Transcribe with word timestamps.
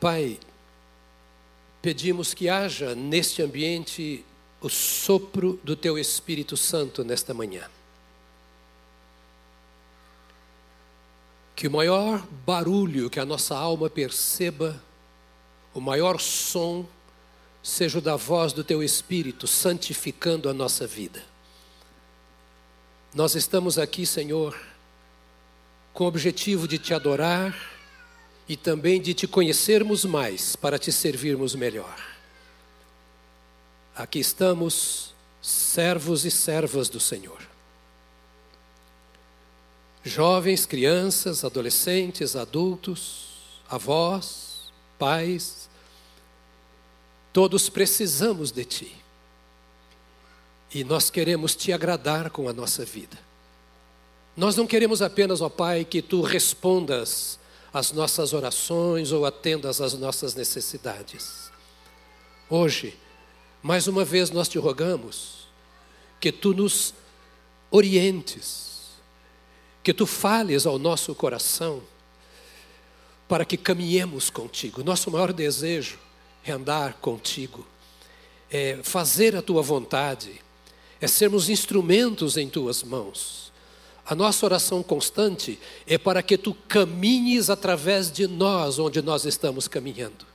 Pai, 0.00 0.40
pedimos 1.82 2.32
que 2.32 2.48
haja 2.48 2.94
neste 2.94 3.42
ambiente 3.42 4.24
o 4.58 4.70
sopro 4.70 5.60
do 5.62 5.76
Teu 5.76 5.98
Espírito 5.98 6.56
Santo 6.56 7.04
nesta 7.04 7.34
manhã. 7.34 7.68
Que 11.54 11.68
o 11.68 11.70
maior 11.70 12.26
barulho 12.46 13.10
que 13.10 13.20
a 13.20 13.26
nossa 13.26 13.54
alma 13.54 13.90
perceba, 13.90 14.82
o 15.74 15.80
maior 15.82 16.18
som, 16.18 16.86
seja 17.62 17.98
o 17.98 18.02
da 18.02 18.16
voz 18.16 18.54
do 18.54 18.64
Teu 18.64 18.82
Espírito 18.82 19.46
santificando 19.46 20.48
a 20.48 20.54
nossa 20.54 20.86
vida. 20.86 21.22
Nós 23.14 23.34
estamos 23.34 23.78
aqui, 23.78 24.06
Senhor, 24.06 24.58
com 25.92 26.04
o 26.04 26.06
objetivo 26.06 26.66
de 26.66 26.78
Te 26.78 26.94
adorar 26.94 27.79
e 28.50 28.56
também 28.56 29.00
de 29.00 29.14
Te 29.14 29.28
conhecermos 29.28 30.04
mais 30.04 30.56
para 30.56 30.76
Te 30.76 30.90
servirmos 30.90 31.54
melhor. 31.54 31.96
Aqui 33.94 34.18
estamos, 34.18 35.14
servos 35.40 36.24
e 36.24 36.32
servas 36.32 36.88
do 36.88 36.98
Senhor 36.98 37.48
jovens, 40.02 40.66
crianças, 40.66 41.44
adolescentes, 41.44 42.34
adultos, 42.34 43.28
avós, 43.68 44.72
pais, 44.98 45.68
todos 47.32 47.68
precisamos 47.68 48.50
de 48.50 48.64
Ti. 48.64 48.96
E 50.74 50.84
nós 50.84 51.10
queremos 51.10 51.54
Te 51.54 51.72
agradar 51.72 52.30
com 52.30 52.48
a 52.48 52.52
nossa 52.52 52.84
vida. 52.84 53.16
Nós 54.36 54.56
não 54.56 54.66
queremos 54.66 55.02
apenas, 55.02 55.40
ó 55.40 55.48
Pai, 55.48 55.84
que 55.84 56.00
Tu 56.00 56.20
respondas 56.22 57.39
às 57.72 57.92
nossas 57.92 58.32
orações 58.32 59.12
ou 59.12 59.24
atendas 59.24 59.80
às 59.80 59.94
nossas 59.94 60.34
necessidades. 60.34 61.50
Hoje, 62.48 62.98
mais 63.62 63.86
uma 63.86 64.04
vez 64.04 64.30
nós 64.30 64.48
te 64.48 64.58
rogamos 64.58 65.48
que 66.20 66.32
Tu 66.32 66.52
nos 66.52 66.92
orientes, 67.70 68.90
que 69.82 69.94
tu 69.94 70.06
fales 70.06 70.66
ao 70.66 70.78
nosso 70.78 71.14
coração 71.14 71.82
para 73.28 73.44
que 73.44 73.56
caminhemos 73.56 74.28
contigo. 74.28 74.82
Nosso 74.82 75.10
maior 75.10 75.32
desejo 75.32 75.98
é 76.44 76.50
andar 76.50 76.94
contigo, 76.94 77.66
é 78.50 78.80
fazer 78.82 79.36
a 79.36 79.42
tua 79.42 79.62
vontade, 79.62 80.42
é 81.00 81.06
sermos 81.06 81.48
instrumentos 81.48 82.36
em 82.36 82.48
tuas 82.48 82.82
mãos. 82.82 83.49
A 84.10 84.14
nossa 84.16 84.44
oração 84.44 84.82
constante 84.82 85.56
é 85.86 85.96
para 85.96 86.20
que 86.20 86.36
tu 86.36 86.52
caminhes 86.66 87.48
através 87.48 88.10
de 88.10 88.26
nós 88.26 88.76
onde 88.76 89.00
nós 89.00 89.24
estamos 89.24 89.68
caminhando. 89.68 90.26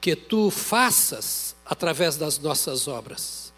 Que 0.00 0.16
tu 0.16 0.50
faças 0.50 1.54
através 1.64 2.16
das 2.16 2.40
nossas 2.40 2.88
obras. 2.88 3.52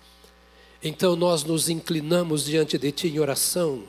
Então 0.83 1.17
nós 1.17 1.43
nos 1.43 1.71
inclinamos 1.71 2.45
diante 2.45 2.77
de 2.77 2.93
ti 2.93 3.09
em 3.09 3.19
oração 3.19 3.85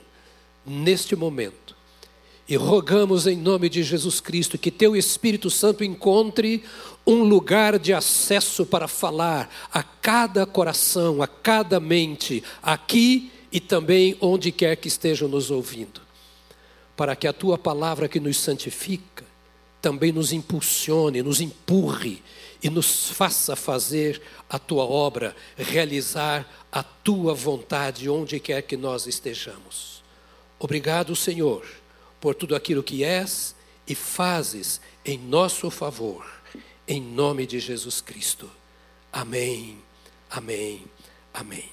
neste 0.64 1.14
momento. 1.14 1.76
E 2.48 2.56
rogamos 2.56 3.26
em 3.26 3.36
nome 3.36 3.68
de 3.68 3.82
Jesus 3.82 4.22
Cristo 4.22 4.56
que 4.56 4.70
teu 4.70 4.96
Espírito 4.96 5.50
Santo 5.50 5.84
encontre 5.84 6.64
um 7.06 7.24
lugar 7.24 7.78
de 7.78 7.92
acesso 7.92 8.64
para 8.64 8.88
falar 8.88 9.50
a 9.70 9.82
cada 9.82 10.46
coração, 10.46 11.20
a 11.20 11.26
cada 11.26 11.78
mente, 11.78 12.42
aqui 12.62 13.30
e 13.30 13.41
também 13.60 14.16
onde 14.20 14.50
quer 14.50 14.76
que 14.76 14.88
estejam 14.88 15.28
nos 15.28 15.50
ouvindo. 15.50 16.00
Para 16.96 17.16
que 17.16 17.26
a 17.26 17.32
tua 17.32 17.58
palavra 17.58 18.08
que 18.08 18.20
nos 18.20 18.38
santifica 18.38 19.24
também 19.82 20.12
nos 20.12 20.32
impulsione, 20.32 21.22
nos 21.22 21.40
empurre 21.40 22.22
e 22.62 22.70
nos 22.70 23.10
faça 23.10 23.56
fazer 23.56 24.22
a 24.48 24.58
tua 24.58 24.84
obra, 24.84 25.34
realizar 25.56 26.48
a 26.70 26.82
tua 26.82 27.34
vontade 27.34 28.08
onde 28.08 28.38
quer 28.38 28.62
que 28.62 28.76
nós 28.76 29.08
estejamos. 29.08 30.02
Obrigado, 30.60 31.16
Senhor, 31.16 31.66
por 32.20 32.36
tudo 32.36 32.54
aquilo 32.54 32.84
que 32.84 33.02
és 33.02 33.56
e 33.86 33.96
fazes 33.96 34.80
em 35.04 35.18
nosso 35.18 35.68
favor, 35.68 36.24
em 36.86 37.02
nome 37.02 37.44
de 37.44 37.58
Jesus 37.58 38.00
Cristo. 38.00 38.48
Amém, 39.12 39.78
amém, 40.30 40.84
amém. 41.34 41.68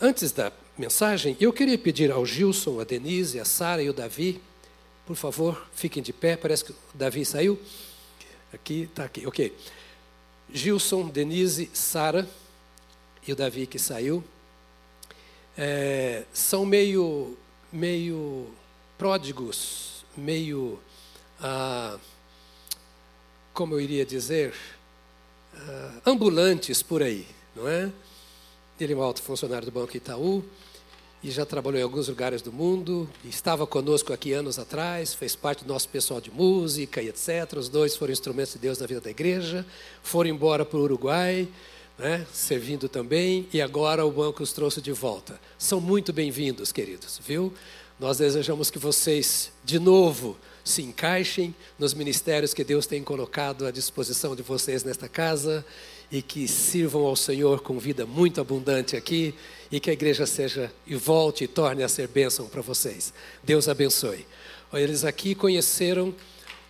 Antes 0.00 0.32
da 0.32 0.50
mensagem, 0.80 1.36
eu 1.38 1.52
queria 1.52 1.78
pedir 1.78 2.10
ao 2.10 2.24
Gilson, 2.24 2.80
a 2.80 2.84
Denise, 2.84 3.38
a 3.38 3.44
Sara 3.44 3.82
e 3.82 3.90
o 3.90 3.92
Davi, 3.92 4.40
por 5.06 5.14
favor, 5.14 5.68
fiquem 5.74 6.02
de 6.02 6.12
pé, 6.12 6.36
parece 6.36 6.64
que 6.64 6.72
o 6.72 6.76
Davi 6.94 7.24
saiu. 7.24 7.60
Aqui, 8.52 8.82
está 8.82 9.04
aqui, 9.04 9.26
ok. 9.26 9.54
Gilson, 10.52 11.08
Denise, 11.08 11.70
Sara 11.74 12.28
e 13.26 13.32
o 13.32 13.36
Davi 13.36 13.66
que 13.66 13.78
saiu. 13.78 14.24
É, 15.56 16.24
são 16.32 16.64
meio 16.64 17.36
meio 17.72 18.48
pródigos, 18.98 20.04
meio, 20.16 20.78
ah, 21.40 21.98
como 23.52 23.74
eu 23.74 23.80
iria 23.80 24.04
dizer, 24.04 24.54
ah, 25.54 26.00
ambulantes 26.06 26.82
por 26.82 27.02
aí, 27.02 27.26
não 27.54 27.68
é? 27.68 27.90
Ele 28.80 28.94
é 28.94 28.96
um 28.96 29.02
alto 29.02 29.22
funcionário 29.22 29.66
do 29.66 29.72
Banco 29.72 29.96
Itaú 29.96 30.42
e 31.22 31.30
já 31.30 31.44
trabalhou 31.44 31.78
em 31.78 31.82
alguns 31.82 32.08
lugares 32.08 32.40
do 32.40 32.50
mundo, 32.50 33.08
estava 33.24 33.66
conosco 33.66 34.12
aqui 34.12 34.32
anos 34.32 34.58
atrás, 34.58 35.12
fez 35.12 35.36
parte 35.36 35.64
do 35.64 35.68
nosso 35.68 35.88
pessoal 35.88 36.20
de 36.20 36.30
música 36.30 37.02
e 37.02 37.08
etc. 37.08 37.56
Os 37.58 37.68
dois 37.68 37.94
foram 37.94 38.12
instrumentos 38.12 38.54
de 38.54 38.58
Deus 38.58 38.78
na 38.78 38.86
vida 38.86 39.02
da 39.02 39.10
igreja, 39.10 39.66
foram 40.02 40.30
embora 40.30 40.64
para 40.64 40.78
o 40.78 40.82
Uruguai, 40.82 41.46
né, 41.98 42.26
servindo 42.32 42.88
também, 42.88 43.46
e 43.52 43.60
agora 43.60 44.04
o 44.06 44.10
banco 44.10 44.42
os 44.42 44.52
trouxe 44.52 44.80
de 44.80 44.92
volta. 44.92 45.38
São 45.58 45.78
muito 45.78 46.10
bem-vindos, 46.10 46.72
queridos, 46.72 47.20
viu? 47.26 47.52
Nós 47.98 48.16
desejamos 48.16 48.70
que 48.70 48.78
vocês, 48.78 49.52
de 49.62 49.78
novo, 49.78 50.38
se 50.64 50.80
encaixem 50.80 51.54
nos 51.78 51.92
ministérios 51.92 52.54
que 52.54 52.64
Deus 52.64 52.86
tem 52.86 53.02
colocado 53.02 53.66
à 53.66 53.70
disposição 53.70 54.34
de 54.34 54.42
vocês 54.42 54.82
nesta 54.84 55.06
casa 55.06 55.62
e 56.10 56.22
que 56.22 56.48
sirvam 56.48 57.02
ao 57.04 57.14
Senhor 57.14 57.60
com 57.60 57.78
vida 57.78 58.06
muito 58.06 58.40
abundante 58.40 58.96
aqui 58.96 59.34
e 59.70 59.78
que 59.78 59.90
a 59.90 59.92
igreja 59.92 60.26
seja 60.26 60.72
e 60.86 60.96
volte 60.96 61.44
e 61.44 61.48
torne 61.48 61.82
a 61.82 61.88
ser 61.88 62.08
bênção 62.08 62.46
para 62.46 62.60
vocês. 62.60 63.12
Deus 63.42 63.68
abençoe. 63.68 64.26
Eles 64.72 65.04
aqui 65.04 65.34
conheceram 65.34 66.14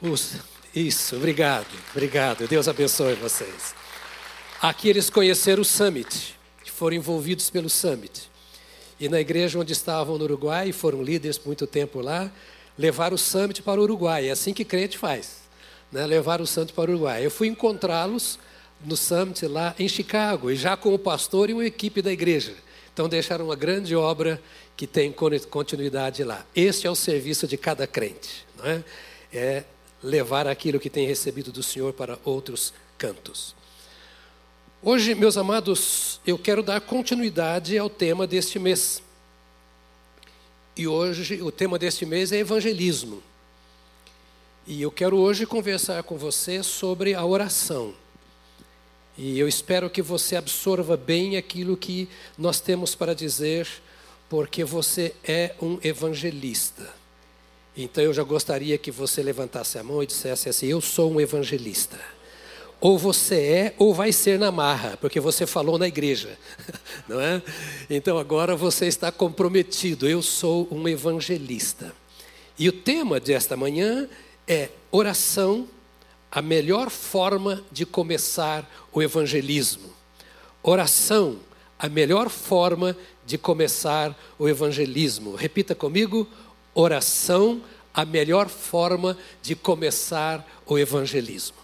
os. 0.01 0.37
Isso, 0.75 1.17
obrigado, 1.17 1.67
obrigado. 1.93 2.47
Deus 2.47 2.69
abençoe 2.69 3.15
vocês. 3.15 3.75
Aqui 4.61 4.89
eles 4.89 5.09
conheceram 5.09 5.63
o 5.63 5.65
Summit, 5.65 6.37
foram 6.81 6.97
envolvidos 6.97 7.51
pelo 7.51 7.69
Summit. 7.69 8.31
E 8.99 9.07
na 9.07 9.21
igreja 9.21 9.59
onde 9.59 9.75
estavam 9.75 10.17
no 10.17 10.25
Uruguai, 10.25 10.73
foram 10.73 11.03
líderes 11.03 11.37
por 11.37 11.49
muito 11.49 11.67
tempo 11.67 12.01
lá, 12.01 12.33
levaram 12.79 13.17
o 13.17 13.19
Summit 13.19 13.61
para 13.61 13.79
o 13.79 13.83
Uruguai. 13.83 14.29
É 14.29 14.31
assim 14.31 14.55
que 14.55 14.65
crente 14.65 14.97
faz, 14.97 15.43
né? 15.93 16.07
levar 16.07 16.41
o 16.41 16.47
Summit 16.47 16.73
para 16.73 16.91
o 16.91 16.95
Uruguai. 16.95 17.25
Eu 17.25 17.31
fui 17.31 17.49
encontrá-los 17.49 18.39
no 18.83 18.97
Summit 18.97 19.47
lá 19.47 19.75
em 19.79 19.87
Chicago, 19.87 20.51
e 20.51 20.57
já 20.57 20.75
com 20.75 20.95
o 20.95 20.99
pastor 20.99 21.51
e 21.51 21.53
uma 21.53 21.67
equipe 21.67 22.01
da 22.01 22.11
igreja. 22.11 22.55
Então 22.93 23.09
deixaram 23.09 23.47
uma 23.47 23.57
grande 23.57 23.95
obra 23.95 24.41
que 24.77 24.87
tem 24.87 25.15
continuidade 25.51 26.25
lá. 26.25 26.45
Este 26.55 26.87
é 26.87 26.91
o 26.91 26.95
serviço 26.95 27.47
de 27.47 27.57
cada 27.57 27.87
crente, 27.87 28.47
não 28.57 28.67
é? 28.67 28.85
É 29.33 29.65
levar 30.03 30.47
aquilo 30.47 30.81
que 30.81 30.91
tem 30.91 31.07
recebido 31.07 31.53
do 31.53 31.63
Senhor 31.63 31.93
para 31.93 32.19
outros 32.25 32.73
cantos. 32.97 33.55
Hoje, 34.83 35.15
meus 35.15 35.37
amados, 35.37 36.21
eu 36.27 36.39
quero 36.39 36.63
dar 36.63 36.81
continuidade 36.81 37.77
ao 37.77 37.91
tema 37.91 38.27
deste 38.27 38.59
mês. 38.59 39.03
E 40.75 40.87
hoje, 40.87 41.43
o 41.43 41.53
tema 41.53 41.79
deste 41.79 42.07
mês 42.07 42.33
é 42.33 42.39
evangelismo. 42.39 43.23
E 44.67 44.81
eu 44.81 44.91
quero 44.91 45.19
hoje 45.19 45.45
conversar 45.45 46.03
com 46.03 46.17
você 46.17 46.63
sobre 46.63 47.13
a 47.13 47.25
oração. 47.25 47.95
E 49.23 49.39
eu 49.39 49.47
espero 49.47 49.91
que 49.91 50.01
você 50.01 50.35
absorva 50.35 50.97
bem 50.97 51.37
aquilo 51.37 51.77
que 51.77 52.09
nós 52.39 52.59
temos 52.59 52.95
para 52.95 53.15
dizer, 53.15 53.69
porque 54.31 54.65
você 54.65 55.15
é 55.23 55.55
um 55.61 55.79
evangelista. 55.85 56.89
Então 57.77 58.03
eu 58.03 58.15
já 58.15 58.23
gostaria 58.23 58.79
que 58.79 58.91
você 58.91 59.23
levantasse 59.23 59.79
a 59.79 59.83
mão 59.83 60.03
e 60.03 60.07
dissesse 60.07 60.49
assim: 60.49 60.69
Eu 60.69 60.81
sou 60.81 61.13
um 61.13 61.21
evangelista. 61.21 62.01
Ou 62.81 62.97
você 62.97 63.35
é 63.35 63.75
ou 63.77 63.93
vai 63.93 64.11
ser 64.11 64.39
na 64.39 64.51
marra, 64.51 64.97
porque 64.99 65.21
você 65.21 65.47
falou 65.47 65.77
na 65.77 65.87
igreja, 65.87 66.39
não 67.07 67.21
é? 67.21 67.43
Então 67.91 68.17
agora 68.19 68.57
você 68.57 68.87
está 68.87 69.13
comprometido. 69.13 70.09
Eu 70.09 70.23
sou 70.23 70.67
um 70.71 70.89
evangelista. 70.89 71.95
E 72.59 72.71
o 72.71 72.73
tema 72.73 73.21
desta 73.21 73.55
manhã 73.55 74.09
é 74.49 74.71
oração, 74.91 75.69
a 76.31 76.41
melhor 76.41 76.91
forma 76.91 77.63
de 77.73 77.85
começar 77.85 78.69
o 78.93 79.03
evangelismo. 79.03 79.91
Oração, 80.63 81.39
a 81.79 81.89
melhor 81.89 82.29
forma 82.29 82.97
de 83.27 83.37
começar 83.37 84.17
o 84.39 84.49
evangelismo. 84.49 85.35
Repita 85.35 85.75
comigo: 85.75 86.29
oração, 86.75 87.63
a 87.93 88.05
melhor 88.05 88.49
forma 88.49 89.17
de 89.43 89.55
começar 89.57 90.47
o 90.67 90.79
evangelismo. 90.79 91.57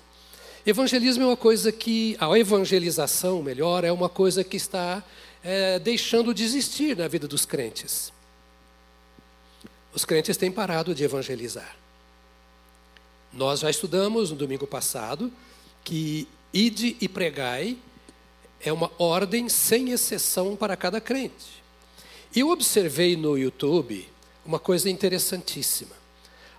Evangelismo 0.66 1.22
é 1.22 1.26
uma 1.26 1.36
coisa 1.36 1.70
que, 1.70 2.16
a 2.18 2.36
evangelização, 2.36 3.40
melhor, 3.40 3.84
é 3.84 3.92
uma 3.92 4.08
coisa 4.08 4.42
que 4.42 4.56
está 4.56 5.00
é, 5.44 5.78
deixando 5.78 6.34
de 6.34 6.42
existir 6.42 6.96
na 6.96 7.06
vida 7.06 7.28
dos 7.28 7.44
crentes. 7.44 8.12
Os 9.94 10.04
crentes 10.04 10.36
têm 10.36 10.50
parado 10.50 10.92
de 10.92 11.04
evangelizar. 11.04 11.76
Nós 13.37 13.61
já 13.61 13.69
estudamos 13.69 14.31
no 14.31 14.37
domingo 14.37 14.67
passado 14.67 15.31
que 15.85 16.27
ide 16.55 16.97
e 17.03 17.06
pregai 17.06 17.77
é 18.62 18.73
uma 18.73 18.91
ordem 18.99 19.47
sem 19.47 19.91
exceção 19.91 20.56
para 20.56 20.75
cada 20.75 21.03
crente. 21.03 21.62
Eu 22.35 22.49
observei 22.49 23.15
no 23.15 23.37
YouTube 23.37 24.09
uma 24.44 24.59
coisa 24.59 24.88
interessantíssima. 24.88 25.94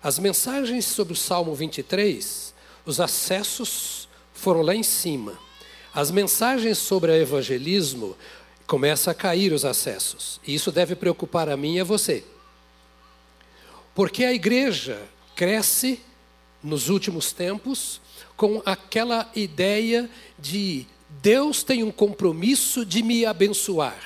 As 0.03 0.19
mensagens 0.19 0.85
sobre 0.85 1.13
o 1.13 1.15
Salmo 1.15 1.55
23, 1.55 2.53
os 2.85 2.99
acessos 2.99 4.07
foram 4.31 4.61
lá 4.61 4.75
em 4.75 4.83
cima. 4.83 5.35
As 5.91 6.11
mensagens 6.11 6.77
sobre 6.77 7.11
o 7.11 7.15
evangelismo 7.15 8.15
começa 8.67 9.09
a 9.09 9.15
cair 9.15 9.51
os 9.51 9.65
acessos. 9.65 10.39
E 10.45 10.53
isso 10.53 10.71
deve 10.71 10.95
preocupar 10.95 11.49
a 11.49 11.57
mim 11.57 11.77
e 11.77 11.79
a 11.79 11.83
você. 11.83 12.23
Porque 13.95 14.23
a 14.23 14.31
igreja 14.31 15.01
cresce 15.35 15.99
nos 16.63 16.89
últimos 16.89 17.31
tempos 17.31 18.01
com 18.35 18.61
aquela 18.65 19.29
ideia 19.35 20.09
de 20.37 20.85
Deus 21.21 21.63
tem 21.63 21.83
um 21.83 21.91
compromisso 21.91 22.85
de 22.85 23.01
me 23.01 23.25
abençoar. 23.25 23.97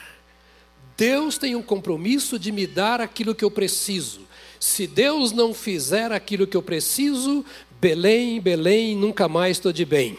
Deus 0.96 1.38
tem 1.38 1.56
um 1.56 1.62
compromisso 1.62 2.38
de 2.38 2.52
me 2.52 2.68
dar 2.68 3.02
aquilo 3.02 3.34
que 3.34 3.44
eu 3.44 3.52
preciso. 3.52 4.22
Se 4.60 4.86
Deus 4.86 5.32
não 5.32 5.54
fizer 5.54 6.12
aquilo 6.12 6.46
que 6.46 6.56
eu 6.56 6.62
preciso, 6.62 7.44
Belém, 7.80 8.40
Belém, 8.40 8.96
nunca 8.96 9.28
mais 9.28 9.58
estou 9.58 9.74
de 9.74 9.84
bem. 9.84 10.18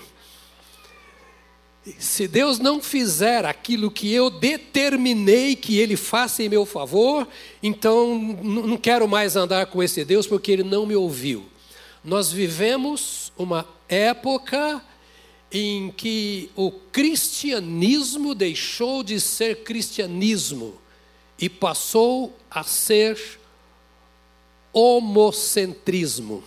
Se 1.99 2.29
Deus 2.29 2.59
não 2.59 2.83
fizer 2.83 3.45
aquilo 3.45 3.91
que 3.91 4.13
eu 4.13 4.31
determinei 4.31 5.57
que 5.57 5.79
Ele 5.79 5.97
faça 5.97 6.43
em 6.43 6.49
meu 6.49 6.67
favor, 6.67 7.27
então 7.63 8.17
não 8.43 8.77
quero 8.77 9.09
mais 9.09 9.37
andar 9.37 9.67
com 9.67 9.83
esse 9.83 10.05
Deus 10.05 10.27
porque 10.27 10.53
Ele 10.53 10.63
não 10.63 10.87
me 10.87 10.95
ouviu. 10.95 11.52
Nós 12.05 12.33
vivemos 12.33 13.33
uma 13.37 13.67
época 13.89 14.83
em 15.51 15.91
que 15.91 16.51
o 16.57 16.71
cristianismo 16.71 18.35
deixou 18.35 19.03
de 19.03 19.21
ser 19.21 19.63
cristianismo 19.63 20.81
e 21.39 21.49
passou 21.49 22.35
a 22.51 22.63
ser 22.65 23.39
homocentrismo. 24.73 26.43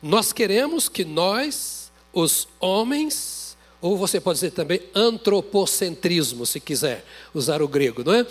Nós 0.00 0.32
queremos 0.32 0.88
que 0.88 1.04
nós, 1.04 1.90
os 2.12 2.46
homens, 2.60 3.56
ou 3.80 3.96
você 3.96 4.20
pode 4.20 4.36
dizer 4.36 4.52
também 4.52 4.80
antropocentrismo, 4.94 6.46
se 6.46 6.60
quiser 6.60 7.04
usar 7.34 7.60
o 7.60 7.68
grego, 7.68 8.04
não 8.04 8.14
é? 8.14 8.26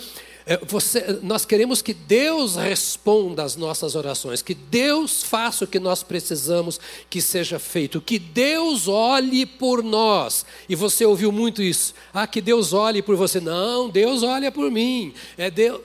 É, 0.50 0.56
você, 0.64 1.20
nós 1.22 1.44
queremos 1.44 1.82
que 1.82 1.92
Deus 1.92 2.56
responda 2.56 3.42
às 3.42 3.54
nossas 3.54 3.94
orações, 3.94 4.40
que 4.40 4.54
Deus 4.54 5.22
faça 5.22 5.64
o 5.64 5.68
que 5.68 5.78
nós 5.78 6.02
precisamos 6.02 6.80
que 7.10 7.20
seja 7.20 7.58
feito, 7.58 8.00
que 8.00 8.18
Deus 8.18 8.88
olhe 8.88 9.44
por 9.44 9.82
nós. 9.82 10.46
E 10.66 10.74
você 10.74 11.04
ouviu 11.04 11.30
muito 11.30 11.60
isso. 11.60 11.92
Ah, 12.14 12.26
que 12.26 12.40
Deus 12.40 12.72
olhe 12.72 13.02
por 13.02 13.14
você. 13.14 13.40
Não, 13.40 13.90
Deus 13.90 14.22
olha 14.22 14.50
por 14.50 14.70
mim. 14.70 15.12
É 15.36 15.50
Deus. 15.50 15.82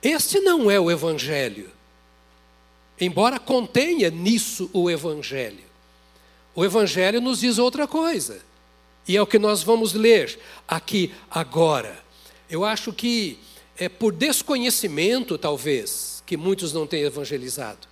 Este 0.00 0.38
não 0.38 0.70
é 0.70 0.78
o 0.78 0.88
Evangelho. 0.88 1.68
Embora 3.00 3.40
contenha 3.40 4.08
nisso 4.08 4.70
o 4.72 4.88
Evangelho. 4.88 5.64
O 6.54 6.64
Evangelho 6.64 7.20
nos 7.20 7.40
diz 7.40 7.58
outra 7.58 7.88
coisa. 7.88 8.40
E 9.08 9.16
é 9.16 9.20
o 9.20 9.26
que 9.26 9.40
nós 9.40 9.64
vamos 9.64 9.94
ler 9.94 10.38
aqui 10.68 11.12
agora. 11.28 12.11
Eu 12.52 12.66
acho 12.66 12.92
que 12.92 13.38
é 13.78 13.88
por 13.88 14.12
desconhecimento, 14.12 15.38
talvez, 15.38 16.22
que 16.26 16.36
muitos 16.36 16.70
não 16.70 16.86
têm 16.86 17.00
evangelizado. 17.02 17.88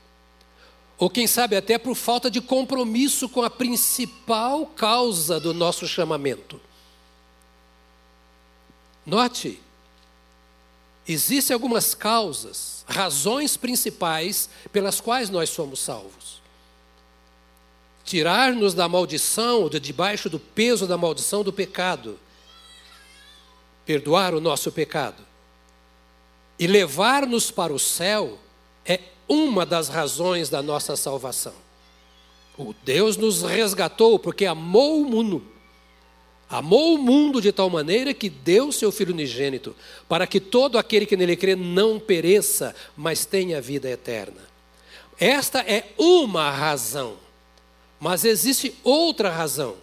Ou 0.98 1.08
quem 1.08 1.26
sabe 1.26 1.56
até 1.56 1.78
por 1.78 1.94
falta 1.94 2.30
de 2.30 2.42
compromisso 2.42 3.26
com 3.26 3.40
a 3.40 3.48
principal 3.48 4.66
causa 4.66 5.40
do 5.40 5.54
nosso 5.54 5.88
chamamento. 5.88 6.60
Note, 9.06 9.58
existem 11.08 11.54
algumas 11.54 11.94
causas, 11.94 12.84
razões 12.86 13.56
principais 13.56 14.50
pelas 14.70 15.00
quais 15.00 15.30
nós 15.30 15.48
somos 15.48 15.80
salvos. 15.80 16.42
Tirar-nos 18.04 18.74
da 18.74 18.86
maldição, 18.86 19.70
de 19.70 19.80
debaixo 19.80 20.28
do 20.28 20.38
peso 20.38 20.86
da 20.86 20.98
maldição 20.98 21.42
do 21.42 21.50
pecado 21.50 22.18
perdoar 23.90 24.36
o 24.36 24.40
nosso 24.40 24.70
pecado 24.70 25.20
e 26.56 26.68
levar-nos 26.68 27.50
para 27.50 27.72
o 27.72 27.78
céu 27.78 28.38
é 28.86 29.00
uma 29.28 29.66
das 29.66 29.88
razões 29.88 30.48
da 30.48 30.62
nossa 30.62 30.94
salvação. 30.94 31.54
O 32.56 32.72
Deus 32.84 33.16
nos 33.16 33.42
resgatou 33.42 34.16
porque 34.16 34.46
amou 34.46 35.02
o 35.02 35.04
mundo. 35.04 35.44
Amou 36.48 36.94
o 36.94 36.98
mundo 36.98 37.42
de 37.42 37.50
tal 37.50 37.68
maneira 37.68 38.14
que 38.14 38.30
deu 38.30 38.70
seu 38.70 38.92
Filho 38.92 39.12
unigênito, 39.12 39.74
para 40.08 40.24
que 40.24 40.38
todo 40.38 40.78
aquele 40.78 41.04
que 41.04 41.16
nele 41.16 41.34
crê 41.34 41.56
não 41.56 41.98
pereça, 41.98 42.76
mas 42.96 43.24
tenha 43.24 43.60
vida 43.60 43.90
eterna. 43.90 44.48
Esta 45.18 45.62
é 45.62 45.92
uma 45.98 46.48
razão, 46.48 47.16
mas 47.98 48.24
existe 48.24 48.72
outra 48.84 49.30
razão 49.30 49.74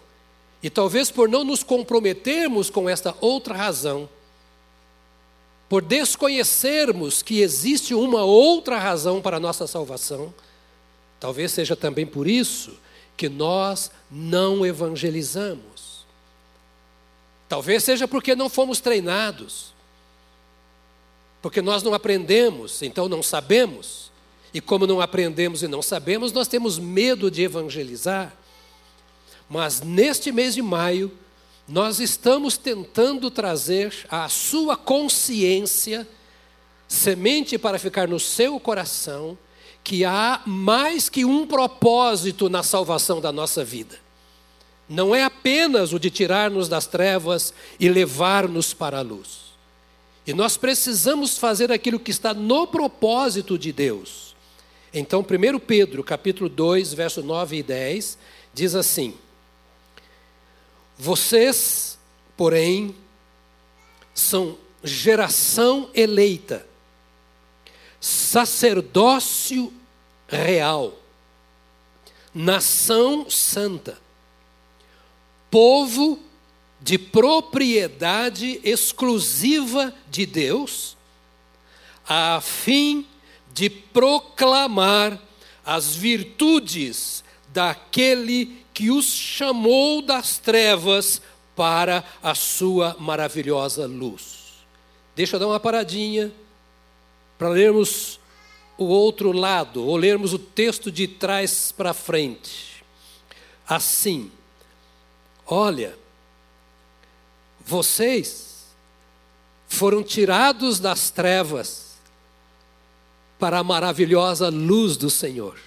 e 0.62 0.68
talvez 0.68 1.10
por 1.10 1.28
não 1.28 1.44
nos 1.44 1.62
comprometermos 1.62 2.68
com 2.70 2.88
esta 2.88 3.14
outra 3.20 3.54
razão, 3.54 4.08
por 5.68 5.82
desconhecermos 5.82 7.22
que 7.22 7.40
existe 7.40 7.94
uma 7.94 8.24
outra 8.24 8.78
razão 8.78 9.20
para 9.20 9.36
a 9.36 9.40
nossa 9.40 9.66
salvação, 9.66 10.32
talvez 11.20 11.52
seja 11.52 11.76
também 11.76 12.06
por 12.06 12.26
isso 12.26 12.74
que 13.16 13.28
nós 13.28 13.90
não 14.10 14.64
evangelizamos. 14.64 16.06
Talvez 17.48 17.84
seja 17.84 18.06
porque 18.06 18.34
não 18.34 18.48
fomos 18.48 18.80
treinados, 18.80 19.72
porque 21.42 21.60
nós 21.62 21.82
não 21.82 21.94
aprendemos, 21.94 22.82
então 22.82 23.08
não 23.08 23.22
sabemos. 23.22 24.10
E 24.52 24.60
como 24.60 24.86
não 24.86 25.00
aprendemos 25.00 25.62
e 25.62 25.68
não 25.68 25.82
sabemos, 25.82 26.32
nós 26.32 26.48
temos 26.48 26.78
medo 26.78 27.30
de 27.30 27.42
evangelizar. 27.42 28.34
Mas 29.48 29.80
neste 29.80 30.30
mês 30.30 30.54
de 30.54 30.62
maio, 30.62 31.10
nós 31.66 32.00
estamos 32.00 32.56
tentando 32.56 33.30
trazer 33.30 33.94
à 34.10 34.28
sua 34.28 34.76
consciência, 34.76 36.08
semente 36.86 37.58
para 37.58 37.78
ficar 37.78 38.08
no 38.08 38.18
seu 38.18 38.58
coração, 38.58 39.36
que 39.84 40.04
há 40.04 40.42
mais 40.46 41.08
que 41.08 41.24
um 41.24 41.46
propósito 41.46 42.48
na 42.48 42.62
salvação 42.62 43.20
da 43.20 43.32
nossa 43.32 43.64
vida. 43.64 43.98
Não 44.88 45.14
é 45.14 45.22
apenas 45.22 45.92
o 45.92 45.98
de 45.98 46.10
tirar-nos 46.10 46.68
das 46.68 46.86
trevas 46.86 47.52
e 47.78 47.88
levar-nos 47.88 48.72
para 48.72 48.98
a 48.98 49.02
luz. 49.02 49.48
E 50.26 50.32
nós 50.32 50.56
precisamos 50.56 51.38
fazer 51.38 51.72
aquilo 51.72 51.98
que 51.98 52.10
está 52.10 52.32
no 52.34 52.66
propósito 52.66 53.58
de 53.58 53.72
Deus. 53.72 54.34
Então, 54.92 55.20
1 55.20 55.58
Pedro, 55.58 56.02
capítulo 56.02 56.48
2, 56.48 56.94
verso 56.94 57.22
9 57.22 57.58
e 57.58 57.62
10, 57.62 58.18
diz 58.54 58.74
assim: 58.74 59.14
vocês, 60.98 61.96
porém, 62.36 62.94
são 64.12 64.58
geração 64.82 65.90
eleita, 65.94 66.66
sacerdócio 68.00 69.72
real, 70.26 70.98
nação 72.34 73.30
santa, 73.30 73.96
povo 75.48 76.18
de 76.80 76.98
propriedade 76.98 78.60
exclusiva 78.64 79.94
de 80.10 80.26
Deus, 80.26 80.96
a 82.08 82.40
fim 82.40 83.06
de 83.52 83.70
proclamar 83.70 85.20
as 85.64 85.94
virtudes 85.94 87.22
daquele 87.52 88.64
que 88.78 88.92
os 88.92 89.06
chamou 89.06 90.00
das 90.00 90.38
trevas 90.38 91.20
para 91.56 92.04
a 92.22 92.32
sua 92.32 92.94
maravilhosa 93.00 93.88
luz. 93.88 94.64
Deixa 95.16 95.34
eu 95.34 95.40
dar 95.40 95.48
uma 95.48 95.58
paradinha 95.58 96.32
para 97.36 97.48
lermos 97.48 98.20
o 98.76 98.84
outro 98.84 99.32
lado, 99.32 99.84
ou 99.84 99.96
lermos 99.96 100.32
o 100.32 100.38
texto 100.38 100.92
de 100.92 101.08
trás 101.08 101.72
para 101.72 101.92
frente. 101.92 102.84
Assim, 103.66 104.30
olha, 105.44 105.98
vocês 107.58 108.64
foram 109.66 110.04
tirados 110.04 110.78
das 110.78 111.10
trevas 111.10 111.96
para 113.40 113.58
a 113.58 113.64
maravilhosa 113.64 114.48
luz 114.48 114.96
do 114.96 115.10
Senhor. 115.10 115.58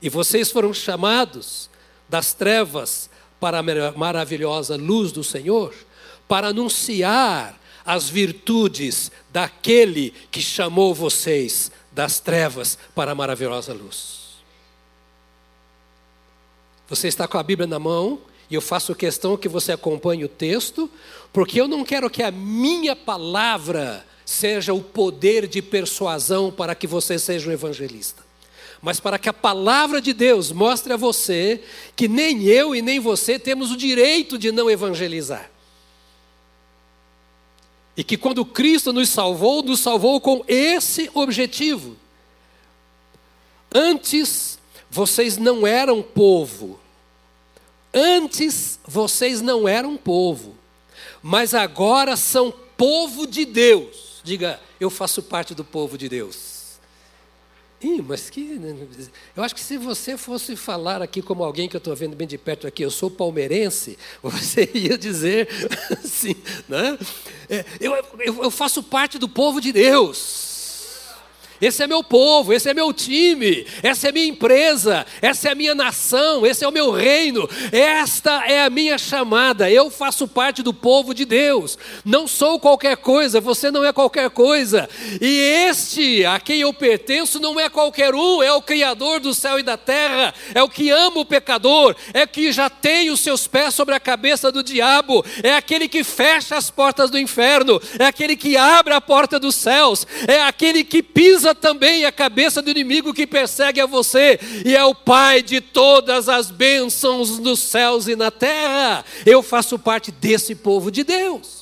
E 0.00 0.08
vocês 0.08 0.52
foram 0.52 0.72
chamados 0.72 1.69
das 2.10 2.34
trevas 2.34 3.08
para 3.38 3.60
a 3.60 3.92
maravilhosa 3.92 4.76
luz 4.76 5.12
do 5.12 5.22
Senhor, 5.22 5.72
para 6.28 6.48
anunciar 6.48 7.58
as 7.86 8.10
virtudes 8.10 9.10
daquele 9.32 10.12
que 10.30 10.42
chamou 10.42 10.94
vocês 10.94 11.70
das 11.92 12.20
trevas 12.20 12.76
para 12.94 13.12
a 13.12 13.14
maravilhosa 13.14 13.72
luz. 13.72 14.20
Você 16.88 17.08
está 17.08 17.26
com 17.28 17.38
a 17.38 17.42
Bíblia 17.42 17.68
na 17.68 17.78
mão 17.78 18.20
e 18.50 18.54
eu 18.54 18.60
faço 18.60 18.94
questão 18.94 19.36
que 19.36 19.48
você 19.48 19.72
acompanhe 19.72 20.24
o 20.24 20.28
texto, 20.28 20.90
porque 21.32 21.60
eu 21.60 21.68
não 21.68 21.84
quero 21.84 22.10
que 22.10 22.22
a 22.22 22.32
minha 22.32 22.96
palavra 22.96 24.04
seja 24.24 24.74
o 24.74 24.82
poder 24.82 25.46
de 25.46 25.62
persuasão 25.62 26.50
para 26.50 26.74
que 26.74 26.86
você 26.86 27.18
seja 27.18 27.48
um 27.48 27.52
evangelista. 27.52 28.29
Mas 28.82 28.98
para 28.98 29.18
que 29.18 29.28
a 29.28 29.32
palavra 29.32 30.00
de 30.00 30.12
Deus 30.12 30.50
mostre 30.52 30.92
a 30.92 30.96
você 30.96 31.62
que 31.94 32.08
nem 32.08 32.44
eu 32.44 32.74
e 32.74 32.80
nem 32.80 32.98
você 32.98 33.38
temos 33.38 33.70
o 33.70 33.76
direito 33.76 34.38
de 34.38 34.50
não 34.50 34.70
evangelizar. 34.70 35.50
E 37.96 38.02
que 38.02 38.16
quando 38.16 38.44
Cristo 38.44 38.92
nos 38.92 39.10
salvou, 39.10 39.62
nos 39.62 39.80
salvou 39.80 40.20
com 40.20 40.42
esse 40.48 41.10
objetivo. 41.12 41.96
Antes 43.72 44.58
vocês 44.90 45.36
não 45.36 45.66
eram 45.66 46.02
povo. 46.02 46.80
Antes 47.92 48.78
vocês 48.86 49.42
não 49.42 49.68
eram 49.68 49.96
povo. 49.96 50.56
Mas 51.22 51.52
agora 51.52 52.16
são 52.16 52.50
povo 52.76 53.26
de 53.26 53.44
Deus. 53.44 54.20
Diga, 54.24 54.58
eu 54.80 54.88
faço 54.88 55.22
parte 55.22 55.54
do 55.54 55.64
povo 55.64 55.98
de 55.98 56.08
Deus. 56.08 56.59
Ih, 57.82 58.02
mas 58.02 58.28
que. 58.28 58.60
Eu 59.34 59.42
acho 59.42 59.54
que 59.54 59.60
se 59.60 59.78
você 59.78 60.16
fosse 60.18 60.54
falar 60.54 61.00
aqui 61.00 61.22
como 61.22 61.42
alguém 61.42 61.68
que 61.68 61.74
eu 61.74 61.78
estou 61.78 61.96
vendo 61.96 62.14
bem 62.14 62.28
de 62.28 62.36
perto 62.36 62.66
aqui, 62.66 62.82
eu 62.82 62.90
sou 62.90 63.10
palmeirense, 63.10 63.98
você 64.22 64.70
ia 64.74 64.98
dizer 64.98 65.48
assim, 66.04 66.36
né? 66.68 66.98
É, 67.48 67.64
eu, 67.80 67.94
eu, 67.94 68.42
eu 68.44 68.50
faço 68.50 68.82
parte 68.82 69.18
do 69.18 69.28
povo 69.28 69.60
de 69.60 69.72
Deus. 69.72 70.49
Esse 71.60 71.82
é 71.82 71.86
meu 71.86 72.02
povo, 72.02 72.52
esse 72.52 72.70
é 72.70 72.74
meu 72.74 72.92
time, 72.92 73.66
essa 73.82 74.08
é 74.08 74.12
minha 74.12 74.26
empresa, 74.26 75.04
essa 75.20 75.48
é 75.48 75.52
a 75.52 75.54
minha 75.54 75.74
nação, 75.74 76.46
esse 76.46 76.64
é 76.64 76.68
o 76.68 76.72
meu 76.72 76.90
reino, 76.90 77.48
esta 77.70 78.46
é 78.46 78.64
a 78.64 78.70
minha 78.70 78.96
chamada. 78.96 79.70
Eu 79.70 79.90
faço 79.90 80.26
parte 80.26 80.62
do 80.62 80.72
povo 80.72 81.12
de 81.12 81.24
Deus. 81.24 81.76
Não 82.04 82.26
sou 82.26 82.58
qualquer 82.58 82.96
coisa, 82.96 83.40
você 83.40 83.70
não 83.70 83.84
é 83.84 83.92
qualquer 83.92 84.30
coisa. 84.30 84.88
E 85.20 85.66
este 85.68 86.24
a 86.24 86.40
quem 86.40 86.60
eu 86.60 86.72
pertenço 86.72 87.38
não 87.38 87.60
é 87.60 87.68
qualquer 87.68 88.14
um, 88.14 88.42
é 88.42 88.52
o 88.52 88.62
Criador 88.62 89.20
do 89.20 89.34
céu 89.34 89.58
e 89.58 89.62
da 89.62 89.76
terra, 89.76 90.32
é 90.54 90.62
o 90.62 90.68
que 90.68 90.90
ama 90.90 91.20
o 91.20 91.26
pecador, 91.26 91.94
é 92.14 92.26
que 92.26 92.52
já 92.52 92.70
tem 92.70 93.10
os 93.10 93.20
seus 93.20 93.46
pés 93.46 93.74
sobre 93.74 93.94
a 93.94 94.00
cabeça 94.00 94.50
do 94.50 94.62
diabo, 94.62 95.24
é 95.42 95.54
aquele 95.54 95.88
que 95.88 96.02
fecha 96.02 96.56
as 96.56 96.70
portas 96.70 97.10
do 97.10 97.18
inferno, 97.18 97.80
é 97.98 98.06
aquele 98.06 98.34
que 98.36 98.56
abre 98.56 98.94
a 98.94 99.00
porta 99.00 99.38
dos 99.38 99.54
céus, 99.54 100.06
é 100.26 100.42
aquele 100.42 100.82
que 100.84 101.02
pisa 101.02 101.49
também 101.54 102.04
a 102.04 102.12
cabeça 102.12 102.60
do 102.60 102.70
inimigo 102.70 103.14
que 103.14 103.26
persegue 103.26 103.80
a 103.80 103.86
você, 103.86 104.38
e 104.64 104.74
é 104.74 104.84
o 104.84 104.94
Pai 104.94 105.42
de 105.42 105.60
todas 105.60 106.28
as 106.28 106.50
bênçãos 106.50 107.38
nos 107.38 107.60
céus 107.60 108.08
e 108.08 108.16
na 108.16 108.30
terra. 108.30 109.04
Eu 109.24 109.42
faço 109.42 109.78
parte 109.78 110.10
desse 110.12 110.54
povo 110.54 110.90
de 110.90 111.04
Deus. 111.04 111.60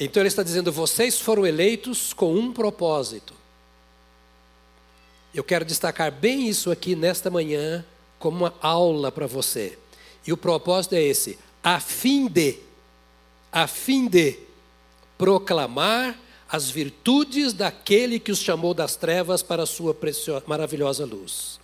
Então 0.00 0.22
ele 0.22 0.28
está 0.28 0.42
dizendo: 0.42 0.72
vocês 0.72 1.20
foram 1.20 1.46
eleitos 1.46 2.14
com 2.14 2.34
um 2.34 2.52
propósito. 2.52 3.34
Eu 5.34 5.44
quero 5.44 5.64
destacar 5.64 6.10
bem 6.10 6.48
isso 6.48 6.70
aqui 6.70 6.96
nesta 6.96 7.30
manhã, 7.30 7.84
como 8.18 8.38
uma 8.38 8.54
aula 8.60 9.12
para 9.12 9.26
você. 9.26 9.78
E 10.26 10.32
o 10.32 10.36
propósito 10.36 10.94
é 10.94 11.02
esse: 11.02 11.38
a 11.62 11.78
fim 11.78 12.26
de 12.26 12.58
a 13.52 13.66
fim 13.66 14.06
de 14.06 14.38
proclamar 15.18 16.18
as 16.50 16.70
virtudes 16.70 17.52
daquele 17.52 18.18
que 18.18 18.32
os 18.32 18.38
chamou 18.38 18.74
das 18.74 18.96
trevas 18.96 19.42
para 19.42 19.62
a 19.62 19.66
sua 19.66 19.96
maravilhosa 20.46 21.04
luz. 21.04 21.60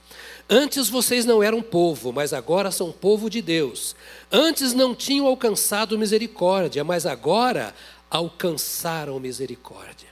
Antes 0.49 0.89
vocês 0.89 1.25
não 1.25 1.43
eram 1.43 1.61
povo, 1.61 2.13
mas 2.13 2.33
agora 2.33 2.71
são 2.71 2.93
povo 2.93 3.29
de 3.29 3.43
Deus. 3.43 3.97
Antes 4.31 4.73
não 4.73 4.95
tinham 4.95 5.27
alcançado 5.27 5.99
misericórdia, 5.99 6.85
mas 6.85 7.05
agora 7.05 7.75
alcançaram 8.09 9.19
misericórdia. 9.19 10.09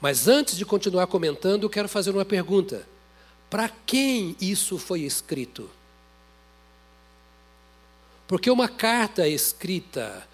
Mas 0.00 0.26
antes 0.26 0.56
de 0.56 0.64
continuar 0.64 1.06
comentando, 1.06 1.62
eu 1.62 1.70
quero 1.70 1.88
fazer 1.88 2.10
uma 2.10 2.24
pergunta: 2.24 2.84
para 3.48 3.70
quem 3.86 4.34
isso 4.40 4.76
foi 4.76 5.02
escrito? 5.02 5.70
Porque 8.26 8.50
uma 8.50 8.68
carta 8.68 9.28
escrita 9.28 10.26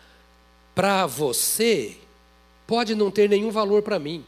para 0.74 1.06
você 1.06 1.96
pode 2.66 2.94
não 2.94 3.10
ter 3.10 3.28
nenhum 3.28 3.50
valor 3.50 3.82
para 3.82 3.98
mim. 3.98 4.24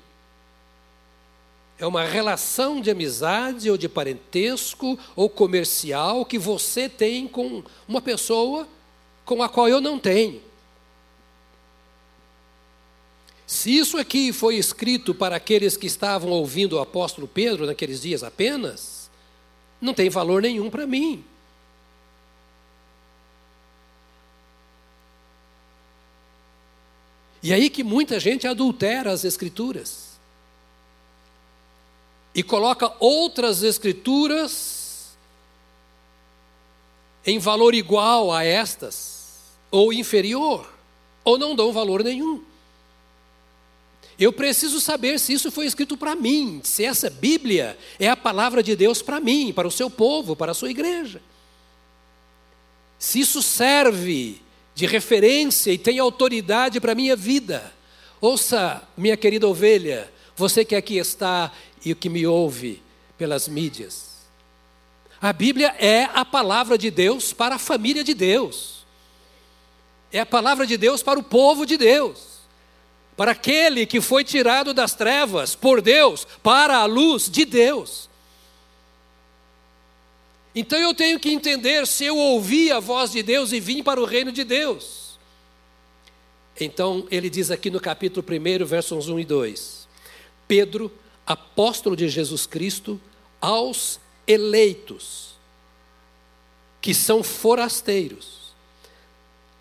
É 1.78 1.87
uma 1.87 2.04
relação 2.04 2.80
de 2.80 2.90
amizade 2.90 3.70
ou 3.70 3.76
de 3.76 3.88
parentesco 3.88 4.99
ou 5.16 5.28
comercial 5.28 6.25
que 6.25 6.38
você 6.38 6.88
tem 6.88 7.26
com 7.26 7.62
uma 7.88 8.00
pessoa 8.00 8.68
com 9.25 9.42
a 9.42 9.49
qual 9.49 9.68
eu 9.68 9.80
não 9.80 9.99
tenho. 9.99 10.40
Se 13.46 13.76
isso 13.76 13.99
aqui 13.99 14.32
foi 14.32 14.56
escrito 14.56 15.14
para 15.14 15.37
aqueles 15.37 15.76
que 15.76 15.87
estavam 15.87 16.30
ouvindo 16.30 16.75
o 16.75 16.80
apóstolo 16.80 17.28
Pedro 17.28 17.66
naqueles 17.66 18.00
dias 18.00 18.22
apenas, 18.22 19.11
não 19.80 19.92
tem 19.92 20.08
valor 20.08 20.40
nenhum 20.40 20.70
para 20.70 20.87
mim. 20.87 21.25
E 27.42 27.52
aí 27.52 27.68
que 27.68 27.82
muita 27.82 28.20
gente 28.20 28.46
adultera 28.46 29.11
as 29.11 29.25
escrituras. 29.25 30.12
E 32.34 32.42
coloca 32.42 32.94
outras 33.00 33.62
escrituras 33.62 35.11
em 37.26 37.38
valor 37.38 37.75
igual 37.75 38.32
a 38.32 38.44
estas, 38.44 39.38
ou 39.70 39.92
inferior, 39.92 40.68
ou 41.25 41.38
não 41.38 41.54
dão 41.54 41.72
valor 41.72 42.02
nenhum. 42.02 42.42
Eu 44.18 44.32
preciso 44.32 44.80
saber 44.80 45.18
se 45.18 45.32
isso 45.32 45.50
foi 45.50 45.66
escrito 45.66 45.96
para 45.96 46.14
mim, 46.14 46.61
se 46.62 46.84
essa 46.84 47.11
Bíblia 47.11 47.78
é 47.99 48.08
a 48.08 48.16
palavra 48.16 48.62
de 48.62 48.76
Deus 48.76 49.02
para 49.02 49.18
mim, 49.18 49.52
para 49.52 49.66
o 49.66 49.70
seu 49.70 49.90
povo, 49.90 50.37
para 50.37 50.52
a 50.52 50.54
sua 50.54 50.70
igreja. 50.70 51.20
Se 52.99 53.20
isso 53.20 53.42
serve 53.42 54.40
de 54.75 54.87
referência 54.87 55.73
e 55.73 55.79
tem 55.79 55.99
autoridade 55.99 56.81
para 56.81 56.93
a 56.93 56.95
minha 56.95 57.17
vida. 57.17 57.73
Ouça, 58.21 58.83
minha 58.97 59.17
querida 59.17 59.49
ovelha, 59.49 60.11
você 60.37 60.64
que 60.64 60.75
aqui 60.75 60.97
está 60.97 61.52
e 61.85 61.95
que 61.95 62.09
me 62.09 62.26
ouve 62.26 62.83
pelas 63.19 63.49
mídias. 63.49 64.12
A 65.21 65.33
Bíblia 65.33 65.75
é 65.79 66.09
a 66.14 66.25
palavra 66.25 66.76
de 66.76 66.91
Deus 66.91 67.33
para 67.33 67.57
a 67.57 67.59
família 67.59 68.02
de 68.02 68.14
Deus. 68.14 68.85
É 70.12 70.21
a 70.21 70.26
palavra 70.26 70.67
de 70.67 70.76
Deus 70.76 71.02
para 71.02 71.19
o 71.19 71.23
povo 71.23 71.64
de 71.64 71.76
Deus. 71.76 72.33
Para 73.17 73.33
aquele 73.33 73.87
que 73.87 74.00
foi 74.00 74.25
tirado 74.25 74.75
das 74.75 74.95
trevas 74.95 75.55
por 75.55 75.81
Deus 75.81 76.26
para 76.43 76.79
a 76.79 76.87
luz 76.87 77.31
de 77.31 77.45
Deus. 77.45 78.11
Então 80.54 80.78
eu 80.78 80.92
tenho 80.92 81.18
que 81.18 81.30
entender 81.30 81.87
se 81.87 82.04
eu 82.04 82.16
ouvi 82.16 82.71
a 82.71 82.78
voz 82.78 83.12
de 83.12 83.23
Deus 83.23 83.52
e 83.52 83.61
vim 83.61 83.82
para 83.82 84.00
o 84.00 84.04
reino 84.04 84.30
de 84.30 84.44
Deus. 84.44 85.18
Então 86.61 87.06
ele 87.11 87.30
diz 87.30 87.50
aqui 87.50 87.71
no 87.71 87.80
capítulo 87.80 88.25
1, 88.28 88.64
versos 88.66 89.09
1 89.09 89.21
e 89.21 89.25
2: 89.25 89.88
Pedro, 90.47 90.92
apóstolo 91.26 91.97
de 91.97 92.09
Jesus 92.09 92.47
Cristo, 92.47 93.00
aos 93.40 93.99
eleitos, 94.26 95.37
que 96.82 96.92
são 96.92 97.23
forasteiros, 97.23 98.54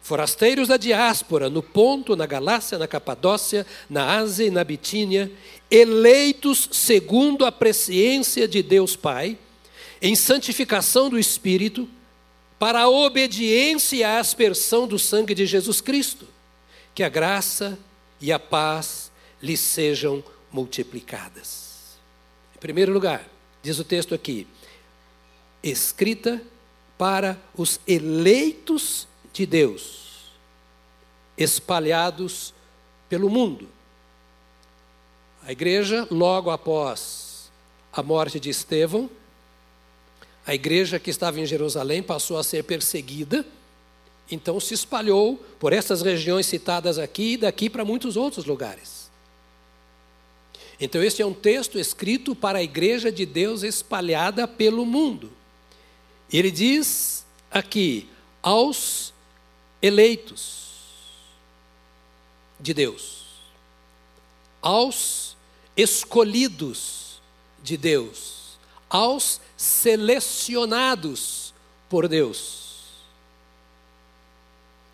forasteiros 0.02 0.68
da 0.68 0.76
diáspora, 0.76 1.50
no 1.50 1.64
Ponto, 1.64 2.18
na 2.18 2.26
Galácia, 2.26 2.78
na 2.78 2.88
Capadócia, 2.88 3.66
na 3.90 4.18
Ásia 4.18 4.48
e 4.48 4.52
na 4.52 4.66
Bitínia, 4.66 5.32
eleitos 5.70 6.68
segundo 6.74 7.46
a 7.46 7.52
presciência 7.52 8.46
de 8.46 8.62
Deus 8.62 8.98
Pai 8.98 9.38
em 10.02 10.16
santificação 10.16 11.10
do 11.10 11.20
Espírito, 11.20 11.88
para 12.58 12.82
a 12.82 12.90
obediência 12.90 13.96
e 13.96 14.04
a 14.04 14.20
aspersão 14.20 14.88
do 14.88 14.98
sangue 14.98 15.34
de 15.34 15.46
Jesus 15.46 15.82
Cristo. 15.82 16.28
Que 16.94 17.04
a 17.04 17.10
graça 17.10 17.78
e 18.20 18.32
a 18.32 18.40
paz 18.40 19.12
lhe 19.42 19.56
sejam 19.56 20.24
multiplicadas. 20.52 21.98
Em 22.56 22.60
primeiro 22.60 22.92
lugar, 22.92 23.28
diz 23.64 23.80
o 23.80 23.84
texto 23.84 24.14
aqui, 24.14 24.48
escrita 25.64 26.42
para 26.98 27.40
os 27.56 27.80
eleitos 27.88 29.08
de 29.34 29.46
Deus, 29.46 30.32
espalhados 31.38 32.54
pelo 33.10 33.30
mundo. 33.30 33.68
A 35.44 35.52
igreja, 35.52 36.08
logo 36.12 36.52
após 36.52 37.52
a 37.92 38.04
morte 38.04 38.40
de 38.40 38.50
Estevão, 38.50 39.10
a 40.52 40.54
igreja 40.54 41.00
que 41.00 41.10
estava 41.10 41.40
em 41.40 41.46
Jerusalém 41.46 42.04
passou 42.04 42.38
a 42.38 42.44
ser 42.44 42.66
perseguida, 42.66 43.46
então 44.30 44.60
se 44.60 44.74
espalhou 44.74 45.38
por 45.58 45.72
essas 45.72 46.02
regiões 46.02 46.46
citadas 46.46 46.98
aqui 47.00 47.34
e 47.34 47.38
daqui 47.38 47.70
para 47.70 47.86
muitos 47.86 48.18
outros 48.18 48.44
lugares. 48.44 49.10
Então, 50.78 51.02
este 51.02 51.22
é 51.22 51.26
um 51.26 51.34
texto 51.34 51.80
escrito 51.80 52.36
para 52.36 52.60
a 52.60 52.64
igreja 52.64 53.10
de 53.10 53.26
Deus 53.26 53.64
espalhada 53.64 54.46
pelo 54.46 54.86
mundo. 54.86 55.32
Ele 56.30 56.52
diz 56.52 57.26
aqui: 57.50 58.10
aos 58.44 59.14
eleitos 59.82 60.66
de 62.60 62.74
Deus, 62.74 63.24
aos 64.62 65.38
escolhidos 65.78 67.22
de 67.64 67.78
Deus, 67.78 68.41
aos 68.92 69.40
selecionados 69.56 71.54
por 71.90 72.10
Deus, 72.10 72.90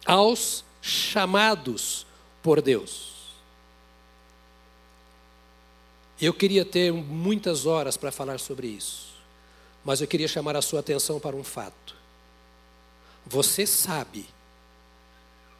aos 0.05 0.63
chamados 0.79 2.05
por 2.43 2.61
Deus. 2.61 3.17
Eu 6.21 6.31
queria 6.31 6.63
ter 6.63 6.93
muitas 6.93 7.65
horas 7.65 7.97
para 7.97 8.11
falar 8.11 8.39
sobre 8.39 8.67
isso, 8.67 9.15
mas 9.83 9.99
eu 9.99 10.07
queria 10.07 10.27
chamar 10.27 10.55
a 10.55 10.61
sua 10.61 10.81
atenção 10.81 11.19
para 11.19 11.35
um 11.35 11.43
fato. 11.43 11.95
Você 13.25 13.65
sabe 13.65 14.27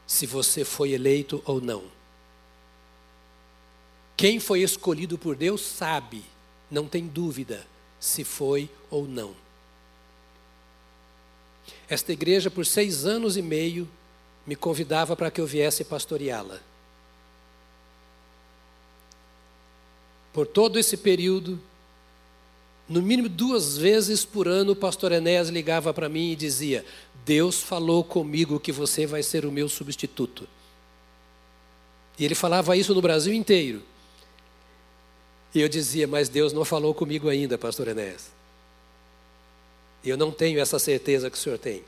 se 0.06 0.27
você 0.27 0.63
foi 0.63 0.91
eleito 0.91 1.41
ou 1.44 1.60
não. 1.60 1.86
Quem 4.15 4.39
foi 4.39 4.62
escolhido 4.62 5.17
por 5.17 5.36
Deus 5.36 5.62
sabe, 5.62 6.24
não 6.70 6.88
tem 6.88 7.08
dúvida 7.08 7.65
se 8.00 8.24
foi 8.24 8.70
ou 8.89 9.08
não. 9.08 9.34
Esta 11.89 12.12
igreja, 12.12 12.51
por 12.51 12.66
seis 12.66 13.06
anos 13.06 13.38
e 13.38 13.42
meio, 13.42 13.88
me 14.46 14.56
convidava 14.56 15.16
para 15.16 15.32
que 15.32 15.42
eu 15.42 15.46
viesse 15.46 15.84
pastoreá-la. 15.84 16.60
Por 20.34 20.46
todo 20.46 20.77
esse 20.77 20.96
período, 20.98 21.60
no 22.88 23.01
mínimo 23.01 23.27
duas 23.27 23.77
vezes 23.77 24.24
por 24.24 24.48
ano, 24.48 24.72
o 24.72 24.75
pastor 24.75 25.12
Enéas 25.12 25.50
ligava 25.50 25.94
para 25.94 26.08
mim 26.08 26.32
e 26.32 26.36
dizia: 26.36 26.86
Deus 27.25 27.62
falou 27.62 28.04
comigo 28.04 28.60
que 28.60 28.72
você 28.72 29.06
vai 29.06 29.24
ser 29.24 29.46
o 29.46 29.51
meu 29.51 29.68
substituto. 29.68 30.48
E 32.18 32.24
ele 32.24 32.36
falava 32.36 32.77
isso 32.77 32.94
no 32.94 33.01
Brasil 33.01 33.34
inteiro. 33.34 33.82
E 35.58 35.60
eu 35.60 35.68
dizia, 35.68 36.06
mas 36.06 36.30
Deus 36.30 36.54
não 36.54 36.64
falou 36.64 36.94
comigo 36.94 37.28
ainda, 37.28 37.58
pastor 37.58 37.88
Enéas. 37.88 38.28
E 40.04 40.10
eu 40.10 40.16
não 40.16 40.32
tenho 40.32 40.60
essa 40.60 40.78
certeza 40.78 41.32
que 41.32 41.36
o 41.36 41.40
senhor 41.40 41.58
tem. 41.58 41.84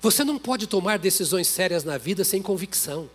Você 0.00 0.24
não 0.24 0.36
pode 0.36 0.66
tomar 0.66 0.98
decisões 0.98 1.46
sérias 1.46 1.84
na 1.84 1.96
vida 1.96 2.24
sem 2.24 2.42
convicção. 2.42 3.08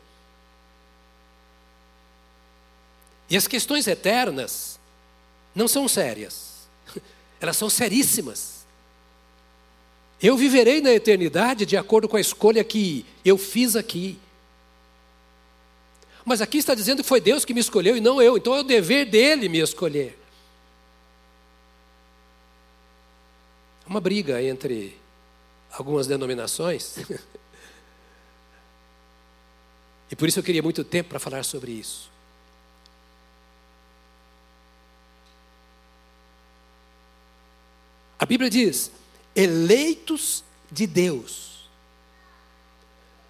E 3.29 3.36
as 3.36 3.46
questões 3.46 3.88
eternas 3.88 4.79
não 5.53 5.67
são 5.67 5.86
sérias, 5.86 6.65
elas 7.41 7.58
são 7.58 7.70
seríssimas. 7.70 8.54
Eu 10.22 10.38
viverei 10.38 10.81
na 10.81 10.91
eternidade 10.91 11.65
de 11.65 11.75
acordo 11.75 12.07
com 12.07 12.17
a 12.17 12.22
escolha 12.22 12.63
que 12.63 13.05
eu 13.24 13.38
fiz 13.38 13.75
aqui. 13.75 14.19
Mas 16.23 16.41
aqui 16.41 16.58
está 16.58 16.73
dizendo 16.73 17.04
que 17.04 17.08
foi 17.08 17.21
Deus 17.21 17.45
que 17.45 17.54
me 17.54 17.60
escolheu 17.60 17.95
e 17.95 18.01
não 18.01 18.19
eu, 18.21 18.38
então 18.38 18.56
é 18.56 18.62
o 18.62 18.63
dever 18.63 19.06
dele 19.06 19.47
me 19.47 19.60
escolher. 19.60 20.17
Uma 23.86 24.01
briga 24.01 24.41
entre 24.41 24.97
algumas 25.71 26.08
denominações. 26.08 26.95
e 30.10 30.15
por 30.15 30.28
isso 30.28 30.39
eu 30.39 30.43
queria 30.43 30.63
muito 30.63 30.84
tempo 30.84 31.10
para 31.10 31.19
falar 31.19 31.43
sobre 31.43 31.71
isso. 31.71 32.10
A 38.17 38.25
Bíblia 38.25 38.49
diz: 38.49 38.91
eleitos 39.36 40.43
de 40.71 40.88
Deus. 40.88 41.45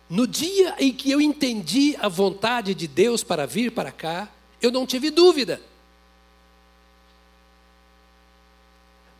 No 0.09 0.27
dia 0.27 0.75
em 0.77 0.93
que 0.93 1.09
eu 1.09 1.19
entendi 1.19 1.95
a 1.99 2.07
vontade 2.07 2.75
de 2.75 2.87
Deus 2.87 3.23
para 3.23 3.47
vir 3.47 3.71
para 3.71 3.91
cá, 3.91 4.31
eu 4.61 4.71
não 4.71 4.85
tive 4.85 5.09
dúvida. 5.09 5.61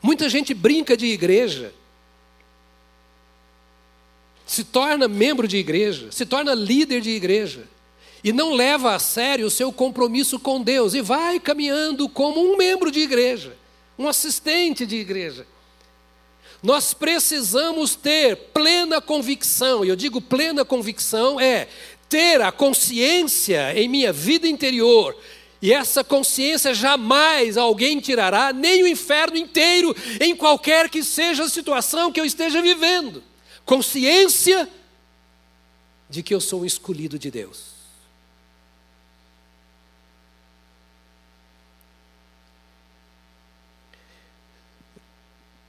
Muita 0.01 0.29
gente 0.29 0.53
brinca 0.53 0.95
de 0.95 1.07
igreja, 1.07 1.73
se 4.45 4.63
torna 4.63 5.07
membro 5.07 5.47
de 5.47 5.57
igreja, 5.57 6.11
se 6.11 6.23
torna 6.27 6.53
líder 6.53 7.01
de 7.01 7.09
igreja, 7.09 7.67
e 8.23 8.31
não 8.31 8.53
leva 8.53 8.93
a 8.93 8.99
sério 8.99 9.47
o 9.47 9.51
seu 9.51 9.73
compromisso 9.73 10.39
com 10.39 10.61
Deus, 10.61 10.93
e 10.93 11.01
vai 11.01 11.39
caminhando 11.39 12.07
como 12.07 12.39
um 12.39 12.55
membro 12.55 12.91
de 12.91 12.99
igreja, 12.99 13.57
um 13.97 14.07
assistente 14.07 14.85
de 14.85 14.97
igreja. 14.97 15.47
Nós 16.65 16.95
precisamos 16.95 17.93
ter 17.93 18.35
plena 18.51 18.99
convicção, 18.99 19.85
e 19.85 19.89
eu 19.89 19.95
digo 19.95 20.19
plena 20.19 20.65
convicção 20.65 21.39
é 21.39 21.67
ter 22.09 22.41
a 22.41 22.51
consciência 22.51 23.79
em 23.79 23.87
minha 23.87 24.11
vida 24.11 24.47
interior, 24.47 25.15
e 25.61 25.71
essa 25.71 26.03
consciência 26.03 26.73
jamais 26.73 27.55
alguém 27.55 27.99
tirará, 27.99 28.51
nem 28.51 28.81
o 28.81 28.87
inferno 28.87 29.37
inteiro, 29.37 29.95
em 30.19 30.35
qualquer 30.35 30.89
que 30.89 31.03
seja 31.03 31.43
a 31.43 31.49
situação 31.49 32.11
que 32.11 32.19
eu 32.19 32.25
esteja 32.25 32.63
vivendo. 32.63 33.21
Consciência 33.63 34.67
de 36.09 36.23
que 36.23 36.33
eu 36.33 36.41
sou 36.41 36.61
um 36.61 36.65
escolhido 36.65 37.19
de 37.19 37.29
Deus. 37.29 37.74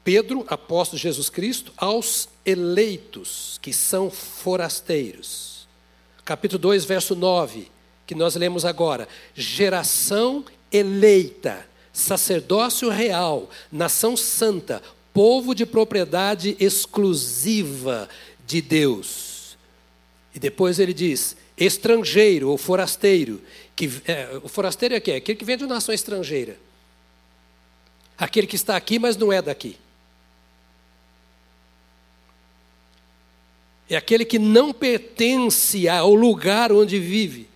Pedro, 0.07 0.45
apóstolo 0.47 0.99
de 0.99 1.03
Jesus 1.03 1.29
Cristo, 1.29 1.73
aos 1.77 2.29
eleitos, 2.45 3.59
que 3.61 3.73
são 3.73 4.09
forasteiros. 4.09 5.67
Capítulo 6.25 6.61
2, 6.61 6.85
verso 6.85 7.17
9, 7.17 7.69
que 8.07 8.15
nós 8.15 8.37
lemos 8.37 8.65
agora. 8.65 9.09
Geração 9.35 10.45
eleita, 10.71 11.67
sacerdócio 11.93 12.89
real, 12.89 13.51
nação 13.73 14.17
santa, 14.17 14.81
povo 15.13 15.57
de 15.57 15.67
propriedade 15.67 16.57
exclusiva 16.61 18.09
de 18.47 18.63
Deus. 18.63 19.59
E 20.33 20.39
depois 20.39 20.79
ele 20.79 20.95
diz: 20.95 21.37
estrangeiro 21.59 22.49
ou 22.49 22.57
forasteiro. 22.57 23.43
Que, 23.75 23.91
é, 24.07 24.41
o 24.41 24.47
forasteiro 24.47 24.95
é 24.95 25.01
quem? 25.01 25.17
Aquele 25.17 25.37
que 25.37 25.45
vem 25.45 25.57
de 25.57 25.65
uma 25.65 25.75
nação 25.75 25.93
estrangeira. 25.93 26.57
Aquele 28.17 28.47
que 28.47 28.55
está 28.55 28.77
aqui, 28.77 29.01
mas 29.01 29.17
não 29.17 29.33
é 29.33 29.43
daqui. 29.43 29.77
É 33.89 33.97
aquele 33.97 34.25
que 34.25 34.39
não 34.39 34.73
pertence 34.73 35.89
ao 35.89 36.13
lugar 36.13 36.73
onde 36.73 36.99
vive. 36.99 37.49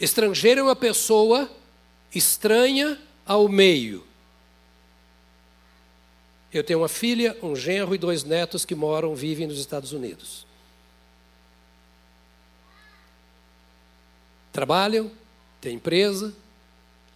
Estrangeiro 0.00 0.60
é 0.60 0.64
uma 0.64 0.76
pessoa 0.76 1.48
estranha 2.12 3.00
ao 3.24 3.48
meio. 3.48 4.04
Eu 6.52 6.64
tenho 6.64 6.80
uma 6.80 6.88
filha, 6.88 7.36
um 7.42 7.54
genro 7.54 7.94
e 7.94 7.98
dois 7.98 8.24
netos 8.24 8.64
que 8.64 8.74
moram, 8.74 9.14
vivem 9.14 9.46
nos 9.46 9.58
Estados 9.58 9.92
Unidos. 9.92 10.44
Trabalham, 14.52 15.10
têm 15.60 15.76
empresa 15.76 16.34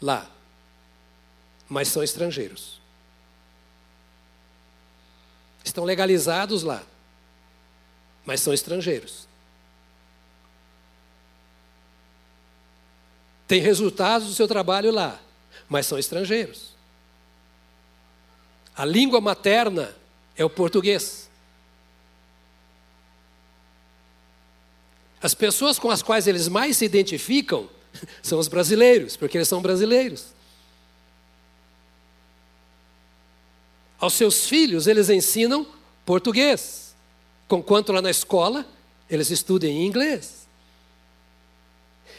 lá, 0.00 0.30
mas 1.68 1.88
são 1.88 2.02
estrangeiros. 2.02 2.80
Estão 5.64 5.84
legalizados 5.84 6.62
lá 6.62 6.82
mas 8.26 8.40
são 8.40 8.52
estrangeiros. 8.52 9.28
Tem 13.46 13.60
resultados 13.60 14.26
do 14.26 14.34
seu 14.34 14.48
trabalho 14.48 14.90
lá, 14.90 15.20
mas 15.68 15.86
são 15.86 15.96
estrangeiros. 15.96 16.74
A 18.74 18.84
língua 18.84 19.20
materna 19.20 19.94
é 20.36 20.44
o 20.44 20.50
português. 20.50 21.30
As 25.22 25.32
pessoas 25.32 25.78
com 25.78 25.90
as 25.90 26.02
quais 26.02 26.26
eles 26.26 26.48
mais 26.48 26.76
se 26.76 26.84
identificam 26.84 27.70
são 28.20 28.40
os 28.40 28.48
brasileiros, 28.48 29.16
porque 29.16 29.38
eles 29.38 29.48
são 29.48 29.62
brasileiros. 29.62 30.34
Aos 33.98 34.14
seus 34.14 34.46
filhos, 34.46 34.88
eles 34.88 35.08
ensinam 35.08 35.66
português 36.04 36.85
Conquanto 37.48 37.92
lá 37.92 38.02
na 38.02 38.10
escola, 38.10 38.66
eles 39.08 39.30
estudam 39.30 39.70
em 39.70 39.86
inglês. 39.86 40.46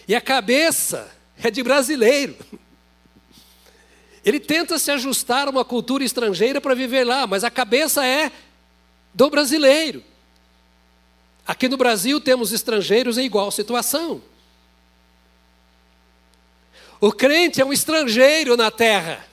E 0.08 0.16
a 0.16 0.22
cabeça 0.22 1.12
é 1.38 1.52
de 1.52 1.62
brasileiro. 1.62 2.36
Ele 4.24 4.40
tenta 4.40 4.78
se 4.80 4.92
ajustar 4.92 5.48
a 5.48 5.52
uma 5.52 5.66
cultura 5.66 6.04
estrangeira 6.04 6.62
para 6.62 6.76
viver 6.76 7.04
lá, 7.04 7.28
mas 7.28 7.44
a 7.44 7.50
cabeça 7.50 8.06
é 8.06 8.32
do 9.14 9.30
brasileiro. 9.30 10.04
Aqui 11.46 11.68
no 11.68 11.78
Brasil 11.78 12.20
temos 12.20 12.52
estrangeiros 12.52 13.18
em 13.18 13.26
igual 13.26 13.52
situação. 13.52 14.22
O 17.00 17.12
crente 17.12 17.62
é 17.62 17.66
um 17.66 17.72
estrangeiro 17.72 18.58
na 18.58 18.72
terra. 18.72 19.27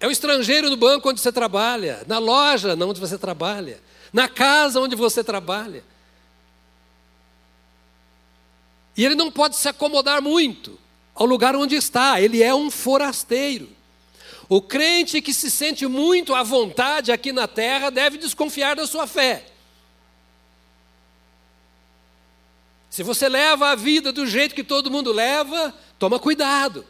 É 0.00 0.06
um 0.06 0.10
estrangeiro 0.10 0.70
no 0.70 0.76
banco 0.76 1.10
onde 1.10 1.20
você 1.20 1.32
trabalha, 1.32 2.04
na 2.06 2.18
loja 2.18 2.74
onde 2.74 3.00
você 3.00 3.18
trabalha, 3.18 3.80
na 4.12 4.28
casa 4.28 4.80
onde 4.80 4.94
você 4.94 5.24
trabalha. 5.24 5.82
E 8.96 9.04
ele 9.04 9.14
não 9.14 9.30
pode 9.30 9.56
se 9.56 9.68
acomodar 9.68 10.22
muito 10.22 10.78
ao 11.14 11.26
lugar 11.26 11.56
onde 11.56 11.74
está, 11.74 12.20
ele 12.20 12.42
é 12.42 12.54
um 12.54 12.70
forasteiro. 12.70 13.68
O 14.48 14.62
crente 14.62 15.20
que 15.20 15.34
se 15.34 15.50
sente 15.50 15.86
muito 15.86 16.32
à 16.34 16.44
vontade 16.44 17.10
aqui 17.10 17.32
na 17.32 17.48
terra 17.48 17.90
deve 17.90 18.18
desconfiar 18.18 18.76
da 18.76 18.86
sua 18.86 19.06
fé. 19.06 19.44
Se 22.88 23.02
você 23.02 23.28
leva 23.28 23.70
a 23.70 23.74
vida 23.74 24.12
do 24.12 24.26
jeito 24.26 24.54
que 24.54 24.64
todo 24.64 24.90
mundo 24.90 25.12
leva, 25.12 25.74
toma 25.98 26.18
cuidado. 26.18 26.86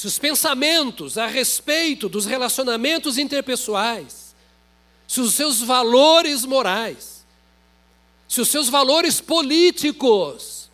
Se 0.00 0.06
os 0.06 0.18
pensamentos 0.18 1.18
a 1.18 1.26
respeito 1.26 2.08
dos 2.08 2.24
relacionamentos 2.24 3.18
interpessoais, 3.18 4.34
se 5.06 5.20
os 5.20 5.34
seus 5.34 5.60
valores 5.60 6.46
morais, 6.46 7.26
se 8.26 8.40
os 8.40 8.48
seus 8.48 8.70
valores 8.70 9.20
políticos, 9.20 10.70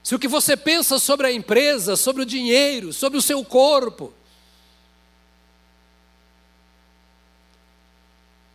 se 0.00 0.14
o 0.14 0.18
que 0.20 0.28
você 0.28 0.56
pensa 0.56 0.96
sobre 1.00 1.26
a 1.26 1.32
empresa, 1.32 1.96
sobre 1.96 2.22
o 2.22 2.24
dinheiro, 2.24 2.92
sobre 2.92 3.18
o 3.18 3.22
seu 3.22 3.44
corpo, 3.44 4.14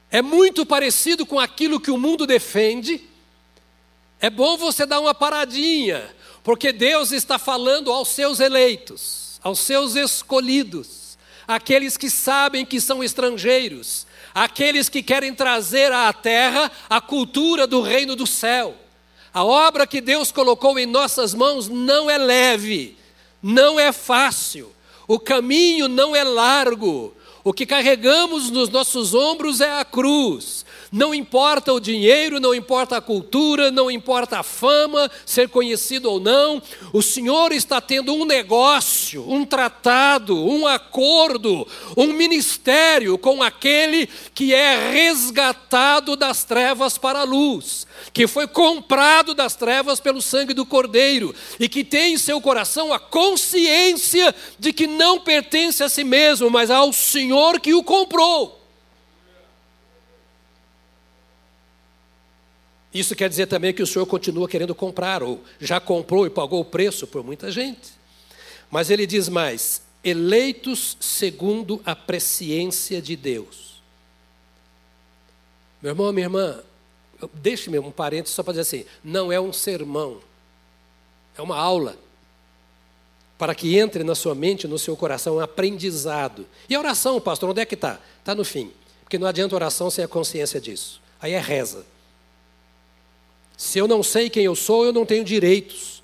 é 0.10 0.22
muito 0.22 0.66
parecido 0.66 1.26
com 1.26 1.38
aquilo 1.38 1.82
que 1.82 1.92
o 1.92 1.98
mundo 1.98 2.26
defende, 2.26 3.06
é 4.20 4.30
bom 4.30 4.58
você 4.58 4.86
dar 4.86 5.00
uma 5.00 5.14
paradinha, 5.14 6.10
porque 6.44 6.72
Deus 6.72 7.12
está 7.12 7.38
falando 7.38 7.92
aos 7.92 8.10
seus 8.10 8.40
eleitos, 8.40 9.40
aos 9.44 9.60
seus 9.60 9.96
escolhidos, 9.96 11.18
aqueles 11.48 11.98
que 11.98 12.10
sabem 12.10 12.66
que 12.66 12.82
são 12.82 13.04
estrangeiros, 13.04 14.08
aqueles 14.34 14.90
que 14.90 15.04
querem 15.04 15.34
trazer 15.34 15.92
à 15.92 16.12
terra 16.12 16.72
a 16.90 17.00
cultura 17.00 17.68
do 17.68 17.82
reino 17.82 18.16
do 18.16 18.26
céu. 18.26 18.76
A 19.34 19.44
obra 19.44 19.86
que 19.86 20.02
Deus 20.02 20.32
colocou 20.32 20.80
em 20.80 20.86
nossas 20.86 21.34
mãos 21.34 21.68
não 21.68 22.10
é 22.10 22.18
leve, 22.18 22.98
não 23.42 23.80
é 23.80 23.92
fácil, 23.92 24.74
o 25.08 25.20
caminho 25.20 25.88
não 25.88 26.16
é 26.16 26.24
largo, 26.24 27.16
o 27.44 27.54
que 27.54 27.66
carregamos 27.66 28.50
nos 28.50 28.68
nossos 28.70 29.14
ombros 29.14 29.62
é 29.62 29.80
a 29.80 29.86
cruz. 29.86 30.66
Não 30.92 31.14
importa 31.14 31.74
o 31.74 31.80
dinheiro, 31.80 32.40
não 32.40 32.54
importa 32.54 32.98
a 32.98 33.02
cultura, 33.02 33.72
não 33.72 33.92
importa 33.92 34.40
a 34.40 34.44
fama, 34.44 35.10
ser 35.26 35.50
conhecido 35.50 36.10
ou 36.10 36.20
não, 36.20 36.62
o 36.94 37.02
Senhor 37.02 37.52
está 37.52 37.82
tendo 37.82 38.14
um 38.14 38.26
negócio, 38.26 39.30
um 39.30 39.46
tratado, 39.46 40.38
um 40.38 40.66
acordo, 40.66 41.68
um 41.96 42.14
ministério 42.14 43.18
com 43.18 43.44
aquele 43.44 44.08
que 44.34 44.54
é 44.54 44.92
resgatado 44.92 46.16
das 46.16 46.44
trevas 46.44 46.98
para 46.98 47.20
a 47.20 47.24
luz 47.24 47.88
que 48.14 48.28
foi 48.28 48.48
comprado 48.48 49.34
das 49.34 49.56
trevas 49.56 50.00
pelo 50.00 50.22
sangue 50.22 50.54
do 50.54 50.66
Cordeiro 50.66 51.34
e 51.60 51.68
que 51.68 51.84
tem 51.84 52.14
em 52.14 52.18
seu 52.18 52.40
coração 52.42 52.94
a 52.94 53.00
consciência 53.00 54.34
de 54.58 54.74
que 54.74 54.88
não 54.88 55.20
pertence 55.20 55.84
a 55.84 55.90
si 55.90 56.04
mesmo, 56.04 56.50
mas 56.50 56.70
ao 56.72 56.92
Senhor 56.94 57.60
que 57.60 57.74
o 57.74 57.84
comprou. 57.84 58.57
Isso 62.94 63.16
quer 63.16 63.30
dizer 63.30 63.48
também 63.48 63.74
que 63.74 63.84
o 63.84 63.88
Senhor 63.88 64.06
continua 64.06 64.48
querendo 64.48 64.74
comprar, 64.74 65.22
ou 65.22 65.44
já 65.60 65.80
comprou 65.80 66.26
e 66.26 66.30
pagou 66.30 66.62
o 66.62 66.66
preço 66.66 67.06
por 67.06 67.24
muita 67.24 67.52
gente. 67.52 67.92
Mas 68.72 68.90
ele 68.90 69.06
diz 69.06 69.30
mais: 69.30 69.82
eleitos 70.04 70.98
segundo 71.00 71.82
a 71.86 71.96
presciência 71.96 73.02
de 73.02 73.16
Deus. 73.16 73.82
Meu 75.82 75.92
irmão, 75.92 76.12
minha 76.12 76.26
irmã, 76.26 76.64
Deixe-me 77.34 77.80
um 77.80 77.92
parênteses 77.92 78.36
só 78.36 78.44
para 78.44 78.54
dizer 78.54 78.62
assim: 78.62 78.86
não 79.04 79.32
é 79.32 79.40
um 79.40 79.52
sermão, 79.52 80.20
é 81.38 81.42
uma 81.42 81.58
aula. 81.58 81.98
Para 83.38 83.54
que 83.54 83.78
entre 83.78 84.04
na 84.04 84.16
sua 84.16 84.34
mente, 84.34 84.68
no 84.68 84.80
seu 84.80 84.96
coração, 84.96 85.36
um 85.36 85.40
aprendizado. 85.40 86.46
E 86.68 86.74
a 86.74 86.80
oração, 86.80 87.22
pastor, 87.22 87.50
onde 87.50 87.62
é 87.62 87.66
que 87.66 87.76
está? 87.76 88.00
Está 88.20 88.34
no 88.34 88.44
fim. 88.44 88.72
Porque 89.04 89.20
não 89.20 89.28
adianta 89.28 89.54
oração 89.54 89.92
sem 89.92 90.04
a 90.04 90.08
consciência 90.08 90.60
disso. 90.60 91.00
Aí 91.22 91.34
é 91.34 91.40
reza. 91.40 91.86
Se 93.58 93.80
eu 93.80 93.88
não 93.88 94.04
sei 94.04 94.30
quem 94.30 94.46
eu 94.46 94.56
sou, 94.56 94.86
eu 94.86 94.94
não 94.94 95.04
tenho 95.04 95.26
direitos. 95.26 96.04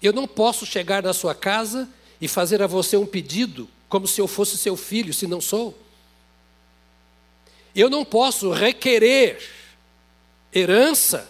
Eu 0.00 0.12
não 0.12 0.26
posso 0.26 0.64
chegar 0.64 1.02
na 1.02 1.12
sua 1.12 1.34
casa 1.34 1.88
e 2.20 2.28
fazer 2.28 2.62
a 2.62 2.66
você 2.68 2.96
um 2.96 3.04
pedido 3.04 3.68
como 3.88 4.06
se 4.06 4.20
eu 4.20 4.28
fosse 4.28 4.56
seu 4.56 4.76
filho, 4.76 5.12
se 5.12 5.26
não 5.26 5.40
sou. 5.40 5.76
Eu 7.74 7.90
não 7.90 8.04
posso 8.04 8.50
requerer 8.50 9.42
herança 10.54 11.28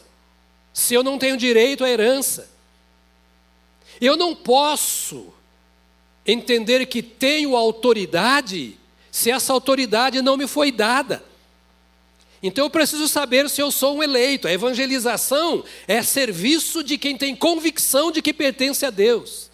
se 0.73 0.94
eu 0.94 1.03
não 1.03 1.18
tenho 1.18 1.38
direito 1.38 1.83
à 1.83 1.90
herança. 1.90 2.51
Eu 3.99 4.16
não 4.16 4.35
posso 4.35 5.33
entender 6.27 6.87
que 6.87 7.03
tenho 7.03 7.57
autoridade 7.57 8.79
se 9.11 9.31
essa 9.31 9.53
autoridade 9.53 10.23
não 10.23 10.37
me 10.37 10.46
foi 10.46 10.70
dada. 10.70 11.25
Então 12.42 12.64
eu 12.64 12.70
preciso 12.70 13.07
saber 13.09 13.50
se 13.50 13.61
eu 13.61 13.70
sou 13.70 13.96
um 13.96 14.03
eleito. 14.03 14.48
A 14.48 14.53
evangelização 14.53 15.62
é 15.87 16.03
serviço 16.03 16.83
de 16.83 16.96
quem 16.96 17.16
tem 17.16 17.37
convicção 17.37 18.11
de 18.11 18.22
que 18.22 18.33
pertence 18.33 18.85
a 18.87 18.90
Deus 18.90 19.50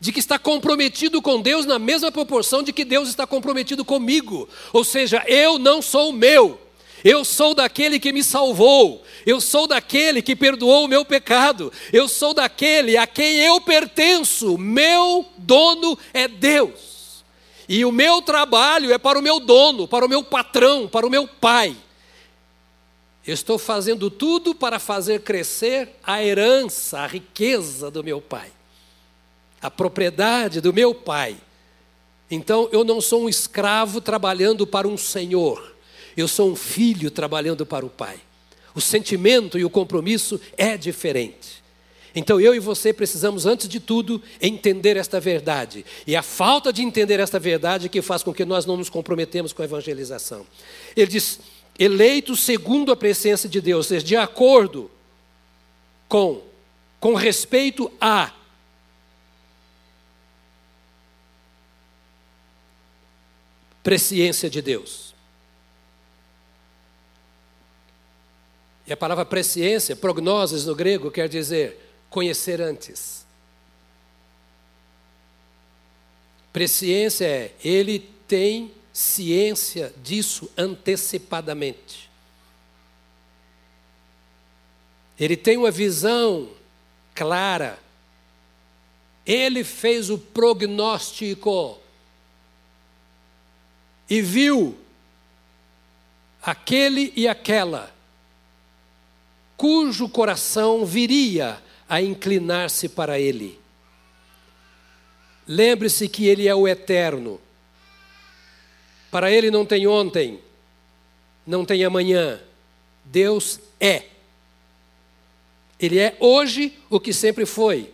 de 0.00 0.10
que 0.12 0.18
está 0.18 0.38
comprometido 0.38 1.20
com 1.20 1.42
Deus 1.42 1.66
na 1.66 1.78
mesma 1.78 2.10
proporção 2.10 2.62
de 2.62 2.72
que 2.72 2.86
Deus 2.86 3.10
está 3.10 3.26
comprometido 3.26 3.84
comigo. 3.84 4.48
Ou 4.72 4.82
seja, 4.82 5.22
eu 5.26 5.58
não 5.58 5.82
sou 5.82 6.10
meu. 6.10 6.58
Eu 7.04 7.24
sou 7.24 7.54
daquele 7.54 7.98
que 7.98 8.12
me 8.12 8.22
salvou, 8.22 9.02
eu 9.24 9.40
sou 9.40 9.66
daquele 9.66 10.20
que 10.20 10.36
perdoou 10.36 10.84
o 10.84 10.88
meu 10.88 11.02
pecado, 11.02 11.72
eu 11.94 12.06
sou 12.06 12.34
daquele 12.34 12.98
a 12.98 13.06
quem 13.06 13.38
eu 13.38 13.58
pertenço, 13.58 14.58
meu 14.58 15.24
dono 15.38 15.98
é 16.12 16.28
Deus. 16.28 17.24
E 17.66 17.86
o 17.86 17.92
meu 17.92 18.20
trabalho 18.20 18.92
é 18.92 18.98
para 18.98 19.18
o 19.18 19.22
meu 19.22 19.40
dono, 19.40 19.88
para 19.88 20.04
o 20.04 20.08
meu 20.10 20.22
patrão, 20.22 20.86
para 20.86 21.06
o 21.06 21.10
meu 21.10 21.26
pai. 21.26 21.74
Eu 23.26 23.34
estou 23.34 23.58
fazendo 23.58 24.10
tudo 24.10 24.54
para 24.54 24.78
fazer 24.78 25.20
crescer 25.20 25.90
a 26.02 26.22
herança, 26.22 27.00
a 27.00 27.06
riqueza 27.06 27.90
do 27.90 28.02
meu 28.02 28.20
pai 28.20 28.50
a 29.60 29.70
propriedade 29.70 30.60
do 30.60 30.72
meu 30.72 30.94
pai. 30.94 31.36
Então 32.30 32.68
eu 32.72 32.84
não 32.84 33.00
sou 33.00 33.24
um 33.24 33.28
escravo 33.28 34.00
trabalhando 34.00 34.66
para 34.66 34.88
um 34.88 34.96
senhor, 34.96 35.74
eu 36.16 36.26
sou 36.26 36.50
um 36.50 36.56
filho 36.56 37.10
trabalhando 37.10 37.66
para 37.66 37.84
o 37.84 37.90
pai. 37.90 38.18
O 38.74 38.80
sentimento 38.80 39.58
e 39.58 39.64
o 39.64 39.70
compromisso 39.70 40.40
é 40.56 40.76
diferente. 40.76 41.60
Então 42.14 42.40
eu 42.40 42.54
e 42.54 42.58
você 42.58 42.92
precisamos, 42.92 43.46
antes 43.46 43.68
de 43.68 43.78
tudo, 43.78 44.20
entender 44.40 44.96
esta 44.96 45.20
verdade. 45.20 45.84
E 46.06 46.16
a 46.16 46.22
falta 46.22 46.72
de 46.72 46.82
entender 46.82 47.20
esta 47.20 47.38
verdade 47.38 47.88
que 47.88 48.02
faz 48.02 48.22
com 48.22 48.32
que 48.32 48.44
nós 48.44 48.66
não 48.66 48.76
nos 48.76 48.88
comprometemos 48.88 49.52
com 49.52 49.62
a 49.62 49.64
evangelização. 49.64 50.46
Ele 50.96 51.06
diz: 51.06 51.40
eleito 51.80 52.36
segundo 52.36 52.92
a 52.92 52.96
presença 52.96 53.48
de 53.48 53.58
Deus, 53.58 53.86
ou 53.86 53.88
seja, 53.88 54.04
de 54.04 54.14
acordo 54.14 54.90
com, 56.06 56.42
com 57.00 57.14
respeito 57.14 57.90
a 57.98 58.34
presciência 63.82 64.50
de 64.50 64.60
Deus. 64.60 65.14
E 68.86 68.92
a 68.92 68.96
palavra 68.96 69.24
presciência, 69.24 69.96
prognoses 69.96 70.66
no 70.66 70.74
grego, 70.74 71.10
quer 71.10 71.30
dizer 71.30 71.80
conhecer 72.10 72.60
antes. 72.60 73.24
Presciência 76.52 77.24
é 77.24 77.54
ele 77.64 78.00
tem 78.28 78.74
ciência 79.00 79.94
disso 80.02 80.50
antecipadamente. 80.58 82.10
Ele 85.18 85.36
tem 85.36 85.56
uma 85.56 85.70
visão 85.70 86.50
clara 87.14 87.78
Ele 89.26 89.64
fez 89.64 90.10
o 90.10 90.18
prognóstico 90.18 91.78
e 94.08 94.20
viu 94.20 94.76
aquele 96.42 97.12
e 97.14 97.28
aquela 97.28 97.94
cujo 99.56 100.08
coração 100.08 100.84
viria 100.84 101.62
a 101.88 102.00
inclinar-se 102.00 102.88
para 102.88 103.20
ele. 103.20 103.60
Lembre-se 105.46 106.08
que 106.08 106.26
ele 106.26 106.48
é 106.48 106.54
o 106.54 106.66
eterno. 106.66 107.40
Para 109.10 109.30
ele 109.30 109.50
não 109.50 109.66
tem 109.66 109.86
ontem, 109.86 110.40
não 111.46 111.64
tem 111.64 111.84
amanhã. 111.84 112.40
Deus 113.04 113.58
é. 113.80 114.04
Ele 115.78 115.98
é 115.98 116.16
hoje 116.20 116.78
o 116.88 117.00
que 117.00 117.12
sempre 117.12 117.46
foi, 117.46 117.90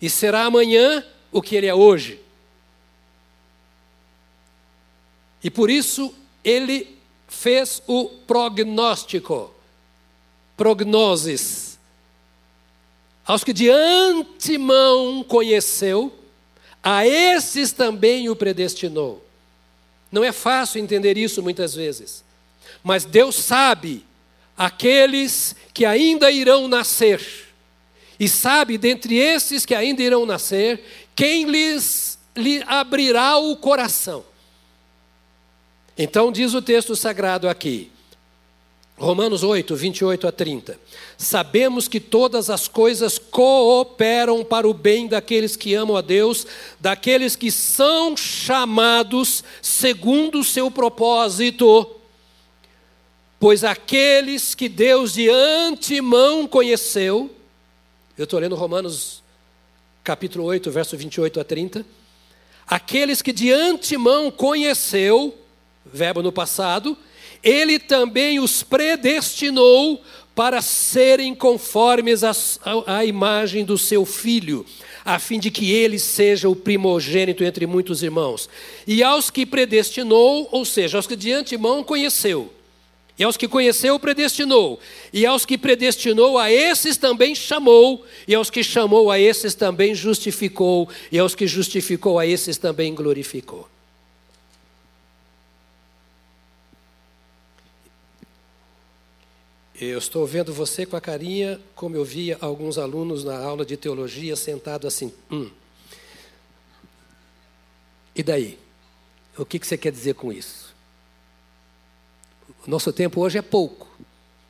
e 0.00 0.08
será 0.08 0.44
amanhã 0.44 1.04
o 1.32 1.42
que 1.42 1.56
ele 1.56 1.66
é 1.66 1.74
hoje. 1.74 2.20
E 5.42 5.50
por 5.50 5.68
isso 5.68 6.14
ele 6.42 6.96
fez 7.28 7.82
o 7.86 8.08
prognóstico, 8.26 9.52
prognosis. 10.56 11.78
Aos 13.26 13.42
que 13.42 13.52
de 13.52 13.68
antemão 13.68 15.24
conheceu, 15.24 16.16
a 16.80 17.04
esses 17.04 17.72
também 17.72 18.28
o 18.28 18.36
predestinou. 18.36 19.25
Não 20.10 20.22
é 20.24 20.32
fácil 20.32 20.80
entender 20.80 21.16
isso 21.16 21.42
muitas 21.42 21.74
vezes, 21.74 22.24
mas 22.82 23.04
Deus 23.04 23.34
sabe 23.36 24.04
aqueles 24.56 25.54
que 25.74 25.84
ainda 25.84 26.30
irão 26.30 26.68
nascer, 26.68 27.20
e 28.18 28.28
sabe 28.28 28.78
dentre 28.78 29.16
esses 29.16 29.66
que 29.66 29.74
ainda 29.74 30.02
irão 30.02 30.24
nascer, 30.24 30.82
quem 31.14 31.44
lhes 31.44 32.18
lhe 32.36 32.62
abrirá 32.66 33.38
o 33.38 33.56
coração. 33.56 34.24
Então, 35.96 36.30
diz 36.30 36.52
o 36.52 36.60
texto 36.60 36.94
sagrado 36.94 37.48
aqui, 37.48 37.90
Romanos 38.98 39.42
8, 39.42 39.76
28 39.76 40.26
a 40.26 40.32
30. 40.32 40.80
Sabemos 41.18 41.86
que 41.86 42.00
todas 42.00 42.48
as 42.48 42.66
coisas 42.66 43.18
cooperam 43.18 44.42
para 44.42 44.66
o 44.66 44.72
bem 44.72 45.06
daqueles 45.06 45.54
que 45.54 45.74
amam 45.74 45.96
a 45.96 46.00
Deus, 46.00 46.46
daqueles 46.80 47.36
que 47.36 47.50
são 47.50 48.16
chamados 48.16 49.44
segundo 49.60 50.40
o 50.40 50.44
seu 50.44 50.70
propósito. 50.70 51.90
Pois 53.38 53.64
aqueles 53.64 54.54
que 54.54 54.66
Deus 54.66 55.12
de 55.12 55.28
antemão 55.28 56.46
conheceu, 56.46 57.30
eu 58.16 58.24
estou 58.24 58.40
lendo 58.40 58.56
Romanos 58.56 59.22
capítulo 60.02 60.44
8, 60.44 60.70
verso 60.70 60.96
28 60.96 61.38
a 61.38 61.44
30. 61.44 61.84
Aqueles 62.66 63.20
que 63.20 63.32
de 63.32 63.52
antemão 63.52 64.30
conheceu, 64.30 65.36
verbo 65.84 66.22
no 66.22 66.32
passado, 66.32 66.96
ele 67.46 67.78
também 67.78 68.40
os 68.40 68.64
predestinou 68.64 70.02
para 70.34 70.60
serem 70.60 71.32
conformes 71.32 72.22
à 72.84 73.04
imagem 73.04 73.64
do 73.64 73.78
seu 73.78 74.04
filho, 74.04 74.66
a 75.04 75.18
fim 75.20 75.38
de 75.38 75.50
que 75.50 75.70
ele 75.70 75.98
seja 75.98 76.48
o 76.48 76.56
primogênito 76.56 77.44
entre 77.44 77.64
muitos 77.64 78.02
irmãos. 78.02 78.48
E 78.84 79.00
aos 79.02 79.30
que 79.30 79.46
predestinou, 79.46 80.48
ou 80.50 80.64
seja, 80.64 80.98
aos 80.98 81.06
que 81.06 81.14
de 81.14 81.32
antemão 81.32 81.84
conheceu, 81.84 82.52
e 83.18 83.24
aos 83.24 83.36
que 83.36 83.48
conheceu, 83.48 83.98
predestinou. 83.98 84.78
E 85.10 85.24
aos 85.24 85.46
que 85.46 85.56
predestinou, 85.56 86.36
a 86.36 86.52
esses 86.52 86.98
também 86.98 87.34
chamou. 87.34 88.04
E 88.28 88.34
aos 88.34 88.50
que 88.50 88.62
chamou, 88.62 89.10
a 89.10 89.18
esses 89.18 89.54
também 89.54 89.94
justificou. 89.94 90.86
E 91.10 91.18
aos 91.18 91.34
que 91.34 91.46
justificou, 91.46 92.18
a 92.18 92.26
esses 92.26 92.58
também 92.58 92.94
glorificou. 92.94 93.66
Eu 99.78 99.98
estou 99.98 100.26
vendo 100.26 100.54
você 100.54 100.86
com 100.86 100.96
a 100.96 101.00
carinha 101.00 101.60
como 101.74 101.96
eu 101.96 102.04
via 102.04 102.38
alguns 102.40 102.78
alunos 102.78 103.24
na 103.24 103.38
aula 103.38 103.64
de 103.64 103.76
teologia 103.76 104.34
sentado 104.34 104.86
assim. 104.86 105.12
Hum. 105.30 105.50
E 108.14 108.22
daí? 108.22 108.58
O 109.36 109.44
que 109.44 109.58
você 109.58 109.76
quer 109.76 109.92
dizer 109.92 110.14
com 110.14 110.32
isso? 110.32 110.74
O 112.66 112.70
nosso 112.70 112.90
tempo 112.90 113.20
hoje 113.20 113.36
é 113.36 113.42
pouco, 113.42 113.86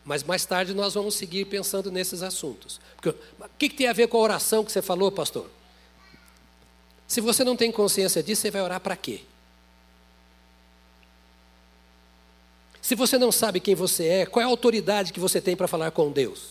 mas 0.05 0.23
mais 0.23 0.47
tarde 0.47 0.73
nós 0.73 0.95
vamos 0.95 1.17
seguir 1.17 1.45
pensando 1.47 1.91
nesses 1.91 2.23
assuntos. 2.23 2.81
Porque, 2.95 3.09
o 3.09 3.49
que 3.59 3.69
tem 3.69 3.89
a 3.89 3.93
ver 3.93 4.07
com 4.07 4.19
a 4.19 4.21
oração 4.21 4.65
que 4.65 4.71
você 4.71 4.81
falou, 4.81 5.11
pastor? 5.11 5.51
Se 7.09 7.21
você 7.21 7.43
não 7.43 7.57
tem 7.57 7.73
consciência 7.73 8.23
disso, 8.23 8.43
você 8.43 8.51
vai 8.53 8.63
orar 8.63 8.81
para 8.81 8.97
quê? 8.97 9.23
Se 12.87 12.95
você 12.95 13.19
não 13.19 13.33
sabe 13.33 13.59
quem 13.59 13.75
você 13.75 14.07
é, 14.07 14.27
qual 14.27 14.41
é 14.41 14.45
a 14.45 14.49
autoridade 14.49 15.13
que 15.13 15.19
você 15.19 15.41
tem 15.41 15.57
para 15.57 15.67
falar 15.67 15.91
com 15.91 16.13
Deus? 16.13 16.51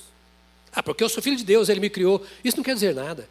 Ah, 0.69 0.83
porque 0.83 1.01
eu 1.01 1.07
sou 1.07 1.23
filho 1.23 1.37
de 1.37 1.45
Deus, 1.45 1.69
Ele 1.69 1.79
me 1.79 1.89
criou. 1.89 2.25
Isso 2.43 2.57
não 2.57 2.63
quer 2.65 2.73
dizer 2.73 2.93
nada. 2.93 3.29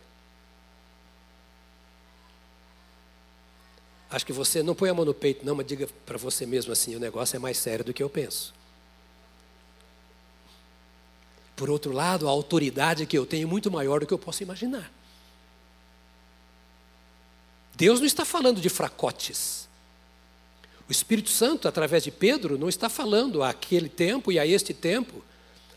Acho 4.08 4.24
que 4.24 4.32
você 4.32 4.62
não 4.62 4.74
põe 4.74 4.88
a 4.88 4.94
mão 4.94 5.04
no 5.04 5.12
peito, 5.12 5.44
não, 5.44 5.54
mas 5.54 5.66
diga 5.66 5.86
para 6.06 6.16
você 6.16 6.46
mesmo 6.46 6.72
assim: 6.72 6.96
o 6.96 6.98
negócio 6.98 7.36
é 7.36 7.38
mais 7.38 7.58
sério 7.58 7.84
do 7.84 7.92
que 7.92 8.02
eu 8.02 8.08
penso. 8.08 8.54
Por 11.54 11.68
outro 11.68 11.92
lado, 11.92 12.26
a 12.26 12.30
autoridade 12.30 13.04
que 13.04 13.18
eu 13.18 13.26
tenho 13.26 13.46
é 13.46 13.50
muito 13.50 13.70
maior 13.70 14.00
do 14.00 14.06
que 14.06 14.14
eu 14.14 14.18
posso 14.18 14.42
imaginar. 14.42 14.90
Deus 17.74 18.00
não 18.00 18.06
está 18.06 18.24
falando 18.24 18.62
de 18.62 18.70
fracotes. 18.70 19.68
O 20.88 20.92
Espírito 20.92 21.30
Santo, 21.30 21.66
através 21.66 22.04
de 22.04 22.10
Pedro, 22.10 22.58
não 22.58 22.68
está 22.68 22.88
falando 22.88 23.42
àquele 23.42 23.88
tempo 23.88 24.30
e 24.30 24.38
a 24.38 24.46
este 24.46 24.74
tempo 24.74 25.24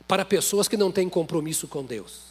para 0.08 0.26
pessoas 0.26 0.68
que 0.68 0.76
não 0.76 0.92
têm 0.92 1.10
compromisso 1.10 1.68
com 1.68 1.84
Deus. 1.84 2.28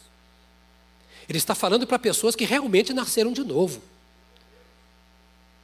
Ele 1.27 1.37
está 1.37 1.55
falando 1.55 1.85
para 1.87 1.99
pessoas 1.99 2.35
que 2.35 2.45
realmente 2.45 2.93
nasceram 2.93 3.31
de 3.31 3.43
novo. 3.43 3.81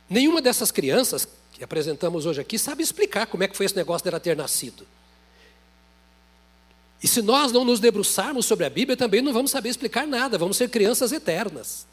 Nenhuma 0.10 0.42
dessas 0.42 0.72
crianças 0.72 1.28
que 1.54 1.64
apresentamos 1.64 2.26
hoje 2.26 2.42
aqui 2.42 2.58
sabe 2.58 2.84
explicar 2.84 3.28
como 3.28 3.44
é 3.44 3.48
que 3.48 3.56
foi 3.56 3.66
esse 3.66 3.76
negócio 3.76 4.04
dela 4.04 4.20
ter 4.20 4.36
nascido. 4.36 4.86
E 7.02 7.08
se 7.08 7.22
nós 7.22 7.52
não 7.52 7.64
nos 7.64 7.80
debruçarmos 7.80 8.46
sobre 8.46 8.66
a 8.66 8.70
Bíblia, 8.70 8.98
também 8.98 9.22
não 9.22 9.34
vamos 9.34 9.52
saber 9.52 9.70
explicar 9.70 10.08
nada, 10.08 10.38
vamos 10.38 10.58
ser 10.58 10.70
crianças 10.70 11.12
eternas. 11.12 11.86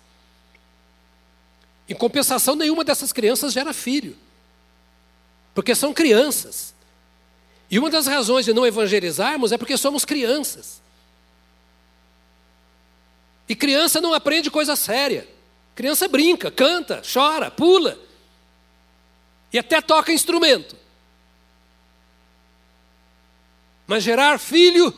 Em 1.89 1.95
compensação, 1.95 2.55
nenhuma 2.55 2.85
dessas 2.85 3.13
crianças 3.13 3.53
gera 3.53 3.73
filho 3.73 4.17
porque 5.55 5.75
são 5.75 5.93
crianças. 5.93 6.75
E 7.71 7.79
uma 7.79 7.91
das 7.91 8.07
razões 8.07 8.45
de 8.45 8.53
não 8.53 8.67
evangelizarmos 8.67 9.53
é 9.53 9.59
porque 9.59 9.77
somos 9.77 10.05
crianças. 10.05 10.81
E 13.49 13.55
criança 13.55 14.01
não 14.01 14.15
aprende 14.15 14.51
coisa 14.51 14.77
séria. 14.77 15.27
Criança 15.75 16.07
brinca, 16.09 16.51
canta, 16.51 17.03
chora, 17.13 17.51
pula. 17.51 17.99
E 19.53 19.59
até 19.59 19.81
toca 19.81 20.13
instrumento. 20.13 20.77
Mas 23.87 24.05
gerar 24.05 24.39
filho 24.39 24.95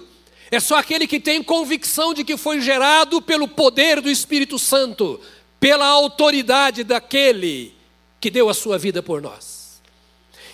é 0.51 0.61
só 0.61 0.77
aquele 0.77 1.07
que 1.07 1.19
tem 1.19 1.43
convicção 1.43 2.12
de 2.12 2.25
que 2.25 2.37
foi 2.37 2.61
gerado 2.61 3.23
pelo 3.23 3.49
poder 3.49 4.03
do 4.03 4.11
Espírito 4.11 4.59
Santo, 4.59 5.19
pela 5.59 5.87
autoridade 5.87 6.85
daquele 6.85 7.75
que 8.21 8.31
deu 8.31 8.51
a 8.51 8.55
sua 8.55 8.77
vida 8.77 9.03
por 9.03 9.23
nós. 9.23 9.62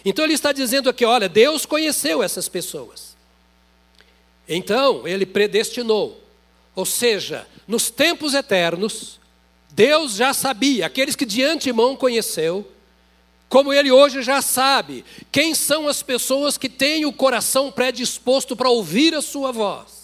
Então 0.09 0.25
ele 0.25 0.33
está 0.33 0.53
dizendo 0.53 0.89
aqui: 0.89 1.05
olha, 1.05 1.29
Deus 1.29 1.67
conheceu 1.67 2.23
essas 2.23 2.49
pessoas. 2.49 3.15
Então 4.49 5.07
ele 5.07 5.27
predestinou. 5.27 6.25
Ou 6.75 6.87
seja, 6.87 7.47
nos 7.67 7.91
tempos 7.91 8.33
eternos, 8.33 9.21
Deus 9.71 10.15
já 10.15 10.33
sabia, 10.33 10.87
aqueles 10.87 11.15
que 11.15 11.27
de 11.27 11.43
antemão 11.43 11.95
conheceu, 11.95 12.67
como 13.51 13.71
ele 13.71 13.93
hoje 13.93 14.23
já 14.23 14.41
sabe, 14.41 15.05
quem 15.31 15.55
são 15.55 15.87
as 15.87 16.03
pessoas 16.03 16.57
que 16.57 16.71
têm 16.71 17.05
o 17.05 17.13
coração 17.13 17.71
predisposto 17.71 18.57
para 18.57 18.71
ouvir 18.71 19.15
a 19.15 19.21
sua 19.21 19.53
voz. 19.53 19.98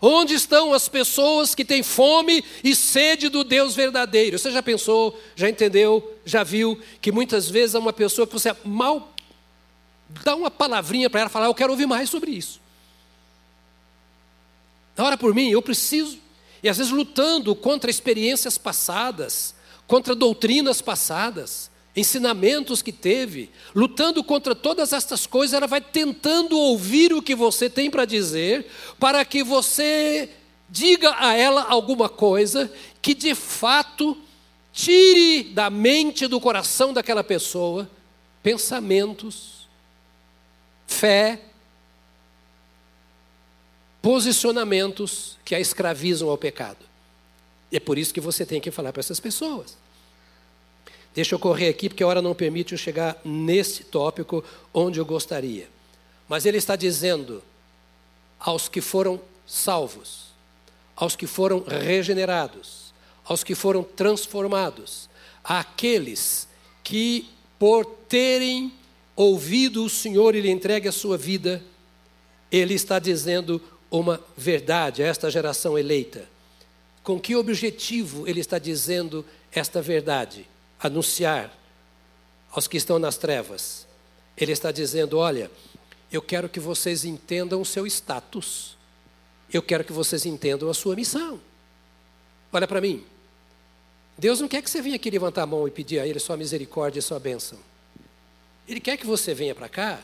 Onde 0.00 0.34
estão 0.34 0.72
as 0.72 0.88
pessoas 0.88 1.54
que 1.54 1.64
têm 1.64 1.82
fome 1.82 2.44
e 2.62 2.74
sede 2.74 3.28
do 3.28 3.42
Deus 3.42 3.74
verdadeiro? 3.74 4.38
Você 4.38 4.52
já 4.52 4.62
pensou, 4.62 5.18
já 5.34 5.48
entendeu, 5.48 6.16
já 6.24 6.44
viu 6.44 6.80
que 7.00 7.10
muitas 7.10 7.50
vezes 7.50 7.74
é 7.74 7.78
uma 7.78 7.92
pessoa 7.92 8.26
que 8.26 8.32
você 8.32 8.54
mal 8.64 9.12
dá 10.24 10.34
uma 10.34 10.50
palavrinha 10.50 11.10
para 11.10 11.22
ela 11.22 11.30
falar, 11.30 11.46
eu 11.46 11.54
quero 11.54 11.72
ouvir 11.72 11.86
mais 11.86 12.08
sobre 12.08 12.30
isso. 12.30 12.60
Ora 14.96 15.16
por 15.16 15.34
mim, 15.34 15.50
eu 15.50 15.62
preciso, 15.62 16.18
e 16.62 16.68
às 16.68 16.78
vezes 16.78 16.92
lutando 16.92 17.54
contra 17.54 17.90
experiências 17.90 18.56
passadas, 18.56 19.54
contra 19.86 20.14
doutrinas 20.14 20.80
passadas, 20.80 21.70
ensinamentos 21.98 22.80
que 22.80 22.92
teve, 22.92 23.50
lutando 23.74 24.22
contra 24.22 24.54
todas 24.54 24.92
estas 24.92 25.26
coisas, 25.26 25.54
ela 25.54 25.66
vai 25.66 25.80
tentando 25.80 26.58
ouvir 26.58 27.12
o 27.12 27.22
que 27.22 27.34
você 27.34 27.68
tem 27.68 27.90
para 27.90 28.04
dizer, 28.04 28.66
para 28.98 29.24
que 29.24 29.42
você 29.42 30.30
diga 30.68 31.14
a 31.18 31.34
ela 31.34 31.62
alguma 31.62 32.08
coisa 32.08 32.70
que 33.00 33.14
de 33.14 33.34
fato 33.34 34.16
tire 34.72 35.44
da 35.44 35.70
mente 35.70 36.26
do 36.26 36.40
coração 36.40 36.92
daquela 36.92 37.24
pessoa 37.24 37.90
pensamentos, 38.42 39.66
fé, 40.86 41.40
posicionamentos 44.00 45.36
que 45.44 45.54
a 45.54 45.60
escravizam 45.60 46.30
ao 46.30 46.38
pecado. 46.38 46.78
E 47.70 47.76
é 47.76 47.80
por 47.80 47.98
isso 47.98 48.14
que 48.14 48.20
você 48.20 48.46
tem 48.46 48.60
que 48.60 48.70
falar 48.70 48.92
para 48.92 49.00
essas 49.00 49.20
pessoas. 49.20 49.76
Deixa 51.14 51.34
eu 51.34 51.38
correr 51.38 51.68
aqui, 51.68 51.88
porque 51.88 52.02
a 52.02 52.06
hora 52.06 52.22
não 52.22 52.34
permite 52.34 52.72
eu 52.72 52.78
chegar 52.78 53.20
nesse 53.24 53.84
tópico 53.84 54.44
onde 54.72 55.00
eu 55.00 55.04
gostaria. 55.04 55.68
Mas 56.28 56.46
ele 56.46 56.58
está 56.58 56.76
dizendo 56.76 57.42
aos 58.38 58.68
que 58.68 58.80
foram 58.80 59.20
salvos, 59.46 60.26
aos 60.94 61.16
que 61.16 61.26
foram 61.26 61.64
regenerados, 61.66 62.92
aos 63.24 63.42
que 63.42 63.54
foram 63.54 63.82
transformados, 63.82 65.08
àqueles 65.42 66.46
que, 66.84 67.28
por 67.58 67.84
terem 67.84 68.72
ouvido 69.16 69.84
o 69.84 69.90
Senhor 69.90 70.34
e 70.34 70.40
lhe 70.40 70.50
entregue 70.50 70.88
a 70.88 70.92
sua 70.92 71.18
vida, 71.18 71.62
ele 72.50 72.74
está 72.74 72.98
dizendo 72.98 73.60
uma 73.90 74.20
verdade 74.36 75.02
a 75.02 75.06
esta 75.06 75.30
geração 75.30 75.78
eleita. 75.78 76.28
Com 77.02 77.18
que 77.18 77.34
objetivo 77.34 78.28
ele 78.28 78.40
está 78.40 78.58
dizendo 78.58 79.24
esta 79.50 79.80
verdade? 79.80 80.46
Anunciar 80.80 81.56
aos 82.50 82.66
que 82.66 82.76
estão 82.76 82.98
nas 82.98 83.16
trevas. 83.16 83.86
Ele 84.36 84.52
está 84.52 84.70
dizendo: 84.70 85.18
olha, 85.18 85.50
eu 86.10 86.22
quero 86.22 86.48
que 86.48 86.60
vocês 86.60 87.04
entendam 87.04 87.60
o 87.60 87.66
seu 87.66 87.86
status. 87.86 88.76
Eu 89.52 89.62
quero 89.62 89.84
que 89.84 89.92
vocês 89.92 90.26
entendam 90.26 90.68
a 90.68 90.74
sua 90.74 90.94
missão. 90.94 91.40
Olha 92.52 92.66
para 92.66 92.80
mim. 92.80 93.04
Deus 94.16 94.40
não 94.40 94.48
quer 94.48 94.62
que 94.62 94.70
você 94.70 94.82
venha 94.82 94.96
aqui 94.96 95.10
levantar 95.10 95.42
a 95.42 95.46
mão 95.46 95.66
e 95.68 95.70
pedir 95.70 96.00
a 96.00 96.06
Ele 96.06 96.18
sua 96.18 96.36
misericórdia 96.36 96.98
e 96.98 97.02
sua 97.02 97.20
bênção. 97.20 97.58
Ele 98.66 98.80
quer 98.80 98.96
que 98.96 99.06
você 99.06 99.32
venha 99.32 99.54
para 99.54 99.68
cá, 99.68 100.00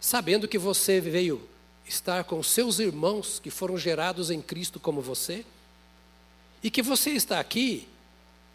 sabendo 0.00 0.46
que 0.46 0.58
você 0.58 1.00
veio 1.00 1.40
estar 1.86 2.22
com 2.24 2.42
seus 2.42 2.78
irmãos 2.78 3.40
que 3.40 3.50
foram 3.50 3.78
gerados 3.78 4.30
em 4.30 4.42
Cristo 4.42 4.78
como 4.78 5.00
você, 5.00 5.44
e 6.62 6.70
que 6.70 6.82
você 6.82 7.10
está 7.10 7.40
aqui 7.40 7.88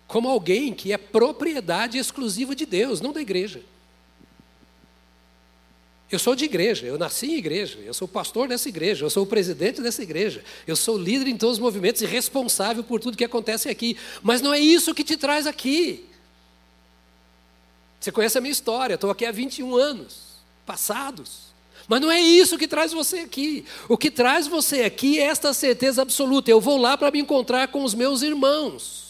como 0.07 0.29
alguém 0.29 0.73
que 0.73 0.91
é 0.91 0.97
propriedade 0.97 1.97
exclusiva 1.97 2.55
de 2.55 2.65
Deus, 2.65 3.01
não 3.01 3.11
da 3.11 3.21
igreja. 3.21 3.61
Eu 6.11 6.19
sou 6.19 6.35
de 6.35 6.45
igreja, 6.45 6.85
eu 6.85 6.97
nasci 6.97 7.25
em 7.25 7.37
igreja, 7.37 7.79
eu 7.79 7.93
sou 7.93 8.07
pastor 8.07 8.47
dessa 8.47 8.69
igreja, 8.69 9.03
eu 9.03 9.09
sou 9.09 9.23
o 9.23 9.27
presidente 9.27 9.81
dessa 9.81 10.03
igreja, 10.03 10.43
eu 10.67 10.75
sou 10.75 10.95
líder 10.95 11.27
em 11.27 11.35
todos 11.35 11.57
os 11.57 11.59
movimentos 11.59 12.03
e 12.03 12.05
responsável 12.05 12.83
por 12.83 12.99
tudo 12.99 13.17
que 13.17 13.23
acontece 13.23 13.67
aqui. 13.67 13.97
Mas 14.21 14.39
não 14.39 14.53
é 14.53 14.59
isso 14.59 14.93
que 14.93 15.03
te 15.03 15.17
traz 15.17 15.47
aqui. 15.47 16.05
Você 17.99 18.11
conhece 18.11 18.37
a 18.37 18.41
minha 18.41 18.51
história, 18.51 18.93
estou 18.93 19.09
aqui 19.09 19.25
há 19.25 19.31
21 19.31 19.75
anos 19.75 20.33
passados. 20.65 21.53
Mas 21.87 21.99
não 21.99 22.11
é 22.11 22.19
isso 22.19 22.57
que 22.57 22.67
traz 22.67 22.93
você 22.93 23.19
aqui. 23.19 23.65
O 23.89 23.97
que 23.97 24.11
traz 24.11 24.45
você 24.45 24.83
aqui 24.83 25.19
é 25.19 25.23
esta 25.23 25.53
certeza 25.53 26.01
absoluta: 26.01 26.49
eu 26.51 26.61
vou 26.61 26.77
lá 26.77 26.97
para 26.97 27.11
me 27.11 27.19
encontrar 27.19 27.69
com 27.69 27.83
os 27.83 27.93
meus 27.93 28.21
irmãos. 28.21 29.02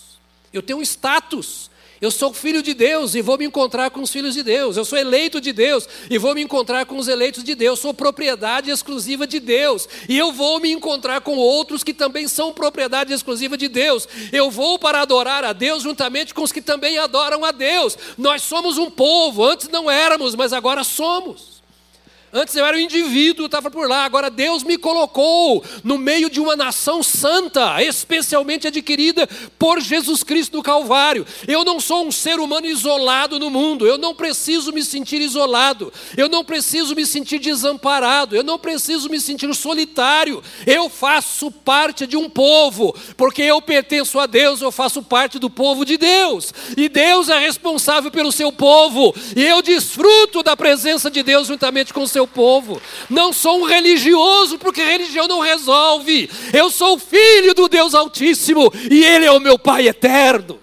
Eu 0.54 0.62
tenho 0.62 0.80
um 0.80 0.84
status, 0.84 1.72
eu 2.04 2.12
sou 2.12 2.34
filho 2.34 2.62
de 2.62 2.74
Deus 2.74 3.16
e 3.16 3.22
vou 3.22 3.38
me 3.38 3.46
encontrar 3.46 3.90
com 3.90 4.02
os 4.02 4.12
filhos 4.12 4.34
de 4.34 4.44
Deus. 4.44 4.76
Eu 4.76 4.84
sou 4.84 5.00
eleito 5.00 5.40
de 5.40 5.54
Deus 5.54 5.88
e 6.10 6.18
vou 6.18 6.36
me 6.36 6.42
encontrar 6.42 6.86
com 6.86 6.98
os 6.98 7.08
eleitos 7.08 7.46
de 7.46 7.56
Deus. 7.56 7.80
Sou 7.80 7.94
propriedade 7.94 8.70
exclusiva 8.70 9.26
de 9.26 9.40
Deus 9.40 9.88
e 10.10 10.18
eu 10.18 10.34
vou 10.34 10.60
me 10.60 10.70
encontrar 10.70 11.22
com 11.22 11.38
outros 11.38 11.82
que 11.82 11.94
também 11.94 12.28
são 12.28 12.52
propriedade 12.52 13.14
exclusiva 13.14 13.58
de 13.58 13.70
Deus. 13.70 14.06
Eu 14.34 14.52
vou 14.52 14.78
para 14.78 15.02
adorar 15.02 15.46
a 15.46 15.54
Deus 15.54 15.84
juntamente 15.84 16.34
com 16.34 16.44
os 16.44 16.52
que 16.52 16.62
também 16.62 16.98
adoram 16.98 17.46
a 17.46 17.52
Deus. 17.52 17.98
Nós 18.18 18.44
somos 18.44 18.78
um 18.78 18.92
povo, 18.92 19.46
antes 19.46 19.70
não 19.70 19.90
éramos, 19.90 20.36
mas 20.36 20.52
agora 20.52 20.84
somos. 20.84 21.53
Antes 22.36 22.56
eu 22.56 22.66
era 22.66 22.76
um 22.76 22.80
indivíduo, 22.80 23.46
estava 23.46 23.70
por 23.70 23.88
lá. 23.88 24.06
Agora 24.06 24.28
Deus 24.28 24.64
me 24.64 24.76
colocou 24.76 25.64
no 25.84 26.00
meio 26.00 26.32
de 26.32 26.40
uma 26.40 26.56
nação 26.56 27.04
santa, 27.04 27.84
especialmente 27.84 28.68
adquirida 28.68 29.30
por 29.60 29.80
Jesus 29.80 30.24
Cristo 30.24 30.58
no 30.58 30.64
Calvário. 30.64 31.28
Eu 31.48 31.64
não 31.64 31.80
sou 31.80 32.08
um 32.08 32.12
ser 32.12 32.40
humano 32.40 32.66
isolado 32.66 33.38
no 33.38 33.52
mundo. 33.52 33.86
Eu 33.86 34.00
não 34.00 34.16
preciso 34.16 34.74
me 34.74 34.84
sentir 34.84 35.22
isolado. 35.22 35.94
Eu 36.18 36.28
não 36.28 36.44
preciso 36.44 36.96
me 36.96 37.06
sentir 37.06 37.38
desamparado. 37.38 38.36
Eu 38.36 38.42
não 38.42 38.58
preciso 38.58 39.10
me 39.10 39.22
sentir 39.22 39.54
solitário. 39.54 40.42
Eu 40.66 40.90
faço 40.90 41.52
parte 41.52 42.08
de 42.08 42.18
um 42.18 42.28
povo, 42.28 42.96
porque 43.16 43.44
eu 43.44 43.62
pertenço 43.62 44.20
a 44.20 44.26
Deus. 44.26 44.60
Eu 44.60 44.72
faço 44.72 45.04
parte 45.04 45.38
do 45.38 45.52
povo 45.52 45.86
de 45.86 45.98
Deus. 45.98 46.52
E 46.76 46.90
Deus 46.90 47.30
é 47.30 47.38
responsável 47.38 48.10
pelo 48.10 48.32
seu 48.32 48.52
povo. 48.52 49.14
E 49.36 49.44
eu 49.44 49.62
desfruto 49.62 50.42
da 50.42 50.58
presença 50.58 51.12
de 51.12 51.22
Deus 51.22 51.46
juntamente 51.46 51.94
com 51.94 52.02
o 52.02 52.08
seu 52.08 52.23
seu 52.24 52.28
povo. 52.28 52.82
Não 53.10 53.34
sou 53.34 53.62
um 53.62 53.66
religioso, 53.66 54.58
porque 54.58 54.82
religião 54.82 55.28
não 55.28 55.40
resolve. 55.40 56.30
Eu 56.54 56.70
sou 56.72 56.98
filho 56.98 57.54
do 57.54 57.68
Deus 57.68 57.94
Altíssimo 57.94 58.72
e 58.90 59.04
Ele 59.04 59.26
é 59.26 59.32
o 59.32 59.40
meu 59.40 59.60
Pai 59.60 59.88
eterno. 59.88 60.60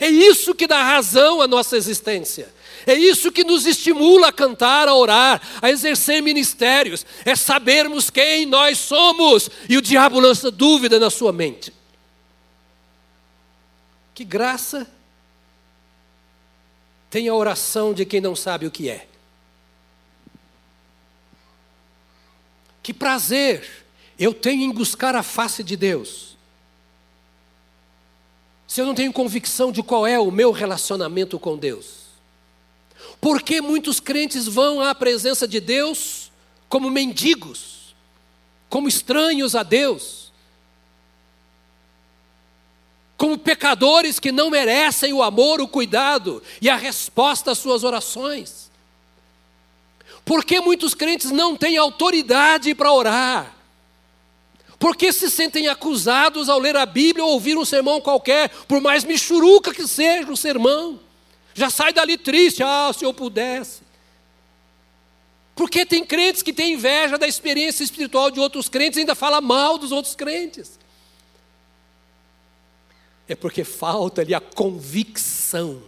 É 0.00 0.08
isso 0.08 0.54
que 0.54 0.66
dá 0.66 0.82
razão 0.82 1.40
à 1.40 1.46
nossa 1.46 1.76
existência. 1.76 2.54
É 2.86 2.94
isso 2.94 3.30
que 3.30 3.44
nos 3.44 3.66
estimula 3.66 4.28
a 4.28 4.32
cantar, 4.32 4.88
a 4.88 4.94
orar, 4.94 5.42
a 5.60 5.70
exercer 5.70 6.22
ministérios. 6.22 7.04
É 7.24 7.36
sabermos 7.36 8.08
quem 8.08 8.46
nós 8.46 8.78
somos. 8.78 9.50
E 9.68 9.76
o 9.76 9.82
diabo 9.82 10.18
lança 10.18 10.50
dúvida 10.50 10.98
na 10.98 11.10
sua 11.10 11.32
mente. 11.32 11.72
Que 14.14 14.24
graça 14.24 14.88
tem 17.10 17.28
a 17.28 17.34
oração 17.34 17.92
de 17.92 18.04
quem 18.04 18.20
não 18.20 18.34
sabe 18.34 18.66
o 18.66 18.70
que 18.70 18.88
é. 18.88 19.07
Que 22.88 22.94
prazer 22.94 23.84
eu 24.18 24.32
tenho 24.32 24.62
em 24.62 24.72
buscar 24.72 25.14
a 25.14 25.22
face 25.22 25.62
de 25.62 25.76
Deus. 25.76 26.38
Se 28.66 28.80
eu 28.80 28.86
não 28.86 28.94
tenho 28.94 29.12
convicção 29.12 29.70
de 29.70 29.82
qual 29.82 30.06
é 30.06 30.18
o 30.18 30.30
meu 30.30 30.52
relacionamento 30.52 31.38
com 31.38 31.58
Deus. 31.58 32.06
Por 33.20 33.42
que 33.42 33.60
muitos 33.60 34.00
crentes 34.00 34.46
vão 34.46 34.80
à 34.80 34.94
presença 34.94 35.46
de 35.46 35.60
Deus 35.60 36.32
como 36.66 36.88
mendigos, 36.88 37.94
como 38.70 38.88
estranhos 38.88 39.54
a 39.54 39.62
Deus, 39.62 40.32
como 43.18 43.36
pecadores 43.36 44.18
que 44.18 44.32
não 44.32 44.48
merecem 44.48 45.12
o 45.12 45.22
amor, 45.22 45.60
o 45.60 45.68
cuidado 45.68 46.42
e 46.58 46.70
a 46.70 46.76
resposta 46.76 47.50
às 47.50 47.58
suas 47.58 47.84
orações? 47.84 48.67
Por 50.24 50.44
que 50.44 50.60
muitos 50.60 50.94
crentes 50.94 51.30
não 51.30 51.56
têm 51.56 51.76
autoridade 51.76 52.74
para 52.74 52.92
orar? 52.92 53.54
Por 54.78 54.96
que 54.96 55.12
se 55.12 55.28
sentem 55.30 55.66
acusados 55.66 56.48
ao 56.48 56.58
ler 56.58 56.76
a 56.76 56.86
Bíblia 56.86 57.24
ou 57.24 57.32
ouvir 57.32 57.58
um 57.58 57.64
sermão 57.64 58.00
qualquer, 58.00 58.48
por 58.66 58.80
mais 58.80 59.04
michuruca 59.04 59.74
que 59.74 59.86
seja 59.86 60.30
o 60.30 60.36
sermão? 60.36 61.00
Já 61.52 61.68
sai 61.68 61.92
dali 61.92 62.16
triste, 62.16 62.62
ah, 62.62 62.92
se 62.96 63.04
eu 63.04 63.12
pudesse. 63.12 63.82
Porque 65.56 65.84
tem 65.84 66.04
crentes 66.04 66.40
que 66.40 66.52
têm 66.52 66.74
inveja 66.74 67.18
da 67.18 67.26
experiência 67.26 67.82
espiritual 67.82 68.30
de 68.30 68.38
outros 68.38 68.68
crentes 68.68 68.96
e 68.96 69.00
ainda 69.00 69.16
fala 69.16 69.40
mal 69.40 69.76
dos 69.76 69.90
outros 69.90 70.14
crentes. 70.14 70.78
É 73.26 73.34
porque 73.34 73.64
falta 73.64 74.20
ali 74.20 74.32
a 74.32 74.40
convicção 74.40 75.82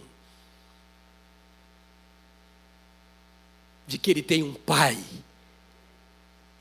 de 3.91 3.97
que 3.97 4.09
ele 4.09 4.23
tem 4.23 4.41
um 4.41 4.53
pai, 4.53 4.97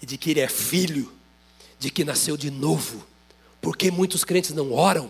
e 0.02 0.06
de 0.06 0.18
que 0.18 0.32
ele 0.32 0.40
é 0.40 0.48
filho, 0.48 1.12
de 1.78 1.88
que 1.88 2.04
nasceu 2.04 2.36
de 2.36 2.50
novo. 2.50 3.06
Porque 3.60 3.88
muitos 3.88 4.24
crentes 4.24 4.50
não 4.50 4.72
oram? 4.72 5.08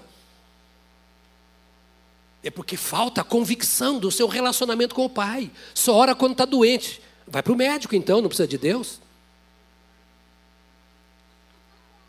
É 2.42 2.50
porque 2.50 2.76
falta 2.76 3.22
a 3.22 3.24
convicção 3.24 3.98
do 3.98 4.10
seu 4.10 4.28
relacionamento 4.28 4.94
com 4.94 5.06
o 5.06 5.08
pai. 5.08 5.50
Só 5.72 5.94
ora 5.94 6.14
quando 6.14 6.32
está 6.32 6.44
doente. 6.44 7.00
Vai 7.26 7.42
para 7.42 7.54
o 7.54 7.56
médico 7.56 7.94
então, 7.94 8.20
não 8.20 8.28
precisa 8.28 8.46
de 8.46 8.58
Deus. 8.58 9.00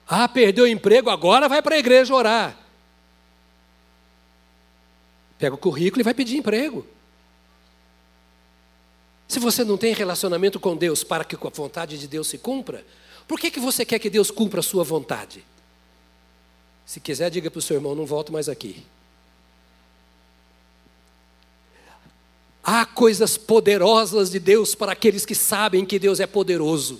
Ah, 0.05 0.27
perdeu 0.27 0.65
o 0.65 0.67
emprego, 0.67 1.09
agora 1.09 1.47
vai 1.47 1.61
para 1.61 1.75
a 1.75 1.79
igreja 1.79 2.13
orar. 2.13 2.57
Pega 5.37 5.55
o 5.55 5.57
currículo 5.57 6.01
e 6.01 6.03
vai 6.03 6.13
pedir 6.13 6.35
emprego. 6.35 6.85
Se 9.31 9.39
você 9.39 9.63
não 9.63 9.77
tem 9.77 9.93
relacionamento 9.93 10.59
com 10.59 10.75
Deus 10.75 11.05
para 11.05 11.23
que 11.23 11.37
a 11.37 11.49
vontade 11.53 11.97
de 11.97 12.05
Deus 12.05 12.27
se 12.27 12.37
cumpra, 12.37 12.85
por 13.25 13.39
que, 13.39 13.49
que 13.49 13.61
você 13.61 13.85
quer 13.85 13.97
que 13.97 14.09
Deus 14.09 14.29
cumpra 14.29 14.59
a 14.59 14.63
sua 14.63 14.83
vontade? 14.83 15.41
Se 16.85 16.99
quiser, 16.99 17.29
diga 17.29 17.49
para 17.49 17.59
o 17.59 17.61
seu 17.61 17.77
irmão: 17.77 17.95
não 17.95 18.05
volto 18.05 18.33
mais 18.33 18.49
aqui. 18.49 18.83
Há 22.61 22.85
coisas 22.85 23.37
poderosas 23.37 24.29
de 24.29 24.37
Deus 24.37 24.75
para 24.75 24.91
aqueles 24.91 25.25
que 25.25 25.33
sabem 25.33 25.85
que 25.85 25.97
Deus 25.97 26.19
é 26.19 26.27
poderoso. 26.27 26.99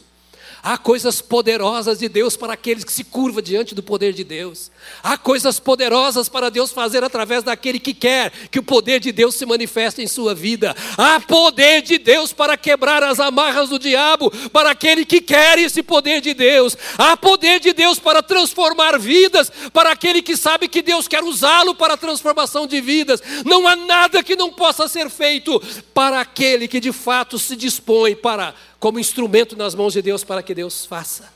Há 0.63 0.77
coisas 0.77 1.21
poderosas 1.21 1.97
de 1.97 2.07
Deus 2.07 2.37
para 2.37 2.53
aqueles 2.53 2.83
que 2.83 2.91
se 2.91 3.03
curvam 3.03 3.41
diante 3.41 3.73
do 3.73 3.81
poder 3.81 4.13
de 4.13 4.23
Deus. 4.23 4.69
Há 5.01 5.17
coisas 5.17 5.59
poderosas 5.59 6.29
para 6.29 6.51
Deus 6.51 6.71
fazer 6.71 7.03
através 7.03 7.43
daquele 7.43 7.79
que 7.79 7.95
quer 7.95 8.31
que 8.51 8.59
o 8.59 8.63
poder 8.63 8.99
de 8.99 9.11
Deus 9.11 9.35
se 9.35 9.45
manifeste 9.45 10.03
em 10.03 10.07
sua 10.07 10.35
vida. 10.35 10.75
Há 10.97 11.19
poder 11.19 11.81
de 11.81 11.97
Deus 11.97 12.31
para 12.31 12.55
quebrar 12.55 13.01
as 13.01 13.19
amarras 13.19 13.69
do 13.69 13.79
diabo 13.79 14.29
para 14.49 14.69
aquele 14.69 15.03
que 15.03 15.19
quer 15.19 15.57
esse 15.57 15.81
poder 15.81 16.21
de 16.21 16.35
Deus. 16.35 16.77
Há 16.95 17.17
poder 17.17 17.59
de 17.59 17.73
Deus 17.73 17.97
para 17.97 18.21
transformar 18.21 18.99
vidas 18.99 19.51
para 19.73 19.91
aquele 19.91 20.21
que 20.21 20.37
sabe 20.37 20.67
que 20.67 20.83
Deus 20.83 21.07
quer 21.07 21.23
usá-lo 21.23 21.73
para 21.73 21.95
a 21.95 21.97
transformação 21.97 22.67
de 22.67 22.79
vidas. 22.79 23.21
Não 23.45 23.67
há 23.67 23.75
nada 23.75 24.21
que 24.21 24.35
não 24.35 24.51
possa 24.51 24.87
ser 24.87 25.09
feito 25.09 25.59
para 25.91 26.21
aquele 26.21 26.67
que 26.67 26.79
de 26.79 26.91
fato 26.91 27.39
se 27.39 27.55
dispõe 27.55 28.15
para 28.15 28.53
como 28.81 28.99
instrumento 28.99 29.55
nas 29.55 29.75
mãos 29.75 29.93
de 29.93 30.01
Deus 30.01 30.23
para 30.23 30.41
que 30.41 30.50
Deus 30.53 30.85
faça. 30.85 31.31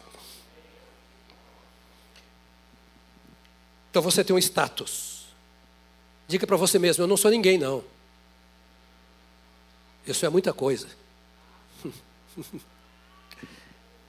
Então 3.90 4.02
você 4.02 4.24
tem 4.24 4.36
um 4.36 4.40
status. 4.40 5.26
Diga 6.28 6.46
para 6.46 6.58
você 6.58 6.78
mesmo: 6.78 7.04
eu 7.04 7.08
não 7.08 7.18
sou 7.18 7.32
ninguém, 7.32 7.58
não. 7.58 7.84
Isso 10.06 10.26
é 10.26 10.30
muita 10.30 10.54
coisa. 10.54 10.88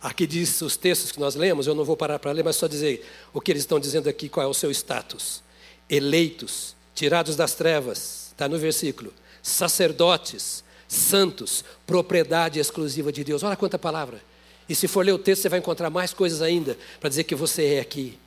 Aqui 0.01 0.27
diz 0.27 0.61
os 0.61 0.77
textos 0.77 1.11
que 1.11 1.19
nós 1.19 1.35
lemos, 1.35 1.67
eu 1.67 1.75
não 1.75 1.85
vou 1.85 1.97
parar 1.97 2.19
para 2.19 2.31
ler, 2.31 2.45
mas 2.45 2.57
só 2.57 2.67
dizer 2.67 3.05
o 3.33 3.41
que 3.41 3.51
eles 3.51 3.63
estão 3.63 3.81
dizendo 3.81 4.09
aqui, 4.09 4.29
qual 4.29 4.45
é 4.45 4.49
o 4.49 4.55
seu 4.55 4.71
status. 4.71 5.43
Eleitos, 5.89 6.77
tirados 6.95 7.35
das 7.35 7.55
trevas, 7.55 8.29
está 8.31 8.49
no 8.49 8.59
versículo. 8.59 9.13
Sacerdotes, 9.43 10.63
santos, 10.87 11.65
propriedade 11.87 12.61
exclusiva 12.61 13.11
de 13.11 13.25
Deus. 13.25 13.43
Olha 13.43 13.57
quanta 13.57 13.79
palavra. 13.79 14.23
E 14.69 14.75
se 14.75 14.89
for 14.89 15.05
ler 15.05 15.13
o 15.13 15.19
texto, 15.19 15.43
você 15.43 15.49
vai 15.49 15.59
encontrar 15.59 15.91
mais 15.91 16.13
coisas 16.13 16.43
ainda 16.43 16.77
para 16.99 17.09
dizer 17.09 17.25
que 17.25 17.35
você 17.35 17.75
é 17.75 17.81
aqui. 17.81 18.19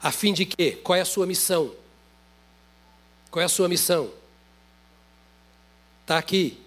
A 0.00 0.10
fim 0.10 0.32
de 0.32 0.46
quê? 0.46 0.78
Qual 0.82 0.96
é 0.96 1.00
a 1.00 1.04
sua 1.04 1.26
missão? 1.26 1.74
Qual 3.30 3.42
é 3.42 3.44
a 3.44 3.48
sua 3.48 3.68
missão? 3.68 4.10
Está 6.02 6.18
aqui. 6.18 6.58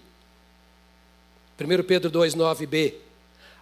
1 1.58 1.82
Pedro 1.84 2.10
2,9b. 2.10 2.94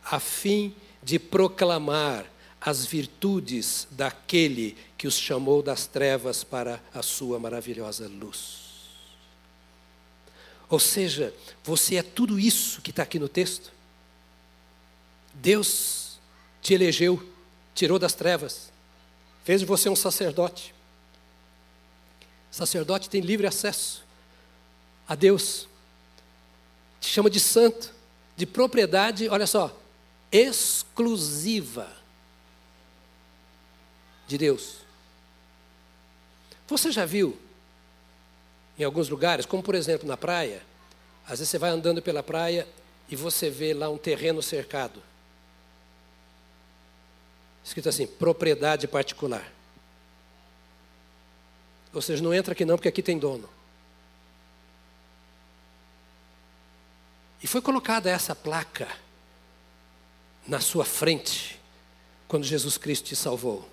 A 0.04 0.20
fim 0.20 0.74
de 1.02 1.18
proclamar 1.18 2.26
as 2.60 2.84
virtudes 2.84 3.86
daquele 3.90 4.76
que 4.96 5.06
os 5.06 5.16
chamou 5.16 5.62
das 5.62 5.86
trevas 5.86 6.42
para 6.42 6.82
a 6.92 7.02
sua 7.02 7.38
maravilhosa 7.38 8.08
luz. 8.08 8.68
Ou 10.68 10.78
seja, 10.78 11.32
você 11.64 11.96
é 11.96 12.02
tudo 12.02 12.38
isso 12.38 12.82
que 12.82 12.90
está 12.90 13.02
aqui 13.02 13.18
no 13.18 13.28
texto. 13.28 13.72
Deus 15.40 16.18
te 16.60 16.74
elegeu, 16.74 17.22
tirou 17.74 17.98
das 17.98 18.12
trevas, 18.12 18.72
fez 19.44 19.60
de 19.60 19.66
você 19.66 19.88
um 19.88 19.96
sacerdote. 19.96 20.74
sacerdote 22.50 23.08
tem 23.08 23.20
livre 23.20 23.46
acesso 23.46 24.04
a 25.06 25.14
Deus, 25.14 25.66
te 27.00 27.08
chama 27.08 27.30
de 27.30 27.40
santo, 27.40 27.94
de 28.36 28.44
propriedade, 28.44 29.28
olha 29.28 29.46
só, 29.46 29.74
exclusiva 30.30 31.90
de 34.26 34.36
Deus. 34.36 34.78
Você 36.66 36.92
já 36.92 37.06
viu 37.06 37.38
em 38.78 38.84
alguns 38.84 39.08
lugares, 39.08 39.46
como 39.46 39.62
por 39.62 39.74
exemplo 39.74 40.06
na 40.06 40.16
praia, 40.16 40.62
às 41.24 41.38
vezes 41.38 41.48
você 41.48 41.58
vai 41.58 41.70
andando 41.70 42.02
pela 42.02 42.22
praia 42.22 42.68
e 43.08 43.16
você 43.16 43.48
vê 43.48 43.72
lá 43.72 43.88
um 43.88 43.96
terreno 43.96 44.42
cercado. 44.42 45.07
Escrito 47.68 47.90
assim, 47.90 48.06
propriedade 48.06 48.88
particular. 48.88 49.46
Ou 51.92 52.00
seja, 52.00 52.22
não 52.22 52.32
entra 52.32 52.54
aqui 52.54 52.64
não, 52.64 52.76
porque 52.76 52.88
aqui 52.88 53.02
tem 53.02 53.18
dono. 53.18 53.46
E 57.42 57.46
foi 57.46 57.60
colocada 57.60 58.08
essa 58.08 58.34
placa 58.34 58.88
na 60.46 60.60
sua 60.60 60.86
frente 60.86 61.60
quando 62.26 62.44
Jesus 62.44 62.78
Cristo 62.78 63.04
te 63.04 63.14
salvou. 63.14 63.68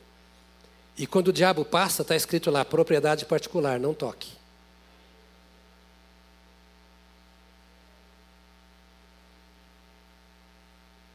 E 0.97 1.07
quando 1.07 1.29
o 1.29 1.33
diabo 1.33 1.63
passa, 1.63 2.01
está 2.01 2.17
escrito 2.17 2.51
lá, 2.51 2.65
propriedade 2.65 3.23
particular, 3.25 3.79
não 3.79 3.93
toque. 3.93 4.33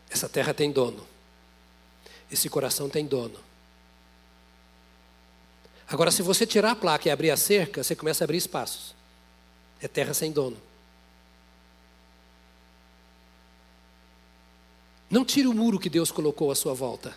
Essa 0.08 0.30
terra 0.30 0.54
tem 0.54 0.72
dono. 0.72 1.09
Esse 2.30 2.48
coração 2.48 2.88
tem 2.88 3.06
dono. 3.06 3.38
Agora, 5.88 6.10
se 6.10 6.22
você 6.22 6.46
tirar 6.46 6.70
a 6.70 6.76
placa 6.76 7.08
e 7.08 7.10
abrir 7.10 7.30
a 7.30 7.36
cerca, 7.36 7.82
você 7.82 7.96
começa 7.96 8.22
a 8.22 8.26
abrir 8.26 8.36
espaços. 8.36 8.94
É 9.82 9.88
terra 9.88 10.14
sem 10.14 10.30
dono. 10.30 10.56
Não 15.10 15.24
tire 15.24 15.48
o 15.48 15.52
muro 15.52 15.80
que 15.80 15.90
Deus 15.90 16.12
colocou 16.12 16.52
à 16.52 16.54
sua 16.54 16.72
volta. 16.72 17.16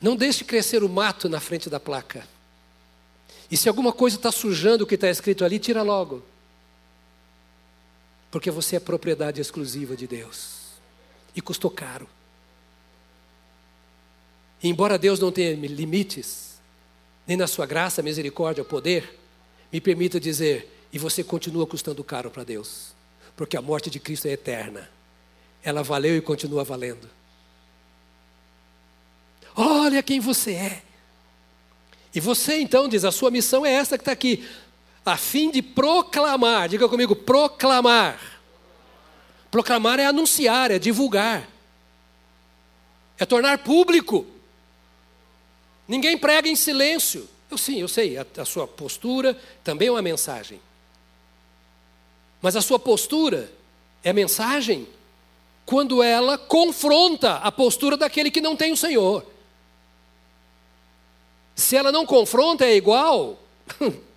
Não 0.00 0.16
deixe 0.16 0.42
crescer 0.42 0.82
o 0.82 0.88
mato 0.88 1.28
na 1.28 1.38
frente 1.38 1.68
da 1.68 1.78
placa. 1.78 2.26
E 3.50 3.56
se 3.56 3.68
alguma 3.68 3.92
coisa 3.92 4.16
está 4.16 4.32
sujando 4.32 4.84
o 4.84 4.86
que 4.86 4.94
está 4.94 5.10
escrito 5.10 5.44
ali, 5.44 5.58
tira 5.58 5.82
logo. 5.82 6.24
Porque 8.32 8.50
você 8.50 8.76
é 8.76 8.80
propriedade 8.80 9.40
exclusiva 9.40 9.94
de 9.94 10.08
Deus. 10.08 10.72
E 11.36 11.40
custou 11.40 11.70
caro. 11.70 12.08
E 14.62 14.68
embora 14.68 14.98
Deus 14.98 15.20
não 15.20 15.30
tenha 15.30 15.54
limites, 15.54 16.58
nem 17.26 17.36
na 17.36 17.46
sua 17.46 17.66
graça, 17.66 18.02
misericórdia, 18.02 18.64
poder, 18.64 19.18
me 19.70 19.80
permita 19.80 20.18
dizer, 20.18 20.86
e 20.90 20.98
você 20.98 21.22
continua 21.22 21.66
custando 21.66 22.02
caro 22.02 22.30
para 22.30 22.42
Deus. 22.42 22.94
Porque 23.36 23.56
a 23.56 23.62
morte 23.62 23.90
de 23.90 24.00
Cristo 24.00 24.26
é 24.26 24.32
eterna. 24.32 24.90
Ela 25.62 25.82
valeu 25.82 26.16
e 26.16 26.20
continua 26.22 26.64
valendo. 26.64 27.08
Olha 29.54 30.02
quem 30.02 30.20
você 30.20 30.52
é. 30.52 30.82
E 32.14 32.20
você 32.20 32.60
então 32.60 32.88
diz: 32.88 33.04
a 33.04 33.12
sua 33.12 33.30
missão 33.30 33.64
é 33.64 33.72
essa 33.72 33.98
que 33.98 34.02
está 34.02 34.12
aqui 34.12 34.48
a 35.04 35.16
fim 35.16 35.50
de 35.50 35.60
proclamar, 35.60 36.68
diga 36.68 36.88
comigo, 36.88 37.14
proclamar. 37.16 38.20
Proclamar 39.50 39.98
é 39.98 40.06
anunciar, 40.06 40.70
é 40.70 40.78
divulgar, 40.78 41.48
é 43.18 43.26
tornar 43.26 43.58
público. 43.58 44.24
Ninguém 45.86 46.16
prega 46.16 46.48
em 46.48 46.56
silêncio. 46.56 47.28
Eu 47.50 47.58
sim, 47.58 47.80
eu 47.80 47.88
sei, 47.88 48.16
a, 48.16 48.24
a 48.38 48.44
sua 48.44 48.66
postura 48.66 49.38
também 49.62 49.88
é 49.88 49.90
uma 49.90 50.00
mensagem. 50.00 50.60
Mas 52.40 52.56
a 52.56 52.62
sua 52.62 52.78
postura 52.78 53.52
é 54.02 54.12
mensagem 54.12 54.88
quando 55.66 56.02
ela 56.02 56.38
confronta 56.38 57.34
a 57.34 57.52
postura 57.52 57.96
daquele 57.96 58.30
que 58.30 58.40
não 58.40 58.56
tem 58.56 58.72
o 58.72 58.76
Senhor. 58.76 59.24
Se 61.54 61.76
ela 61.76 61.92
não 61.92 62.06
confronta, 62.06 62.64
é 62.64 62.74
igual. 62.74 63.38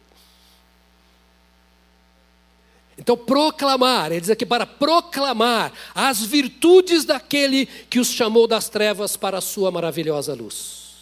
Então, 3.05 3.15
proclamar, 3.15 4.11
ele 4.11 4.19
diz 4.19 4.31
aqui 4.31 4.47
para 4.47 4.65
proclamar 4.65 5.71
as 5.93 6.23
virtudes 6.23 7.05
daquele 7.05 7.67
que 7.67 7.99
os 7.99 8.07
chamou 8.07 8.47
das 8.47 8.67
trevas 8.67 9.15
para 9.15 9.37
a 9.37 9.41
sua 9.41 9.69
maravilhosa 9.69 10.33
luz. 10.33 10.95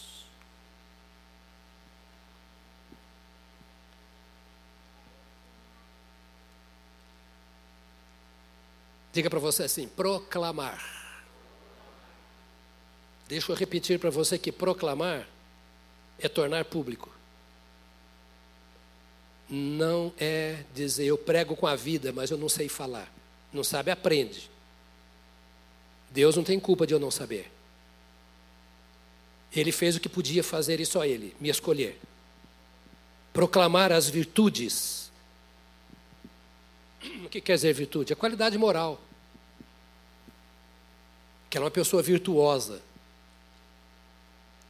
Diga 9.14 9.30
para 9.30 9.40
você 9.40 9.64
assim: 9.64 9.88
proclamar. 9.88 10.84
Deixa 13.30 13.50
eu 13.50 13.56
repetir 13.56 13.98
para 13.98 14.10
você 14.10 14.38
que 14.38 14.52
proclamar 14.52 15.26
é 16.20 16.28
tornar 16.28 16.66
público 16.66 17.23
não 19.50 20.14
é 20.18 20.64
dizer 20.74 21.06
eu 21.06 21.18
prego 21.18 21.56
com 21.56 21.68
a 21.68 21.76
vida, 21.76 22.12
mas 22.12 22.32
eu 22.32 22.38
não 22.38 22.50
sei 22.50 22.68
falar. 22.70 23.12
Não 23.52 23.64
sabe, 23.64 23.92
aprende. 23.92 24.50
Deus 26.10 26.36
não 26.36 26.44
tem 26.44 26.60
culpa 26.60 26.86
de 26.88 26.94
eu 26.94 27.00
não 27.00 27.12
saber. 27.12 27.52
Ele 29.56 29.72
fez 29.72 29.96
o 29.96 30.00
que 30.00 30.10
podia 30.10 30.44
fazer 30.44 30.80
e 30.80 30.86
só 30.86 31.06
ele, 31.06 31.36
me 31.40 31.50
escolher. 31.50 32.00
Proclamar 33.32 33.92
as 33.92 34.10
virtudes. 34.10 35.12
O 37.26 37.30
que 37.30 37.42
quer 37.42 37.56
dizer 37.56 37.74
virtude? 37.74 38.14
A 38.14 38.16
qualidade 38.16 38.58
moral. 38.58 39.00
Que 41.50 41.58
ela 41.58 41.66
é 41.66 41.68
uma 41.68 41.72
pessoa 41.72 42.02
virtuosa. 42.02 42.82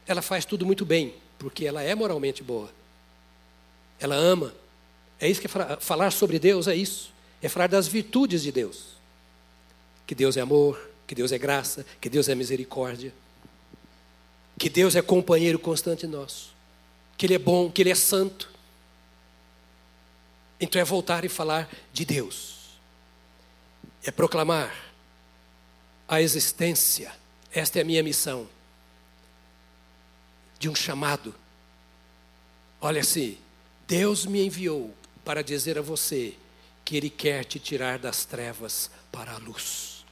Ela 0.06 0.20
faz 0.20 0.44
tudo 0.44 0.66
muito 0.66 0.84
bem, 0.84 1.14
porque 1.38 1.64
ela 1.64 1.82
é 1.82 1.94
moralmente 1.94 2.42
boa. 2.42 2.70
Ela 3.98 4.16
ama, 4.16 4.54
é 5.20 5.28
isso 5.28 5.40
que 5.40 5.46
é 5.46 5.76
falar 5.80 6.10
sobre 6.10 6.38
Deus, 6.38 6.66
é 6.68 6.74
isso. 6.74 7.12
é 7.42 7.48
falar 7.48 7.66
das 7.66 7.86
virtudes 7.86 8.42
de 8.42 8.50
Deus. 8.50 8.94
Que 10.06 10.14
Deus 10.14 10.36
é 10.36 10.40
amor, 10.40 10.80
que 11.06 11.14
Deus 11.14 11.32
é 11.32 11.38
graça, 11.38 11.84
que 12.00 12.08
Deus 12.08 12.28
é 12.28 12.34
misericórdia, 12.34 13.12
que 14.58 14.68
Deus 14.68 14.94
é 14.96 15.02
companheiro 15.02 15.58
constante 15.58 16.06
nosso, 16.06 16.54
que 17.16 17.26
Ele 17.26 17.34
é 17.34 17.38
bom, 17.38 17.70
que 17.70 17.82
Ele 17.82 17.90
é 17.90 17.94
santo. 17.94 18.50
Então 20.60 20.80
é 20.80 20.84
voltar 20.84 21.24
e 21.24 21.28
falar 21.28 21.68
de 21.92 22.04
Deus, 22.04 22.78
é 24.02 24.10
proclamar 24.10 24.74
a 26.08 26.22
existência, 26.22 27.12
esta 27.52 27.78
é 27.78 27.82
a 27.82 27.84
minha 27.84 28.02
missão, 28.02 28.48
de 30.58 30.68
um 30.68 30.74
chamado. 30.74 31.34
Olha 32.80 33.00
assim, 33.00 33.38
Deus 33.86 34.24
me 34.24 34.44
enviou 34.44 34.94
para 35.24 35.42
dizer 35.42 35.78
a 35.78 35.82
você 35.82 36.34
que 36.84 36.96
Ele 36.96 37.08
quer 37.08 37.44
te 37.44 37.58
tirar 37.58 37.98
das 37.98 38.24
trevas 38.24 38.90
para 39.10 39.32
a 39.32 39.38
luz. 39.38 40.04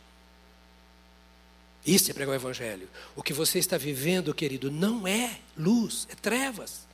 Isso 1.85 2.11
é 2.11 2.15
pregar 2.15 2.33
o 2.33 2.37
Evangelho. 2.37 2.89
O 3.17 3.23
que 3.23 3.33
você 3.33 3.59
está 3.59 3.77
vivendo, 3.77 4.33
querido, 4.33 4.71
não 4.71 5.07
é 5.07 5.41
luz, 5.57 6.07
é 6.11 6.15
trevas. 6.15 6.87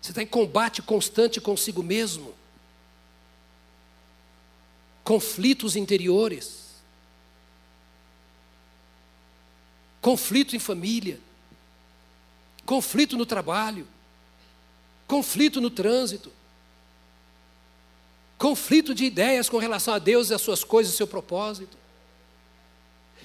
Você 0.00 0.12
está 0.12 0.22
em 0.22 0.26
combate 0.26 0.80
constante 0.80 1.40
consigo 1.40 1.82
mesmo. 1.82 2.34
Conflitos 5.04 5.76
interiores. 5.76 6.68
Conflito 10.00 10.56
em 10.56 10.58
família. 10.58 11.20
Conflito 12.64 13.16
no 13.16 13.26
trabalho. 13.26 13.86
Conflito 15.08 15.60
no 15.60 15.70
trânsito 15.70 16.30
conflito 18.38 18.94
de 18.94 19.04
ideias 19.04 19.48
com 19.50 19.58
relação 19.58 19.92
a 19.92 19.98
Deus 19.98 20.30
e 20.30 20.34
as 20.34 20.40
suas 20.40 20.62
coisas, 20.62 20.94
seu 20.94 21.06
propósito. 21.06 21.76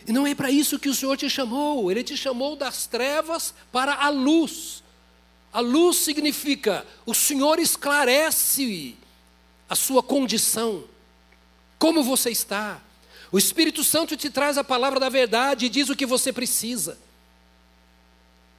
E 0.06 0.12
não 0.12 0.28
é 0.28 0.36
para 0.36 0.52
isso 0.52 0.80
que 0.80 0.90
o 0.90 0.96
Senhor 0.96 1.16
te 1.16 1.30
chamou, 1.30 1.90
Ele 1.90 2.04
te 2.04 2.18
chamou 2.18 2.56
das 2.56 2.88
trevas 2.88 3.54
para 3.72 3.94
a 3.94 4.10
luz. 4.10 4.84
A 5.54 5.60
luz 5.60 5.98
significa 5.98 6.86
o 7.06 7.14
Senhor 7.14 7.60
esclarece 7.60 8.98
a 9.70 9.76
sua 9.76 10.02
condição, 10.02 10.84
como 11.78 12.04
você 12.04 12.32
está. 12.32 12.82
O 13.32 13.38
Espírito 13.38 13.84
Santo 13.84 14.18
te 14.18 14.30
traz 14.30 14.58
a 14.58 14.64
palavra 14.64 15.00
da 15.00 15.10
verdade 15.10 15.68
e 15.68 15.70
diz 15.70 15.90
o 15.90 15.96
que 15.96 16.06
você 16.06 16.34
precisa. 16.34 16.98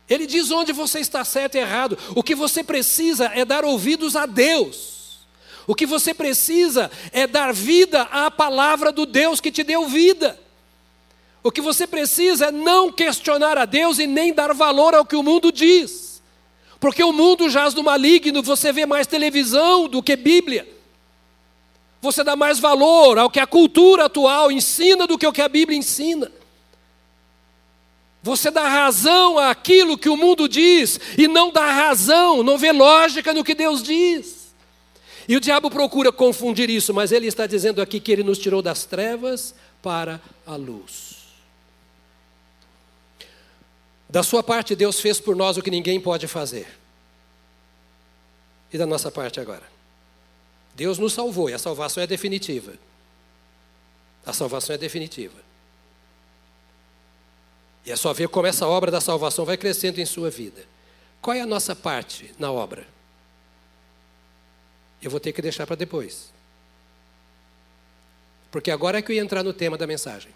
Ele 0.09 0.27
diz 0.27 0.51
onde 0.51 0.73
você 0.73 1.01
está 1.01 1.25
certo 1.25 1.55
e 1.55 1.59
errado. 1.59 1.97
O 2.15 2.23
que 2.23 2.35
você 2.35 2.63
precisa 2.63 3.27
é 3.35 3.45
dar 3.45 3.65
ouvidos 3.65 4.17
a 4.17 4.27
Deus. 4.27 5.19
O 5.67 5.75
que 5.75 5.87
você 5.87 6.13
precisa 6.13 6.91
é 7.11 7.27
dar 7.27 7.53
vida 7.53 8.03
à 8.03 8.31
palavra 8.31 8.93
do 8.93 9.07
Deus 9.07 9.41
que 9.41 9.51
te 9.51 9.63
deu 9.63 9.89
vida. 9.89 10.39
O 11.43 11.51
que 11.51 11.61
você 11.61 11.87
precisa 11.87 12.47
é 12.47 12.51
não 12.51 12.93
questionar 12.93 13.57
a 13.57 13.65
Deus 13.65 13.99
e 13.99 14.07
nem 14.07 14.33
dar 14.33 14.53
valor 14.53 14.95
ao 14.95 15.07
que 15.07 15.17
o 15.17 15.23
mundo 15.23 15.51
diz. 15.51 16.23
Porque 16.79 17.03
o 17.03 17.13
mundo 17.13 17.49
jaz 17.49 17.73
no 17.73 17.83
maligno, 17.83 18.43
você 18.43 18.73
vê 18.73 18.85
mais 18.85 19.07
televisão 19.07 19.89
do 19.89 20.03
que 20.03 20.17
Bíblia. 20.17 20.69
Você 22.03 22.23
dá 22.23 22.37
mais 22.37 22.59
valor 22.59 23.19
ao 23.19 23.31
que 23.31 23.41
a 23.41 23.47
cultura 23.47 24.05
atual 24.05 24.53
ensina 24.53 25.07
do 25.07 25.17
que 25.17 25.27
o 25.27 25.33
que 25.33 25.41
a 25.41 25.49
Bíblia 25.49 25.79
ensina. 25.79 26.31
Você 28.25 28.51
dá 28.51 28.67
razão 28.67 29.39
àquilo 29.39 29.99
que 29.99 30.09
o 30.09 30.17
mundo 30.17 30.49
diz 30.49 30.99
e 31.19 31.29
não 31.29 31.53
dá 31.53 31.71
razão, 31.71 32.43
não 32.43 32.57
vê 32.57 32.73
lógica 32.73 33.35
no 33.35 33.45
que 33.45 33.55
Deus 33.55 33.83
diz. 33.83 34.55
E 35.29 35.37
o 35.37 35.41
diabo 35.41 35.71
procura 35.71 36.11
confundir 36.11 36.71
isso, 36.71 36.95
mas 36.95 37.13
ele 37.13 37.27
está 37.27 37.47
dizendo 37.47 37.83
aqui 37.83 38.01
que 38.01 38.11
ele 38.11 38.23
nos 38.23 38.39
tirou 38.39 38.63
das 38.63 38.87
trevas 38.87 39.55
para 39.83 40.23
a 40.47 40.57
luz. 40.57 41.17
Da 44.09 44.23
sua 44.23 44.43
parte, 44.43 44.75
Deus 44.75 44.99
fez 44.99 45.21
por 45.21 45.37
nós 45.37 45.59
o 45.59 45.63
que 45.63 45.71
ninguém 45.71 46.01
pode 46.01 46.27
fazer. 46.27 46.67
E 48.73 48.79
da 48.79 48.87
nossa 48.87 49.11
parte 49.11 49.39
agora? 49.39 49.69
Deus 50.75 50.97
nos 50.99 51.13
salvou 51.13 51.51
e 51.51 51.53
a 51.53 51.59
salvação 51.59 52.03
é 52.03 52.07
definitiva. 52.07 52.73
A 54.25 54.33
salvação 54.33 54.75
é 54.75 54.79
definitiva. 54.79 55.44
E 57.85 57.93
é 57.93 57.97
só 57.97 58.13
ver 58.13 58.29
como 58.29 58.47
essa 58.47 58.67
obra 58.67 58.91
da 58.91 59.01
salvação 59.01 59.45
vai 59.45 59.57
crescendo 59.57 60.01
em 60.01 60.07
sua 60.07 60.31
vida. 60.31 60.65
Qual 61.21 61.37
é 61.37 61.41
a 61.41 61.47
nossa 61.47 61.75
parte 61.77 62.35
na 62.39 62.51
obra? 62.51 62.87
eu 65.05 65.11
vou 65.11 65.21
ter 65.21 65.33
que 65.33 65.43
deixar 65.43 65.67
para 65.67 65.77
depois. 65.77 66.33
Porque 68.51 68.71
agora 68.71 68.99
é 68.99 69.03
que 69.03 69.13
eu 69.13 69.17
ia 69.17 69.23
entrar 69.23 69.43
no 69.43 69.53
tema 69.53 69.77
da 69.77 69.87
mensagem. 69.87 70.31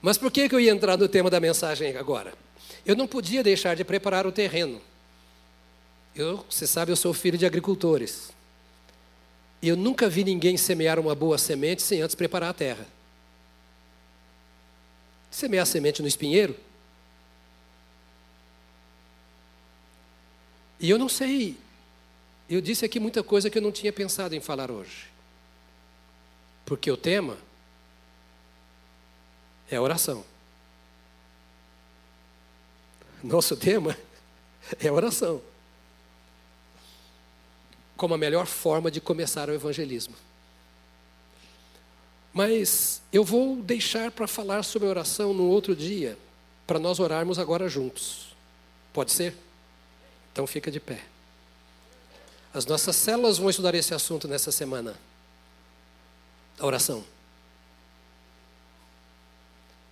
Mas 0.00 0.16
por 0.16 0.30
que, 0.30 0.48
que 0.48 0.54
eu 0.54 0.60
ia 0.60 0.70
entrar 0.70 0.96
no 0.96 1.08
tema 1.08 1.28
da 1.28 1.40
mensagem 1.40 1.96
agora? 1.96 2.32
Eu 2.86 2.94
não 2.94 3.06
podia 3.06 3.42
deixar 3.42 3.74
de 3.74 3.84
preparar 3.84 4.26
o 4.26 4.32
terreno. 4.32 4.80
Eu, 6.14 6.44
você 6.48 6.66
sabe, 6.66 6.92
eu 6.92 6.96
sou 6.96 7.12
filho 7.12 7.38
de 7.38 7.46
agricultores. 7.46 8.30
E 9.60 9.68
eu 9.68 9.76
nunca 9.76 10.08
vi 10.08 10.24
ninguém 10.24 10.56
semear 10.56 10.98
uma 10.98 11.14
boa 11.14 11.38
semente 11.38 11.82
sem 11.82 12.02
antes 12.02 12.14
preparar 12.14 12.50
a 12.50 12.54
terra. 12.54 12.86
Semear 15.32 15.66
semente 15.66 16.00
no 16.00 16.06
espinheiro 16.06 16.54
E 20.82 20.90
eu 20.90 20.98
não 20.98 21.08
sei, 21.08 21.56
eu 22.50 22.60
disse 22.60 22.84
aqui 22.84 22.98
muita 22.98 23.22
coisa 23.22 23.48
que 23.48 23.56
eu 23.56 23.62
não 23.62 23.70
tinha 23.70 23.92
pensado 23.92 24.34
em 24.34 24.40
falar 24.40 24.68
hoje. 24.68 25.06
Porque 26.66 26.90
o 26.90 26.96
tema 26.96 27.38
é 29.70 29.78
oração. 29.78 30.24
Nosso 33.22 33.56
tema 33.56 33.96
é 34.82 34.90
oração. 34.90 35.40
Como 37.96 38.14
a 38.14 38.18
melhor 38.18 38.46
forma 38.46 38.90
de 38.90 39.00
começar 39.00 39.48
o 39.48 39.54
evangelismo. 39.54 40.16
Mas 42.32 43.02
eu 43.12 43.22
vou 43.22 43.56
deixar 43.56 44.10
para 44.10 44.26
falar 44.26 44.62
sobre 44.62 44.88
oração 44.88 45.34
no 45.34 45.44
outro 45.44 45.76
dia, 45.76 46.16
para 46.66 46.78
nós 46.78 46.98
orarmos 46.98 47.38
agora 47.38 47.68
juntos. 47.68 48.34
Pode 48.92 49.12
ser? 49.12 49.36
Então 50.32 50.46
fica 50.46 50.70
de 50.70 50.80
pé. 50.80 51.02
As 52.54 52.64
nossas 52.64 52.96
células 52.96 53.38
vão 53.38 53.50
estudar 53.50 53.74
esse 53.74 53.94
assunto 53.94 54.26
nessa 54.26 54.50
semana. 54.50 54.94
A 56.58 56.66
oração. 56.66 57.04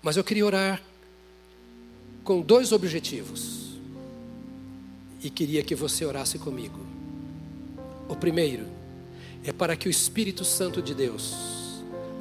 Mas 0.03 0.17
eu 0.17 0.25
queria 0.25 0.47
orar 0.47 0.83
com 2.25 2.41
dois 2.41 2.73
objetivos. 2.73 3.71
E 5.23 5.29
queria 5.29 5.63
que 5.63 5.75
você 5.75 6.07
orasse 6.07 6.39
comigo. 6.39 6.87
O 8.09 8.17
primeiro 8.17 8.67
é 9.45 9.53
para 9.53 9.77
que 9.77 9.89
o 9.89 9.91
Espírito 9.91 10.45
Santo 10.45 10.81
de 10.81 10.95
Deus 10.95 11.60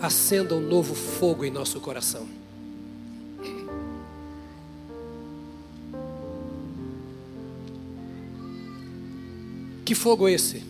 acenda 0.01 0.55
um 0.55 0.61
novo 0.61 0.95
fogo 0.95 1.43
em 1.43 1.51
nosso 1.51 1.79
coração. 1.79 2.27
Que 9.83 9.95
fogo 9.95 10.27
é 10.27 10.33
esse? 10.33 10.63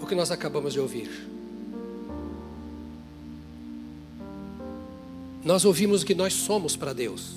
O 0.00 0.06
que 0.06 0.14
nós 0.14 0.30
acabamos 0.30 0.72
de 0.72 0.80
ouvir. 0.80 1.28
Nós 5.44 5.64
ouvimos 5.64 6.04
que 6.04 6.14
nós 6.14 6.32
somos 6.32 6.76
para 6.76 6.92
Deus. 6.92 7.32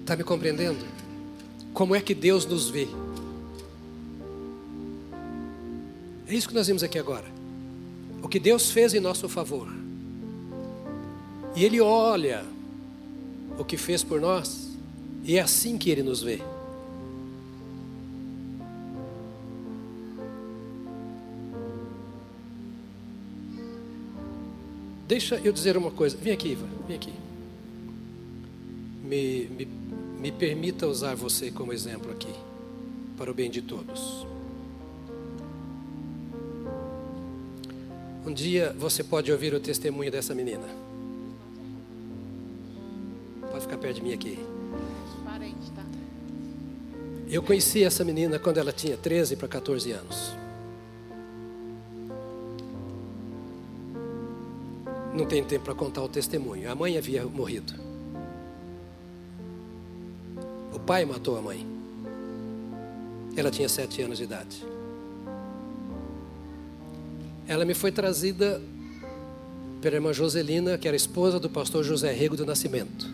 Está 0.00 0.16
me 0.16 0.24
compreendendo? 0.24 0.84
Como 1.72 1.94
é 1.94 2.00
que 2.00 2.14
Deus 2.14 2.44
nos 2.44 2.68
vê? 2.68 2.88
É 6.26 6.34
isso 6.34 6.48
que 6.48 6.54
nós 6.54 6.66
vimos 6.66 6.82
aqui 6.82 6.98
agora. 6.98 7.39
Que 8.30 8.38
Deus 8.38 8.70
fez 8.70 8.94
em 8.94 9.00
nosso 9.00 9.28
favor. 9.28 9.68
E 11.56 11.64
Ele 11.64 11.80
olha 11.80 12.44
o 13.58 13.64
que 13.64 13.76
fez 13.76 14.04
por 14.04 14.20
nós, 14.20 14.68
e 15.24 15.36
é 15.36 15.40
assim 15.40 15.76
que 15.76 15.90
Ele 15.90 16.04
nos 16.04 16.22
vê. 16.22 16.40
Deixa 25.08 25.40
eu 25.42 25.52
dizer 25.52 25.76
uma 25.76 25.90
coisa. 25.90 26.16
Vem 26.16 26.32
aqui, 26.32 26.50
Iva, 26.50 26.68
vem 26.86 26.96
aqui. 26.96 27.12
Me, 29.02 29.46
me, 29.46 29.68
me 30.20 30.30
permita 30.30 30.86
usar 30.86 31.16
você 31.16 31.50
como 31.50 31.72
exemplo 31.72 32.12
aqui, 32.12 32.32
para 33.18 33.28
o 33.28 33.34
bem 33.34 33.50
de 33.50 33.60
todos. 33.60 34.24
Um 38.24 38.32
dia 38.32 38.74
você 38.78 39.02
pode 39.02 39.32
ouvir 39.32 39.54
o 39.54 39.60
testemunho 39.60 40.10
dessa 40.10 40.34
menina. 40.34 40.66
Pode 43.50 43.62
ficar 43.62 43.78
perto 43.78 43.96
de 43.96 44.02
mim 44.02 44.12
aqui. 44.12 44.38
Tá? 45.74 45.84
Eu 47.28 47.42
conheci 47.42 47.82
essa 47.82 48.04
menina 48.04 48.38
quando 48.38 48.58
ela 48.58 48.72
tinha 48.72 48.96
13 48.96 49.36
para 49.36 49.48
14 49.48 49.92
anos. 49.92 50.34
Não 55.14 55.26
tem 55.26 55.42
tempo 55.42 55.64
para 55.64 55.74
contar 55.74 56.02
o 56.02 56.08
testemunho. 56.08 56.70
A 56.70 56.74
mãe 56.74 56.96
havia 56.98 57.24
morrido. 57.24 57.74
O 60.72 60.78
pai 60.78 61.04
matou 61.04 61.36
a 61.36 61.42
mãe. 61.42 61.66
Ela 63.36 63.50
tinha 63.50 63.68
sete 63.68 64.02
anos 64.02 64.18
de 64.18 64.24
idade. 64.24 64.64
Ela 67.50 67.64
me 67.64 67.74
foi 67.74 67.90
trazida 67.90 68.62
pela 69.82 69.96
irmã 69.96 70.12
Joselina, 70.12 70.78
que 70.78 70.86
era 70.86 70.96
esposa 70.96 71.40
do 71.40 71.50
pastor 71.50 71.82
José 71.82 72.12
Rego 72.12 72.36
do 72.36 72.46
Nascimento. 72.46 73.10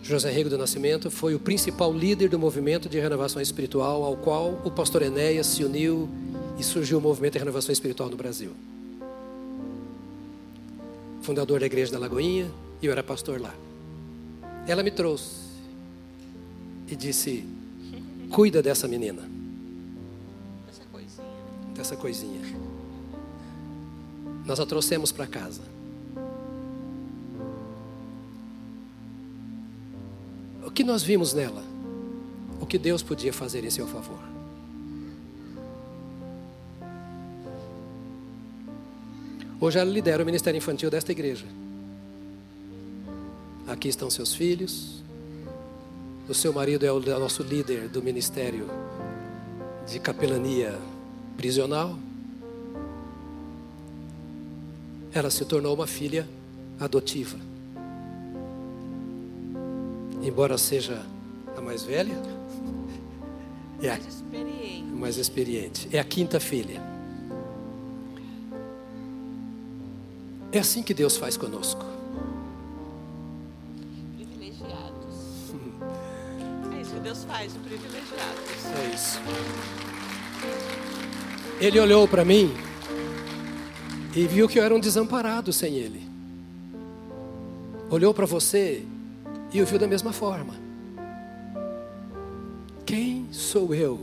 José 0.00 0.30
Rego 0.30 0.48
do 0.48 0.56
Nascimento 0.56 1.10
foi 1.10 1.34
o 1.34 1.40
principal 1.40 1.92
líder 1.92 2.28
do 2.28 2.38
movimento 2.38 2.88
de 2.88 3.00
renovação 3.00 3.42
espiritual, 3.42 4.04
ao 4.04 4.16
qual 4.16 4.62
o 4.64 4.70
pastor 4.70 5.02
Enéas 5.02 5.48
se 5.48 5.64
uniu 5.64 6.08
e 6.56 6.62
surgiu 6.62 6.98
o 6.98 7.00
movimento 7.00 7.32
de 7.32 7.40
renovação 7.40 7.72
espiritual 7.72 8.08
no 8.08 8.16
Brasil. 8.16 8.52
Fundador 11.20 11.58
da 11.58 11.66
igreja 11.66 11.90
da 11.90 11.98
Lagoinha, 11.98 12.48
e 12.80 12.86
eu 12.86 12.92
era 12.92 13.02
pastor 13.02 13.40
lá. 13.40 13.56
Ela 14.68 14.84
me 14.84 14.92
trouxe 14.92 15.34
e 16.86 16.94
disse: 16.94 17.44
Cuida 18.30 18.62
dessa 18.62 18.86
menina. 18.86 19.37
Essa 21.78 21.96
coisinha. 21.96 22.40
Nós 24.44 24.58
a 24.58 24.66
trouxemos 24.66 25.12
para 25.12 25.26
casa. 25.26 25.62
O 30.66 30.70
que 30.70 30.82
nós 30.82 31.02
vimos 31.02 31.32
nela? 31.32 31.62
O 32.60 32.66
que 32.66 32.78
Deus 32.78 33.02
podia 33.02 33.32
fazer 33.32 33.64
em 33.64 33.70
seu 33.70 33.86
favor? 33.86 34.18
Hoje 39.60 39.78
ela 39.78 39.90
lidera 39.90 40.22
o 40.22 40.26
ministério 40.26 40.58
infantil 40.58 40.90
desta 40.90 41.12
igreja. 41.12 41.46
Aqui 43.66 43.88
estão 43.88 44.10
seus 44.10 44.34
filhos. 44.34 45.02
O 46.28 46.34
seu 46.34 46.52
marido 46.52 46.84
é 46.84 46.92
o 46.92 47.00
nosso 47.18 47.42
líder 47.42 47.88
do 47.88 48.02
ministério 48.02 48.66
de 49.86 49.98
capelania 49.98 50.78
prisional. 51.38 51.96
Ela 55.14 55.30
se 55.30 55.44
tornou 55.44 55.72
uma 55.74 55.86
filha 55.86 56.28
adotiva. 56.80 57.38
Embora 60.20 60.58
seja 60.58 61.00
a 61.56 61.60
mais 61.60 61.84
velha, 61.84 62.20
é 63.80 63.88
a 63.88 63.98
Mais 64.92 65.16
experiente. 65.16 65.88
É 65.92 66.00
a 66.00 66.04
quinta 66.04 66.40
filha. 66.40 66.82
É 70.50 70.58
assim 70.58 70.82
que 70.82 70.92
Deus 70.92 71.16
faz 71.16 71.36
conosco. 71.36 71.84
Privilegiados. 74.16 75.52
É 76.76 76.80
isso 76.80 76.94
que 76.94 77.00
Deus 77.00 77.24
faz, 77.24 77.52
privilegiados. 77.52 78.66
É 78.76 78.94
isso. 78.94 79.87
Ele 81.60 81.80
olhou 81.80 82.06
para 82.06 82.24
mim 82.24 82.54
e 84.14 84.26
viu 84.26 84.48
que 84.48 84.60
eu 84.60 84.62
era 84.62 84.74
um 84.74 84.78
desamparado 84.78 85.52
sem 85.52 85.74
ele. 85.74 86.06
Olhou 87.90 88.14
para 88.14 88.26
você 88.26 88.84
e 89.52 89.60
o 89.60 89.66
viu 89.66 89.78
da 89.78 89.86
mesma 89.86 90.12
forma. 90.12 90.54
Quem 92.86 93.26
sou 93.32 93.74
eu 93.74 94.00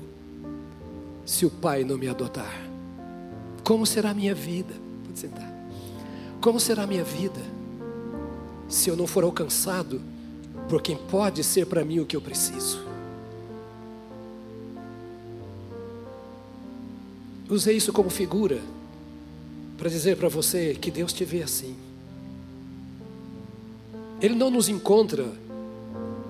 se 1.26 1.45
o 1.45 1.49
pai 1.49 1.84
não 1.84 1.97
me 1.97 2.10
adotar? 2.10 2.62
Como 3.64 3.86
será 3.86 4.10
a 4.10 4.14
minha 4.14 4.36
vida? 4.36 4.74
Pode 5.06 5.18
sentar. 5.18 5.51
Como 6.41 6.60
será 6.60 6.84
a 6.84 6.88
minha 6.88 7.03
vida 7.03 7.41
se 8.68 8.89
eu 8.89 8.97
não 8.97 9.08
for 9.08 9.24
alcançado 9.24 10.01
por 10.68 10.82
quem 10.82 10.97
pode 10.97 11.43
ser 11.43 11.66
para 11.68 11.86
mim 11.86 11.99
o 11.99 12.06
que 12.06 12.16
eu 12.16 12.22
preciso? 12.22 12.95
Usei 17.50 17.78
isso 17.78 17.93
como 17.93 18.10
figura 18.10 18.62
para 19.78 19.89
dizer 19.89 20.18
para 20.18 20.30
você 20.30 20.74
que 20.74 20.89
Deus 20.89 21.14
te 21.14 21.24
vê 21.24 21.43
assim. 21.43 21.76
Ele 24.22 24.36
não 24.36 24.50
nos 24.50 24.70
encontra 24.70 25.26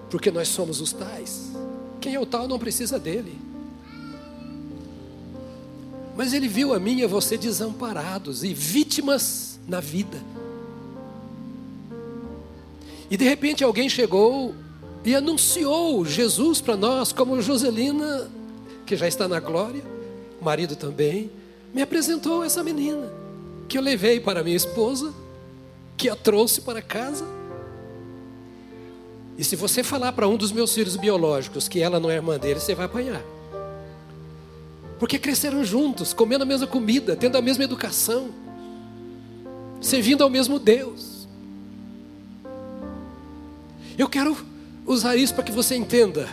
porque 0.10 0.32
nós 0.32 0.48
somos 0.48 0.82
os 0.82 0.92
tais. 0.92 1.52
Quem 2.02 2.16
é 2.16 2.20
o 2.20 2.26
tal 2.26 2.48
não 2.48 2.60
precisa 2.60 3.00
dele. 3.00 3.38
Mas 6.16 6.34
ele 6.34 6.48
viu 6.48 6.74
a 6.74 6.80
mim 6.80 7.00
e 7.00 7.04
a 7.04 7.08
você 7.08 7.38
desamparados 7.38 8.44
e 8.44 8.54
vítimas 8.54 9.60
na 9.68 9.80
vida. 9.80 10.22
E 13.10 13.18
de 13.18 13.26
repente 13.26 13.64
alguém 13.64 13.88
chegou 13.88 14.54
e 15.04 15.14
anunciou 15.14 16.04
Jesus 16.06 16.60
para 16.60 16.76
nós, 16.76 17.12
como 17.12 17.42
Joselina, 17.42 18.30
que 18.86 18.96
já 18.96 19.08
está 19.08 19.28
na 19.28 19.40
glória, 19.40 19.84
o 20.40 20.46
marido 20.46 20.76
também, 20.76 21.30
me 21.74 21.82
apresentou 21.82 22.44
essa 22.44 22.64
menina, 22.64 23.12
que 23.68 23.78
eu 23.78 23.82
levei 23.82 24.20
para 24.20 24.44
minha 24.44 24.56
esposa, 24.56 25.14
que 25.98 26.10
a 26.10 26.16
trouxe 26.16 26.62
para 26.62 26.82
casa. 26.82 27.26
E 29.38 29.44
se 29.44 29.56
você 29.56 29.84
falar 29.84 30.14
para 30.14 30.28
um 30.28 30.38
dos 30.38 30.52
meus 30.52 30.74
filhos 30.74 30.96
biológicos 30.96 31.68
que 31.68 31.82
ela 31.82 32.00
não 32.00 32.10
é 32.10 32.16
irmã 32.16 32.38
dele, 32.38 32.60
você 32.60 32.74
vai 32.74 32.86
apanhar. 32.86 33.22
Porque 34.98 35.20
cresceram 35.20 35.64
juntos, 35.64 36.14
comendo 36.14 36.44
a 36.44 36.48
mesma 36.48 36.68
comida, 36.68 37.16
tendo 37.16 37.38
a 37.38 37.42
mesma 37.42 37.66
educação, 37.66 38.30
servindo 39.82 40.24
ao 40.24 40.30
mesmo 40.30 40.58
Deus. 40.58 41.28
Eu 43.98 44.08
quero 44.08 44.38
usar 44.86 45.16
isso 45.16 45.34
para 45.34 45.44
que 45.44 45.52
você 45.52 45.76
entenda. 45.76 46.30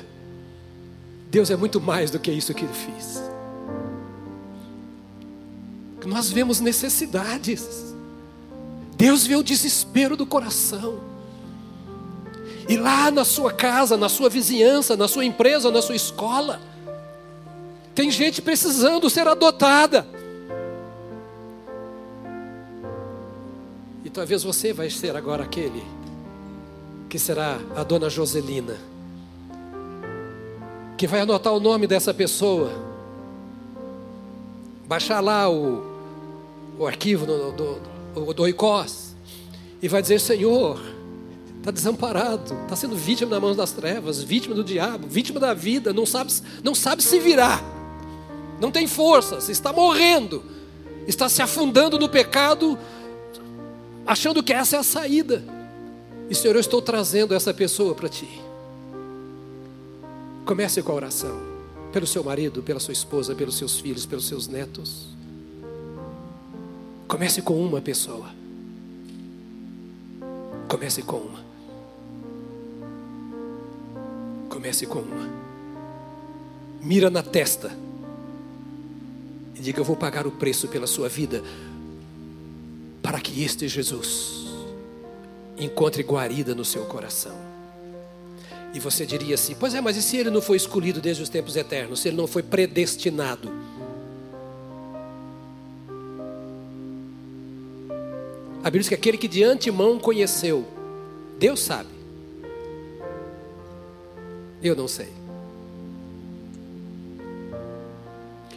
Deus 1.30 1.50
é 1.50 1.56
muito 1.56 1.80
mais 1.80 2.10
do 2.10 2.18
que 2.18 2.30
isso 2.30 2.54
que 2.54 2.64
Ele 2.64 2.72
fez. 2.72 3.31
Nós 6.04 6.30
vemos 6.30 6.60
necessidades. 6.60 7.94
Deus 8.96 9.26
vê 9.26 9.36
o 9.36 9.42
desespero 9.42 10.16
do 10.16 10.26
coração. 10.26 11.00
E 12.68 12.76
lá 12.76 13.10
na 13.10 13.24
sua 13.24 13.52
casa, 13.52 13.96
na 13.96 14.08
sua 14.08 14.28
vizinhança, 14.28 14.96
na 14.96 15.08
sua 15.08 15.24
empresa, 15.24 15.70
na 15.70 15.82
sua 15.82 15.96
escola, 15.96 16.60
tem 17.94 18.10
gente 18.10 18.40
precisando 18.40 19.10
ser 19.10 19.26
adotada. 19.26 20.06
E 24.04 24.10
talvez 24.10 24.42
você 24.42 24.72
vai 24.72 24.88
ser 24.90 25.16
agora 25.16 25.42
aquele 25.44 25.82
que 27.08 27.18
será 27.18 27.58
a 27.76 27.82
dona 27.82 28.08
Joselina, 28.08 28.76
que 30.96 31.06
vai 31.06 31.20
anotar 31.20 31.52
o 31.52 31.60
nome 31.60 31.86
dessa 31.86 32.14
pessoa, 32.14 32.70
baixar 34.88 35.20
lá 35.20 35.50
o, 35.50 35.91
o 36.78 36.86
arquivo 36.86 37.26
do, 37.26 37.52
do, 37.52 38.32
do, 38.34 38.48
ICOS, 38.48 39.14
e 39.80 39.88
vai 39.88 40.02
dizer: 40.02 40.20
Senhor, 40.20 40.80
está 41.58 41.70
desamparado, 41.70 42.54
está 42.62 42.76
sendo 42.76 42.96
vítima 42.96 43.30
na 43.30 43.40
mão 43.40 43.54
das 43.54 43.72
trevas, 43.72 44.22
vítima 44.22 44.54
do 44.54 44.64
diabo, 44.64 45.06
vítima 45.06 45.38
da 45.38 45.54
vida, 45.54 45.92
não 45.92 46.06
sabe, 46.06 46.32
não 46.62 46.74
sabe 46.74 47.02
se 47.02 47.18
virar, 47.18 47.62
não 48.60 48.70
tem 48.70 48.86
forças, 48.86 49.48
está 49.48 49.72
morrendo, 49.72 50.42
está 51.06 51.28
se 51.28 51.42
afundando 51.42 51.98
no 51.98 52.08
pecado, 52.08 52.78
achando 54.06 54.42
que 54.42 54.52
essa 54.52 54.76
é 54.76 54.78
a 54.78 54.84
saída. 54.84 55.44
E 56.28 56.34
Senhor, 56.34 56.56
eu 56.56 56.60
estou 56.60 56.80
trazendo 56.80 57.34
essa 57.34 57.52
pessoa 57.52 57.94
para 57.94 58.08
Ti. 58.08 58.40
Comece 60.44 60.82
com 60.82 60.90
a 60.92 60.94
oração, 60.94 61.40
pelo 61.92 62.06
seu 62.06 62.24
marido, 62.24 62.62
pela 62.62 62.80
sua 62.80 62.92
esposa, 62.92 63.34
pelos 63.34 63.56
seus 63.56 63.78
filhos, 63.78 64.06
pelos 64.06 64.26
seus 64.26 64.48
netos. 64.48 65.06
Comece 67.12 67.42
com 67.42 67.62
uma 67.62 67.78
pessoa. 67.78 68.30
Comece 70.66 71.02
com 71.02 71.18
uma. 71.18 71.44
Comece 74.48 74.86
com 74.86 75.00
uma. 75.00 75.30
Mira 76.80 77.10
na 77.10 77.22
testa. 77.22 77.70
E 79.54 79.60
diga: 79.60 79.80
Eu 79.80 79.84
vou 79.84 79.94
pagar 79.94 80.26
o 80.26 80.30
preço 80.30 80.68
pela 80.68 80.86
sua 80.86 81.06
vida. 81.06 81.42
Para 83.02 83.20
que 83.20 83.44
este 83.44 83.68
Jesus 83.68 84.46
encontre 85.58 86.02
guarida 86.02 86.54
no 86.54 86.64
seu 86.64 86.86
coração. 86.86 87.36
E 88.72 88.80
você 88.80 89.04
diria 89.04 89.34
assim: 89.34 89.54
Pois 89.54 89.74
é, 89.74 89.82
mas 89.82 89.98
e 89.98 90.02
se 90.02 90.16
ele 90.16 90.30
não 90.30 90.40
foi 90.40 90.56
escolhido 90.56 90.98
desde 90.98 91.22
os 91.22 91.28
tempos 91.28 91.56
eternos? 91.56 92.00
Se 92.00 92.08
ele 92.08 92.16
não 92.16 92.26
foi 92.26 92.42
predestinado? 92.42 93.52
A 98.62 98.66
Bíblia 98.66 98.80
diz 98.80 98.88
que 98.88 98.94
aquele 98.94 99.18
que 99.18 99.26
de 99.26 99.42
antemão 99.42 99.98
conheceu, 99.98 100.64
Deus 101.36 101.58
sabe. 101.58 101.88
Eu 104.62 104.76
não 104.76 104.86
sei. 104.86 105.08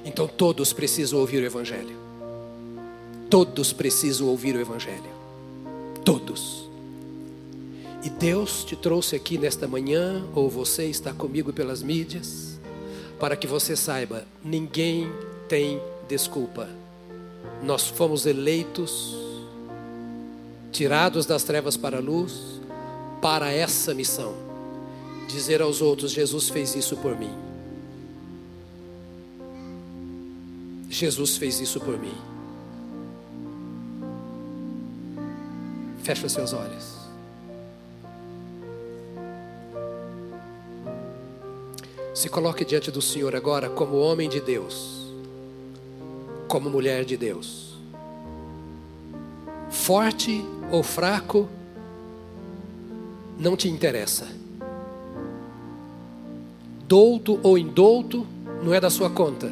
Então 0.05 0.27
todos 0.27 0.71
precisam 0.71 1.19
ouvir 1.19 1.41
o 1.41 1.45
Evangelho. 1.45 1.97
Todos 3.31 3.73
precisam 3.73 4.27
ouvir 4.27 4.55
o 4.55 4.61
Evangelho. 4.61 5.15
Todos. 6.03 6.69
E 8.03 8.09
Deus 8.09 8.63
te 8.63 8.75
trouxe 8.75 9.15
aqui 9.15 9.39
nesta 9.39 9.67
manhã, 9.67 10.23
ou 10.35 10.47
você 10.47 10.85
está 10.85 11.11
comigo 11.11 11.51
pelas 11.51 11.81
mídias, 11.81 12.59
para 13.19 13.35
que 13.35 13.47
você 13.47 13.75
saiba: 13.75 14.27
ninguém 14.43 15.11
tem 15.49 15.81
desculpa. 16.07 16.69
Nós 17.63 17.87
fomos 17.87 18.27
eleitos, 18.27 19.24
tirados 20.75 21.25
das 21.25 21.43
trevas 21.43 21.77
para 21.77 21.97
a 21.97 22.01
luz, 22.01 22.59
para 23.21 23.49
essa 23.51 23.93
missão: 23.93 24.35
dizer 25.27 25.61
aos 25.61 25.81
outros: 25.81 26.11
Jesus 26.11 26.49
fez 26.49 26.75
isso 26.75 26.97
por 26.97 27.17
mim. 27.17 27.31
Jesus 30.89 31.37
fez 31.37 31.59
isso 31.61 31.79
por 31.79 31.97
mim. 31.97 32.13
Fecha 36.03 36.29
seus 36.29 36.53
olhos. 36.53 36.95
Se 42.13 42.29
coloque 42.29 42.63
diante 42.63 42.91
do 42.91 43.01
Senhor 43.01 43.35
agora 43.35 43.69
como 43.69 43.97
homem 43.97 44.29
de 44.29 44.39
Deus, 44.39 45.09
como 46.47 46.69
mulher 46.69 47.03
de 47.03 47.17
Deus. 47.17 47.64
Forte 49.75 50.43
ou 50.71 50.81
fraco, 50.81 51.47
não 53.37 53.55
te 53.55 53.67
interessa. 53.67 54.25
Douto 56.87 57.39
ou 57.43 57.57
indouto, 57.57 58.25
não 58.63 58.73
é 58.73 58.79
da 58.79 58.89
sua 58.89 59.09
conta. 59.09 59.51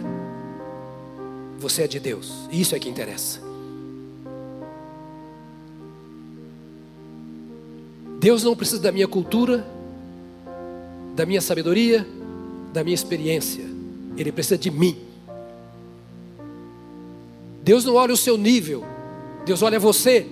Você 1.59 1.83
é 1.83 1.87
de 1.87 1.99
Deus, 1.99 2.47
isso 2.51 2.73
é 2.73 2.79
que 2.79 2.89
interessa. 2.89 3.41
Deus 8.19 8.43
não 8.43 8.55
precisa 8.55 8.81
da 8.81 8.91
minha 8.91 9.07
cultura, 9.07 9.67
da 11.15 11.25
minha 11.25 11.41
sabedoria, 11.41 12.07
da 12.71 12.83
minha 12.83 12.95
experiência. 12.95 13.65
Ele 14.17 14.31
precisa 14.31 14.57
de 14.57 14.71
mim. 14.71 14.97
Deus 17.61 17.85
não 17.85 17.95
olha 17.95 18.13
o 18.13 18.17
seu 18.17 18.37
nível, 18.37 18.83
Deus 19.45 19.61
olha 19.61 19.79
você. 19.79 20.27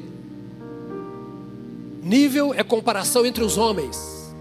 Nível 2.03 2.53
é 2.53 2.63
comparação 2.63 3.25
entre 3.25 3.43
os 3.43 3.57
homens. 3.57 4.33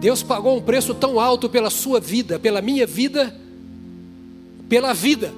Deus 0.00 0.22
pagou 0.22 0.58
um 0.58 0.62
preço 0.62 0.94
tão 0.94 1.18
alto 1.18 1.48
pela 1.48 1.70
sua 1.70 2.00
vida, 2.00 2.38
pela 2.38 2.60
minha 2.60 2.86
vida, 2.86 3.34
pela 4.68 4.92
vida. 4.92 5.32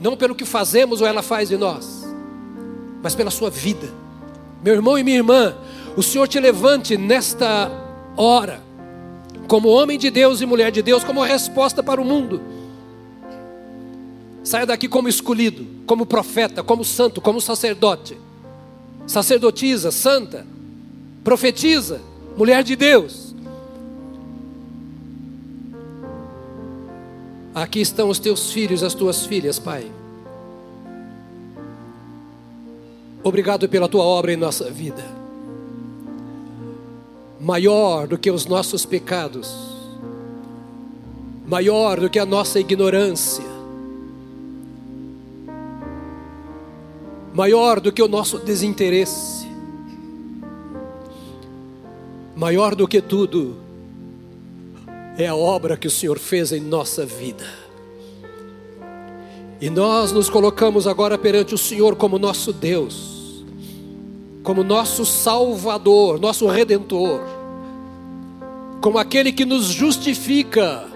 Não 0.00 0.16
pelo 0.16 0.34
que 0.34 0.44
fazemos 0.44 1.00
ou 1.00 1.06
ela 1.06 1.22
faz 1.22 1.48
de 1.48 1.56
nós 1.56 2.06
mas 3.06 3.14
pela 3.14 3.30
sua 3.30 3.50
vida. 3.50 3.88
Meu 4.64 4.74
irmão 4.74 4.98
e 4.98 5.04
minha 5.04 5.18
irmã, 5.18 5.54
o 5.96 6.02
Senhor 6.02 6.26
te 6.26 6.40
levante 6.40 6.96
nesta 6.96 7.70
hora, 8.16 8.60
como 9.46 9.68
homem 9.68 9.96
de 9.96 10.10
Deus 10.10 10.40
e 10.40 10.46
mulher 10.46 10.72
de 10.72 10.82
Deus, 10.82 11.04
como 11.04 11.22
resposta 11.22 11.84
para 11.84 12.00
o 12.00 12.04
mundo. 12.04 12.40
Saia 14.46 14.64
daqui 14.64 14.86
como 14.86 15.08
escolhido, 15.08 15.66
como 15.88 16.06
profeta, 16.06 16.62
como 16.62 16.84
santo, 16.84 17.20
como 17.20 17.40
sacerdote. 17.40 18.16
Sacerdotisa, 19.04 19.90
santa, 19.90 20.46
profetiza, 21.24 22.00
mulher 22.36 22.62
de 22.62 22.76
Deus. 22.76 23.34
Aqui 27.52 27.80
estão 27.80 28.08
os 28.08 28.20
teus 28.20 28.52
filhos, 28.52 28.84
as 28.84 28.94
tuas 28.94 29.26
filhas, 29.26 29.58
Pai. 29.58 29.90
Obrigado 33.24 33.68
pela 33.68 33.88
tua 33.88 34.04
obra 34.04 34.32
em 34.32 34.36
nossa 34.36 34.70
vida. 34.70 35.04
Maior 37.40 38.06
do 38.06 38.16
que 38.16 38.30
os 38.30 38.46
nossos 38.46 38.86
pecados, 38.86 39.52
maior 41.44 41.98
do 41.98 42.08
que 42.08 42.20
a 42.20 42.24
nossa 42.24 42.60
ignorância, 42.60 43.55
maior 47.36 47.78
do 47.78 47.92
que 47.92 48.02
o 48.02 48.08
nosso 48.08 48.38
desinteresse, 48.38 49.46
maior 52.34 52.74
do 52.74 52.88
que 52.88 53.02
tudo, 53.02 53.56
é 55.18 55.26
a 55.26 55.36
obra 55.36 55.76
que 55.76 55.86
o 55.86 55.90
Senhor 55.90 56.18
fez 56.18 56.50
em 56.50 56.60
nossa 56.60 57.04
vida. 57.04 57.44
E 59.60 59.68
nós 59.68 60.12
nos 60.12 60.30
colocamos 60.30 60.86
agora 60.86 61.18
perante 61.18 61.54
o 61.54 61.58
Senhor 61.58 61.94
como 61.94 62.18
nosso 62.18 62.52
Deus 62.52 63.16
como 64.46 64.62
nosso 64.62 65.04
Salvador, 65.04 66.20
nosso 66.20 66.46
Redentor, 66.46 67.20
como 68.80 68.96
aquele 68.96 69.32
que 69.32 69.44
nos 69.44 69.64
justifica. 69.64 70.86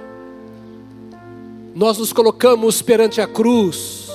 Nós 1.75 1.99
nos 1.99 2.13
colocamos 2.13 2.81
perante 2.81 3.21
a 3.21 3.27
cruz, 3.27 4.10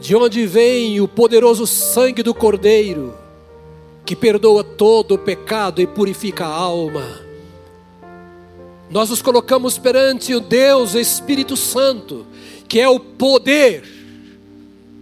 de 0.00 0.16
onde 0.16 0.46
vem 0.46 1.00
o 1.00 1.06
poderoso 1.06 1.66
sangue 1.66 2.22
do 2.22 2.32
Cordeiro, 2.32 3.14
que 4.04 4.16
perdoa 4.16 4.64
todo 4.64 5.14
o 5.14 5.18
pecado 5.18 5.80
e 5.82 5.86
purifica 5.86 6.46
a 6.46 6.54
alma. 6.54 7.04
Nós 8.90 9.10
nos 9.10 9.22
colocamos 9.22 9.78
perante 9.78 10.34
o 10.34 10.40
Deus 10.40 10.94
Espírito 10.94 11.56
Santo, 11.56 12.26
que 12.66 12.80
é 12.80 12.88
o 12.88 12.98
poder 12.98 13.84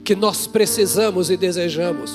que 0.05 0.17
nós 0.17 0.47
precisamos 0.47 1.31
e 1.31 1.37
desejamos. 1.37 2.13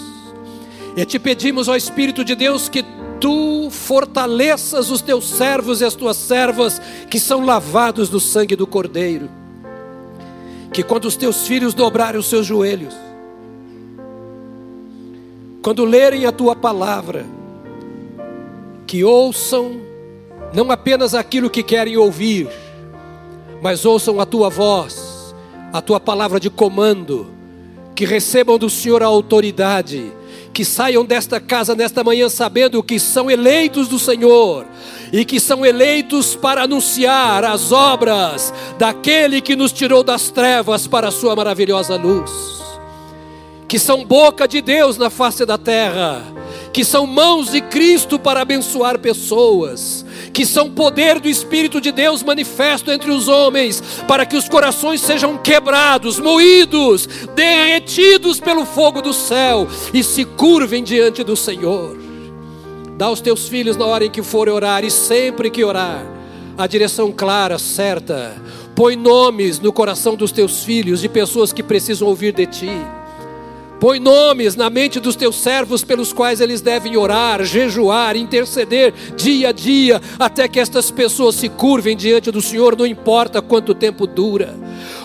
E 0.96 1.06
te 1.06 1.18
pedimos, 1.18 1.68
ó 1.68 1.76
Espírito 1.76 2.24
de 2.24 2.36
Deus, 2.36 2.68
que 2.70 2.84
tu 3.20 3.70
fortaleças 3.72 4.92
os 4.92 5.02
teus 5.02 5.30
servos 5.30 5.80
e 5.80 5.86
as 5.86 5.96
tuas 5.96 6.18
servas 6.18 6.82
que 7.10 7.20
são 7.20 7.46
lavados 7.46 8.10
do 8.10 8.20
sangue 8.20 8.56
do 8.56 8.68
Cordeiro. 8.68 9.43
Que 10.74 10.84
quando 10.84 11.06
os 11.06 11.16
teus 11.16 11.48
filhos 11.48 11.74
dobrarem 11.74 12.20
os 12.20 12.26
seus 12.26 12.46
joelhos, 12.46 12.96
quando 15.62 15.86
lerem 15.86 16.26
a 16.26 16.32
tua 16.32 16.56
palavra, 16.56 17.26
que 18.86 19.04
ouçam 19.04 19.80
não 20.54 20.70
apenas 20.72 21.14
aquilo 21.14 21.50
que 21.50 21.64
querem 21.64 21.96
ouvir, 21.96 22.50
mas 23.62 23.86
ouçam 23.86 24.20
a 24.20 24.26
tua 24.26 24.50
voz, 24.50 25.34
a 25.72 25.82
tua 25.82 26.00
palavra 26.00 26.40
de 26.40 26.50
comando, 26.50 27.28
que 27.96 28.04
recebam 28.06 28.58
do 28.58 28.70
Senhor 28.70 29.02
a 29.02 29.06
autoridade 29.06 30.12
que 30.54 30.64
saiam 30.64 31.04
desta 31.04 31.40
casa 31.40 31.76
nesta 31.76 32.04
manhã 32.04 32.30
sabendo 32.30 32.84
que 32.84 33.00
são 33.00 33.30
eleitos 33.30 33.88
do 33.88 33.98
Senhor 33.98 34.66
e 35.14 35.24
que 35.24 35.40
são 35.40 35.64
eleitos 35.64 36.34
para 36.34 36.64
anunciar 36.64 37.46
as 37.46 37.72
obras 37.72 38.52
daquele 38.80 39.42
que 39.42 39.56
nos 39.56 39.72
tirou 39.72 40.04
das 40.04 40.32
trevas 40.32 40.88
para 40.88 41.10
a 41.10 41.12
sua 41.12 41.36
maravilhosa 41.36 41.96
luz. 41.96 42.32
Que 43.68 43.78
são 43.78 44.04
boca 44.04 44.48
de 44.48 44.60
Deus 44.60 44.98
na 44.98 45.12
face 45.12 45.46
da 45.46 45.58
terra, 45.58 46.24
que 46.74 46.84
são 46.84 47.06
mãos 47.06 47.52
de 47.52 47.62
Cristo 47.62 48.18
para 48.18 48.42
abençoar 48.42 48.98
pessoas, 48.98 50.04
que 50.34 50.48
são 50.48 50.72
poder 50.72 51.20
do 51.20 51.30
Espírito 51.30 51.80
de 51.80 51.92
Deus 51.92 52.24
manifesto 52.24 52.92
entre 52.92 53.12
os 53.12 53.28
homens, 53.28 53.84
para 54.08 54.26
que 54.26 54.36
os 54.36 54.50
corações 54.50 55.00
sejam 55.00 55.38
quebrados, 55.38 56.20
moídos, 56.20 57.08
derretidos 57.36 58.40
pelo 58.40 58.66
fogo 58.66 59.00
do 59.00 59.14
céu 59.14 59.68
e 59.94 60.04
se 60.04 60.26
curvem 60.26 60.84
diante 60.84 61.24
do 61.24 61.36
Senhor. 61.36 62.03
Dá 62.98 63.08
aos 63.08 63.22
teus 63.22 63.48
filhos 63.48 63.76
na 63.76 63.86
hora 63.86 64.06
em 64.06 64.12
que 64.12 64.22
forem 64.22 64.54
orar 64.54 64.84
e 64.84 64.92
sempre 64.92 65.50
que 65.50 65.64
orar, 65.64 66.06
a 66.58 66.68
direção 66.68 67.12
clara, 67.12 67.58
certa. 67.58 68.36
Põe 68.76 68.96
nomes 68.96 69.60
no 69.60 69.74
coração 69.74 70.16
dos 70.16 70.32
teus 70.32 70.64
filhos 70.64 71.02
de 71.02 71.10
pessoas 71.10 71.52
que 71.52 71.64
precisam 71.64 72.08
ouvir 72.08 72.34
de 72.34 72.46
ti. 72.46 72.72
Põe 73.84 74.00
nomes 74.00 74.56
na 74.56 74.70
mente 74.70 74.98
dos 74.98 75.14
teus 75.14 75.36
servos 75.36 75.84
pelos 75.84 76.14
quais 76.14 76.40
eles 76.40 76.62
devem 76.62 76.96
orar, 76.96 77.44
jejuar, 77.44 78.16
interceder 78.16 78.94
dia 79.18 79.50
a 79.50 79.52
dia, 79.52 80.02
até 80.18 80.48
que 80.48 80.58
estas 80.58 80.90
pessoas 80.90 81.36
se 81.36 81.50
curvem 81.50 81.94
diante 81.94 82.32
do 82.32 82.42
Senhor, 82.42 82.78
não 82.78 82.86
importa 82.86 83.42
quanto 83.42 83.76
tempo 83.76 84.08
dura. 84.08 84.58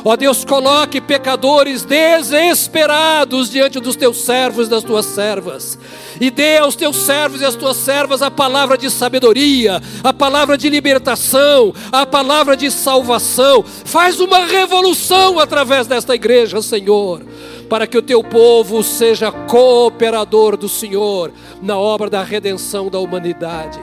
Ó 0.04 0.14
Deus, 0.14 0.44
coloque 0.44 1.00
pecadores 1.00 1.84
desesperados 1.84 3.50
diante 3.50 3.80
dos 3.80 3.96
teus 3.96 4.18
servos 4.18 4.68
e 4.68 4.70
das 4.70 4.84
tuas 4.84 5.06
servas, 5.06 5.76
e 6.20 6.30
dê 6.30 6.58
aos 6.58 6.76
teus 6.76 6.98
servos 6.98 7.40
e 7.40 7.44
às 7.44 7.56
tuas 7.56 7.78
servas 7.78 8.22
a 8.22 8.30
palavra 8.30 8.78
de 8.78 8.88
sabedoria, 8.92 9.82
a 10.04 10.12
palavra 10.12 10.56
de 10.56 10.70
libertação, 10.70 11.74
a 11.90 12.06
palavra 12.06 12.56
de 12.56 12.70
salvação. 12.70 13.64
Faz 13.84 14.20
uma 14.20 14.46
revolução 14.46 15.40
através 15.40 15.88
desta 15.88 16.14
igreja, 16.14 16.62
Senhor 16.62 17.22
para 17.68 17.86
que 17.86 17.98
o 17.98 18.02
teu 18.02 18.24
povo 18.24 18.82
seja 18.82 19.30
cooperador 19.30 20.56
do 20.56 20.68
Senhor 20.68 21.32
na 21.60 21.78
obra 21.78 22.08
da 22.08 22.22
redenção 22.22 22.88
da 22.88 22.98
humanidade. 22.98 23.78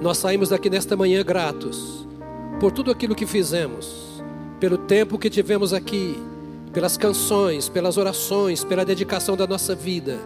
Nós 0.00 0.18
saímos 0.18 0.50
daqui 0.50 0.68
nesta 0.68 0.96
manhã 0.96 1.24
gratos 1.24 2.06
por 2.60 2.70
tudo 2.70 2.90
aquilo 2.90 3.14
que 3.14 3.26
fizemos, 3.26 4.22
pelo 4.60 4.76
tempo 4.76 5.18
que 5.18 5.30
tivemos 5.30 5.72
aqui, 5.72 6.22
pelas 6.72 6.96
canções, 6.96 7.68
pelas 7.68 7.96
orações, 7.96 8.62
pela 8.62 8.84
dedicação 8.84 9.36
da 9.36 9.46
nossa 9.46 9.74
vida, 9.74 10.18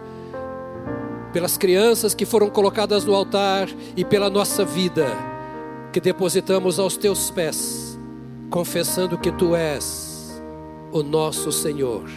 pelas 1.31 1.57
crianças 1.57 2.13
que 2.13 2.25
foram 2.25 2.49
colocadas 2.49 3.05
no 3.05 3.15
altar 3.15 3.69
e 3.95 4.03
pela 4.03 4.29
nossa 4.29 4.65
vida 4.65 5.07
que 5.93 6.01
depositamos 6.01 6.79
aos 6.79 6.97
teus 6.97 7.29
pés, 7.29 7.97
confessando 8.49 9.17
que 9.17 9.31
tu 9.31 9.55
és 9.55 10.10
o 10.91 11.01
nosso 11.01 11.51
Senhor. 11.51 12.09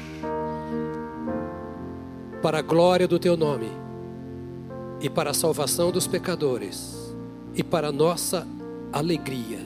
Para 2.43 2.59
a 2.59 2.63
glória 2.63 3.09
do 3.09 3.19
teu 3.19 3.37
nome 3.37 3.71
e 5.01 5.09
para 5.09 5.31
a 5.31 5.35
salvação 5.35 5.91
dos 5.91 6.07
pecadores 6.07 6.95
e 7.55 7.63
para 7.63 7.89
a 7.89 7.93
nossa 7.93 8.47
alegria. 8.93 9.61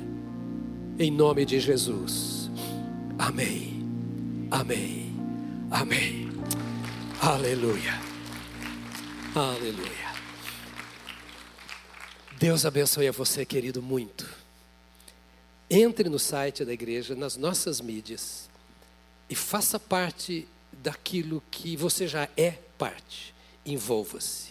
Em 0.98 1.10
nome 1.10 1.44
de 1.44 1.58
Jesus. 1.58 2.50
Amém. 3.18 3.82
Amém. 4.50 5.14
Amém. 5.70 6.28
Aleluia. 7.20 8.00
Aleluia. 9.34 10.08
Deus 12.38 12.64
abençoe 12.64 13.08
a 13.08 13.12
você, 13.12 13.44
querido, 13.44 13.82
muito. 13.82 14.26
Entre 15.68 16.08
no 16.08 16.18
site 16.18 16.64
da 16.64 16.72
igreja, 16.72 17.14
nas 17.14 17.36
nossas 17.36 17.80
mídias, 17.80 18.47
e 19.28 19.34
faça 19.34 19.78
parte 19.78 20.46
daquilo 20.72 21.42
que 21.50 21.76
você 21.76 22.06
já 22.06 22.28
é 22.36 22.54
parte. 22.76 23.34
Envolva-se. 23.64 24.48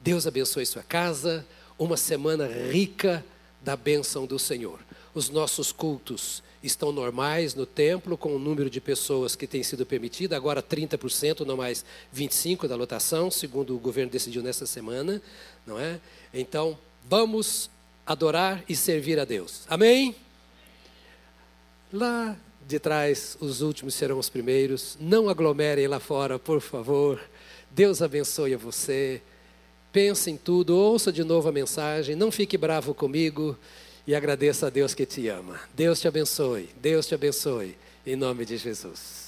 Deus 0.00 0.26
abençoe 0.26 0.66
sua 0.66 0.82
casa, 0.82 1.46
uma 1.78 1.96
semana 1.96 2.46
rica 2.46 3.24
da 3.62 3.76
bênção 3.76 4.26
do 4.26 4.38
Senhor. 4.38 4.80
Os 5.14 5.28
nossos 5.28 5.72
cultos 5.72 6.42
estão 6.62 6.92
normais 6.92 7.54
no 7.54 7.64
templo, 7.64 8.16
com 8.18 8.34
o 8.34 8.38
número 8.38 8.68
de 8.68 8.80
pessoas 8.80 9.36
que 9.36 9.46
tem 9.46 9.62
sido 9.62 9.86
permitido, 9.86 10.34
agora 10.34 10.62
30%, 10.62 11.40
não 11.40 11.56
mais 11.56 11.84
25% 12.14 12.66
da 12.66 12.74
lotação, 12.76 13.30
segundo 13.30 13.74
o 13.74 13.78
governo 13.78 14.10
decidiu 14.10 14.42
nessa 14.42 14.66
semana, 14.66 15.22
não 15.66 15.78
é? 15.78 16.00
Então, 16.34 16.78
Vamos 17.08 17.70
adorar 18.06 18.62
e 18.68 18.76
servir 18.76 19.18
a 19.18 19.24
Deus. 19.24 19.62
Amém? 19.66 20.14
Lá 21.90 22.36
de 22.68 22.78
trás, 22.78 23.34
os 23.40 23.62
últimos 23.62 23.94
serão 23.94 24.18
os 24.18 24.28
primeiros. 24.28 24.98
Não 25.00 25.30
aglomerem 25.30 25.86
lá 25.86 25.98
fora, 25.98 26.38
por 26.38 26.60
favor. 26.60 27.18
Deus 27.70 28.02
abençoe 28.02 28.52
a 28.52 28.58
você. 28.58 29.22
Pense 29.90 30.30
em 30.30 30.36
tudo, 30.36 30.76
ouça 30.76 31.10
de 31.10 31.24
novo 31.24 31.48
a 31.48 31.52
mensagem. 31.52 32.14
Não 32.14 32.30
fique 32.30 32.58
bravo 32.58 32.92
comigo 32.92 33.56
e 34.06 34.14
agradeça 34.14 34.66
a 34.66 34.70
Deus 34.70 34.92
que 34.92 35.06
te 35.06 35.28
ama. 35.28 35.58
Deus 35.74 35.98
te 35.98 36.06
abençoe. 36.06 36.68
Deus 36.78 37.06
te 37.06 37.14
abençoe. 37.14 37.74
Em 38.06 38.14
nome 38.14 38.44
de 38.44 38.58
Jesus. 38.58 39.27